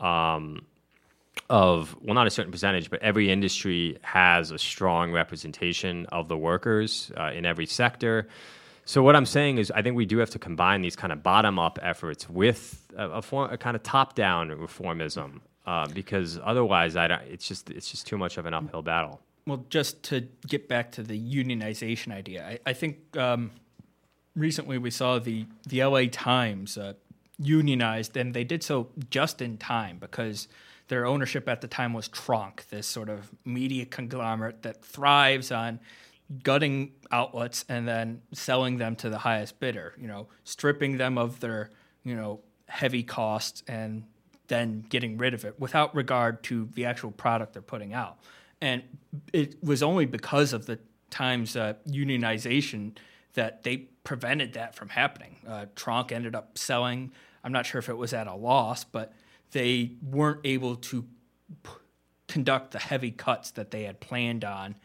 um, 0.00 0.66
of 1.50 1.96
well, 2.02 2.14
not 2.14 2.26
a 2.26 2.30
certain 2.30 2.52
percentage, 2.52 2.90
but 2.90 3.02
every 3.02 3.30
industry 3.30 3.98
has 4.02 4.50
a 4.50 4.58
strong 4.58 5.12
representation 5.12 6.06
of 6.06 6.28
the 6.28 6.36
workers 6.36 7.10
uh, 7.16 7.30
in 7.34 7.46
every 7.46 7.66
sector. 7.66 8.28
So 8.84 9.02
what 9.02 9.14
I'm 9.16 9.26
saying 9.26 9.58
is, 9.58 9.70
I 9.70 9.82
think 9.82 9.96
we 9.96 10.06
do 10.06 10.18
have 10.18 10.30
to 10.30 10.38
combine 10.38 10.80
these 10.80 10.96
kind 10.96 11.12
of 11.12 11.22
bottom-up 11.22 11.78
efforts 11.82 12.28
with 12.28 12.86
a, 12.96 13.10
a, 13.10 13.22
form, 13.22 13.52
a 13.52 13.58
kind 13.58 13.76
of 13.76 13.82
top-down 13.82 14.48
reformism, 14.48 15.40
uh, 15.66 15.86
because 15.88 16.38
otherwise, 16.42 16.96
I 16.96 17.08
don't, 17.08 17.22
it's 17.22 17.46
just 17.46 17.70
it's 17.70 17.90
just 17.90 18.06
too 18.06 18.16
much 18.16 18.38
of 18.38 18.46
an 18.46 18.54
uphill 18.54 18.82
battle. 18.82 19.20
Well, 19.46 19.64
just 19.70 20.02
to 20.04 20.22
get 20.46 20.68
back 20.68 20.92
to 20.92 21.02
the 21.02 21.18
unionization 21.18 22.12
idea, 22.12 22.46
I, 22.46 22.58
I 22.66 22.72
think 22.72 23.16
um, 23.16 23.50
recently 24.34 24.78
we 24.78 24.90
saw 24.90 25.18
the 25.18 25.46
the 25.66 25.84
LA 25.84 26.04
Times 26.10 26.78
uh, 26.78 26.94
unionized, 27.38 28.16
and 28.16 28.34
they 28.34 28.44
did 28.44 28.62
so 28.62 28.88
just 29.10 29.40
in 29.40 29.58
time 29.58 29.98
because 29.98 30.48
their 30.88 31.06
ownership 31.06 31.48
at 31.48 31.60
the 31.60 31.68
time 31.68 31.92
was 31.92 32.08
Tronc, 32.08 32.66
this 32.68 32.86
sort 32.86 33.08
of 33.08 33.30
media 33.44 33.84
conglomerate 33.84 34.62
that 34.62 34.82
thrives 34.82 35.52
on 35.52 35.80
gutting 36.42 36.92
outlets 37.10 37.64
and 37.68 37.86
then 37.86 38.20
selling 38.32 38.78
them 38.78 38.96
to 38.96 39.08
the 39.08 39.18
highest 39.18 39.60
bidder, 39.60 39.94
you 39.98 40.06
know, 40.06 40.28
stripping 40.44 40.96
them 40.96 41.16
of 41.16 41.40
their, 41.40 41.70
you 42.04 42.14
know, 42.14 42.40
heavy 42.68 43.02
costs 43.02 43.62
and 43.66 44.04
then 44.48 44.84
getting 44.88 45.16
rid 45.16 45.34
of 45.34 45.44
it 45.44 45.58
without 45.60 45.94
regard 45.94 46.42
to 46.42 46.68
the 46.74 46.84
actual 46.84 47.10
product 47.10 47.52
they're 47.52 47.62
putting 47.62 47.92
out. 47.92 48.18
And 48.60 48.82
it 49.32 49.62
was 49.62 49.82
only 49.82 50.06
because 50.06 50.52
of 50.52 50.66
the 50.66 50.78
Times 51.10 51.56
uh, 51.56 51.72
unionization 51.88 52.92
that 53.32 53.62
they 53.62 53.88
prevented 54.04 54.52
that 54.52 54.74
from 54.74 54.90
happening. 54.90 55.36
Uh, 55.48 55.64
Tronc 55.74 56.12
ended 56.12 56.34
up 56.34 56.58
selling 56.58 57.12
I'm 57.48 57.52
not 57.52 57.64
sure 57.64 57.78
if 57.78 57.88
it 57.88 57.96
was 57.96 58.12
at 58.12 58.26
a 58.26 58.34
loss, 58.34 58.84
but 58.84 59.10
they 59.52 59.92
weren't 60.02 60.40
able 60.44 60.76
to 60.76 61.06
p- 61.62 61.70
conduct 62.28 62.72
the 62.72 62.78
heavy 62.78 63.10
cuts 63.10 63.52
that 63.52 63.70
they 63.70 63.84
had 63.84 64.00
planned 64.00 64.44
on. 64.44 64.76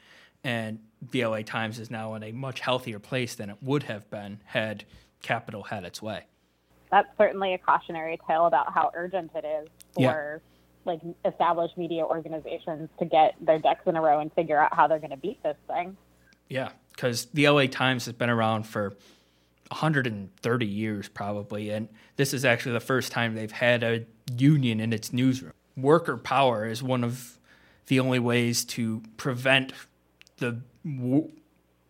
And 0.45 0.79
the 1.11 1.25
LA 1.25 1.41
Times 1.41 1.77
is 1.77 1.91
now 1.91 2.13
in 2.13 2.23
a 2.23 2.31
much 2.31 2.61
healthier 2.61 2.99
place 2.99 3.35
than 3.35 3.49
it 3.49 3.57
would 3.61 3.83
have 3.83 4.09
been 4.09 4.39
had 4.45 4.85
capital 5.21 5.63
had 5.63 5.83
its 5.83 6.01
way. 6.01 6.23
That's 6.89 7.09
certainly 7.17 7.53
a 7.53 7.57
cautionary 7.57 8.17
tale 8.25 8.45
about 8.45 8.71
how 8.73 8.91
urgent 8.95 9.31
it 9.35 9.43
is 9.43 9.67
for 9.95 10.01
Yeah. 10.01 10.37
like 10.85 11.01
established 11.25 11.77
media 11.77 12.05
organizations 12.05 12.87
to 12.99 13.03
get 13.03 13.35
their 13.41 13.59
ducks 13.59 13.85
in 13.87 13.97
a 13.97 14.01
row 14.01 14.21
and 14.21 14.31
figure 14.31 14.57
out 14.57 14.73
how 14.73 14.87
they're 14.87 14.99
going 14.99 15.09
to 15.11 15.17
beat 15.17 15.43
this 15.43 15.57
thing. 15.67 15.97
Yeah, 16.47 16.69
because 16.95 17.25
the 17.25 17.49
LA 17.49 17.67
Times 17.67 18.05
has 18.05 18.13
been 18.13 18.29
around 18.29 18.63
for 18.63 18.93
130 19.73 20.65
years 20.65 21.09
probably, 21.09 21.71
and 21.71 21.89
this 22.15 22.33
is 22.33 22.45
actually 22.45 22.73
the 22.73 22.79
first 22.79 23.11
time 23.11 23.33
they've 23.33 23.51
had 23.51 23.83
a 23.83 24.05
union 24.37 24.79
in 24.79 24.93
its 24.93 25.11
newsroom. 25.11 25.53
Worker 25.75 26.15
power 26.15 26.67
is 26.67 26.83
one 26.83 27.03
of 27.03 27.39
the 27.87 27.99
only 27.99 28.19
ways 28.19 28.63
to 28.65 29.01
prevent 29.17 29.73
the 30.37 30.61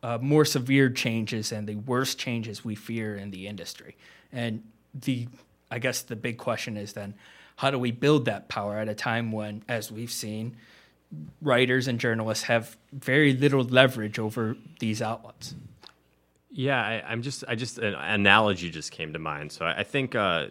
uh, 0.01 0.17
more 0.21 0.45
severe 0.45 0.89
changes 0.89 1.51
and 1.51 1.67
the 1.67 1.75
worst 1.75 2.17
changes 2.17 2.63
we 2.63 2.75
fear 2.75 3.15
in 3.15 3.31
the 3.31 3.47
industry. 3.47 3.97
And 4.31 4.63
the, 4.93 5.27
I 5.69 5.79
guess 5.79 6.01
the 6.01 6.15
big 6.15 6.37
question 6.37 6.77
is 6.77 6.93
then, 6.93 7.13
how 7.57 7.69
do 7.69 7.77
we 7.77 7.91
build 7.91 8.25
that 8.25 8.49
power 8.49 8.77
at 8.77 8.87
a 8.87 8.95
time 8.95 9.31
when, 9.31 9.63
as 9.67 9.91
we've 9.91 10.11
seen, 10.11 10.55
writers 11.41 11.87
and 11.87 11.99
journalists 11.99 12.45
have 12.45 12.77
very 12.91 13.33
little 13.33 13.63
leverage 13.63 14.17
over 14.17 14.55
these 14.79 15.01
outlets? 15.01 15.53
Yeah, 16.55 16.79
I, 16.79 17.03
I'm 17.07 17.23
just, 17.23 17.43
I 17.47 17.55
just, 17.55 17.79
an 17.79 17.95
analogy 17.95 18.69
just 18.69 18.91
came 18.91 19.11
to 19.13 19.19
mind. 19.19 19.51
So 19.51 19.65
I, 19.65 19.79
I 19.79 19.83
think 19.83 20.13
uh, 20.13 20.47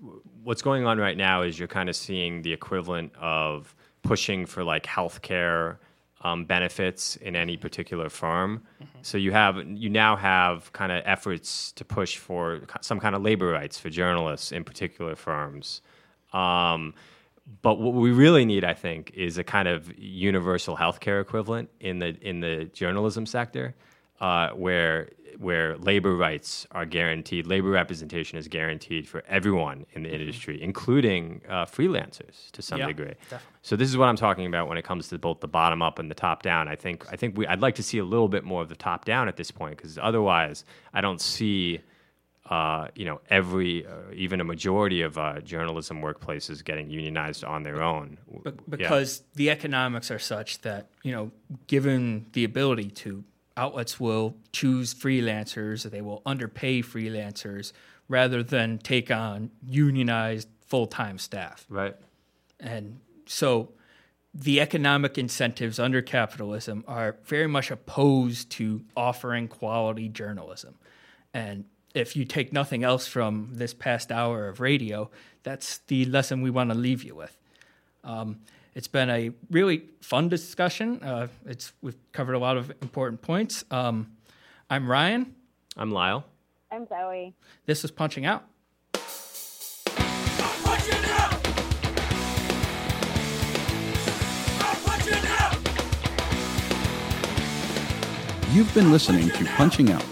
w- 0.00 0.22
what's 0.42 0.62
going 0.62 0.86
on 0.86 0.96
right 0.98 1.16
now 1.16 1.42
is 1.42 1.58
you're 1.58 1.68
kind 1.68 1.90
of 1.90 1.94
seeing 1.96 2.40
the 2.40 2.52
equivalent 2.54 3.12
of 3.20 3.74
pushing 4.02 4.46
for 4.46 4.64
like 4.64 4.84
healthcare 4.84 5.76
um, 6.22 6.46
benefits 6.46 7.16
in 7.16 7.36
any 7.36 7.58
particular 7.58 8.08
firm. 8.08 8.62
So 9.02 9.18
you 9.18 9.32
have, 9.32 9.58
you 9.66 9.90
now 9.90 10.16
have 10.16 10.72
kind 10.72 10.90
of 10.90 11.02
efforts 11.04 11.72
to 11.72 11.84
push 11.84 12.16
for 12.16 12.62
some 12.80 12.98
kind 12.98 13.14
of 13.14 13.22
labor 13.22 13.48
rights 13.48 13.78
for 13.78 13.90
journalists 13.90 14.52
in 14.52 14.64
particular 14.64 15.16
firms. 15.16 15.82
Um, 16.32 16.94
but 17.60 17.78
what 17.78 17.92
we 17.92 18.12
really 18.12 18.44
need, 18.44 18.64
I 18.64 18.72
think, 18.74 19.10
is 19.14 19.36
a 19.36 19.44
kind 19.44 19.68
of 19.68 19.92
universal 19.98 20.76
healthcare 20.76 21.20
equivalent 21.20 21.68
in 21.80 21.98
the 21.98 22.16
in 22.20 22.40
the 22.40 22.70
journalism 22.72 23.26
sector. 23.26 23.74
Uh, 24.22 24.48
where 24.64 25.08
where 25.38 25.76
labor 25.78 26.14
rights 26.14 26.66
are 26.70 26.86
guaranteed, 26.86 27.46
labor 27.46 27.70
representation 27.70 28.38
is 28.38 28.46
guaranteed 28.48 29.08
for 29.08 29.24
everyone 29.26 29.78
in 29.94 30.02
the 30.04 30.08
Mm-hmm. 30.10 30.20
industry, 30.20 30.62
including 30.62 31.40
uh, 31.48 31.64
freelancers 31.64 32.50
to 32.52 32.60
some 32.62 32.78
Yeah, 32.78 32.86
degree. 32.92 33.14
definitely. 33.30 33.46
So 33.62 33.74
this 33.76 33.88
is 33.88 33.96
what 33.96 34.08
I'm 34.10 34.16
talking 34.26 34.46
about 34.46 34.68
when 34.68 34.78
it 34.78 34.84
comes 34.84 35.08
to 35.08 35.18
both 35.18 35.40
the 35.40 35.48
bottom 35.48 35.80
up 35.82 35.98
and 35.98 36.08
the 36.10 36.14
top 36.14 36.42
down. 36.42 36.68
I 36.68 36.76
think 36.76 36.96
I 37.12 37.16
think 37.16 37.36
we 37.38 37.46
I'd 37.52 37.62
like 37.62 37.74
to 37.76 37.82
see 37.82 37.98
a 37.98 38.04
little 38.04 38.28
bit 38.28 38.44
more 38.44 38.62
of 38.62 38.68
the 38.68 38.76
top 38.76 39.04
down 39.04 39.26
at 39.26 39.36
this 39.36 39.50
point 39.50 39.76
because 39.78 39.98
otherwise 40.10 40.64
I 40.94 41.00
don't 41.00 41.20
see 41.20 41.80
uh, 42.50 42.88
you 42.94 43.06
know 43.06 43.20
every 43.30 43.86
uh, 43.86 43.90
even 44.12 44.40
a 44.40 44.44
majority 44.44 45.00
of 45.02 45.16
uh, 45.16 45.40
journalism 45.40 46.02
workplaces 46.02 46.62
getting 46.62 46.90
unionized 46.90 47.42
on 47.44 47.62
their 47.62 47.82
own. 47.82 48.18
Be- 48.44 48.50
Yeah. 48.50 48.76
because 48.76 49.22
the 49.34 49.48
economics 49.50 50.10
are 50.10 50.18
such 50.34 50.60
that 50.60 50.82
you 51.02 51.12
know 51.12 51.30
given 51.66 52.26
the 52.32 52.44
ability 52.44 52.90
to 53.04 53.24
outlets 53.56 54.00
will 54.00 54.36
choose 54.52 54.94
freelancers 54.94 55.84
or 55.84 55.88
they 55.88 56.00
will 56.00 56.22
underpay 56.24 56.82
freelancers 56.82 57.72
rather 58.08 58.42
than 58.42 58.78
take 58.78 59.10
on 59.10 59.50
unionized 59.66 60.48
full-time 60.66 61.18
staff 61.18 61.66
right. 61.68 61.96
and 62.60 62.98
so 63.26 63.72
the 64.34 64.60
economic 64.60 65.18
incentives 65.18 65.78
under 65.78 66.00
capitalism 66.00 66.84
are 66.88 67.16
very 67.24 67.46
much 67.46 67.70
opposed 67.70 68.50
to 68.50 68.82
offering 68.96 69.46
quality 69.46 70.08
journalism. 70.08 70.74
And 71.34 71.66
if 71.94 72.16
you 72.16 72.24
take 72.24 72.52
nothing 72.52 72.82
else 72.82 73.06
from 73.06 73.50
this 73.52 73.74
past 73.74 74.10
hour 74.10 74.48
of 74.48 74.60
radio, 74.60 75.10
that's 75.42 75.78
the 75.88 76.06
lesson 76.06 76.40
we 76.40 76.50
want 76.50 76.70
to 76.70 76.76
leave 76.76 77.02
you 77.02 77.14
with. 77.14 77.36
Um, 78.04 78.40
it's 78.74 78.88
been 78.88 79.10
a 79.10 79.30
really 79.50 79.84
fun 80.00 80.28
discussion. 80.28 81.02
Uh, 81.02 81.28
it's 81.46 81.72
we've 81.82 81.96
covered 82.12 82.34
a 82.34 82.38
lot 82.38 82.56
of 82.56 82.70
important 82.82 83.22
points. 83.22 83.64
Um, 83.70 84.12
I'm 84.70 84.90
Ryan. 84.90 85.34
I'm 85.76 85.90
Lyle. 85.90 86.24
I'm 86.70 86.86
Zoe. 86.86 87.34
This 87.66 87.84
is 87.84 87.90
Punching 87.90 88.24
Out. 88.24 88.44
You've 98.52 98.72
been 98.74 98.92
listening 98.92 99.30
to 99.30 99.44
Punching 99.56 99.90
Out. 99.90 100.04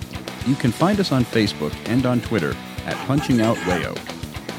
You 0.47 0.55
can 0.55 0.73
find 0.73 0.99
us 0.99 1.13
on 1.13 1.25
Facebook 1.27 1.75
and 1.87 2.07
on 2.07 2.23
Twitter 2.23 2.57
at 2.87 2.97
Punching 3.07 3.41
Out 3.43 3.57
Wayo. 3.59 4.20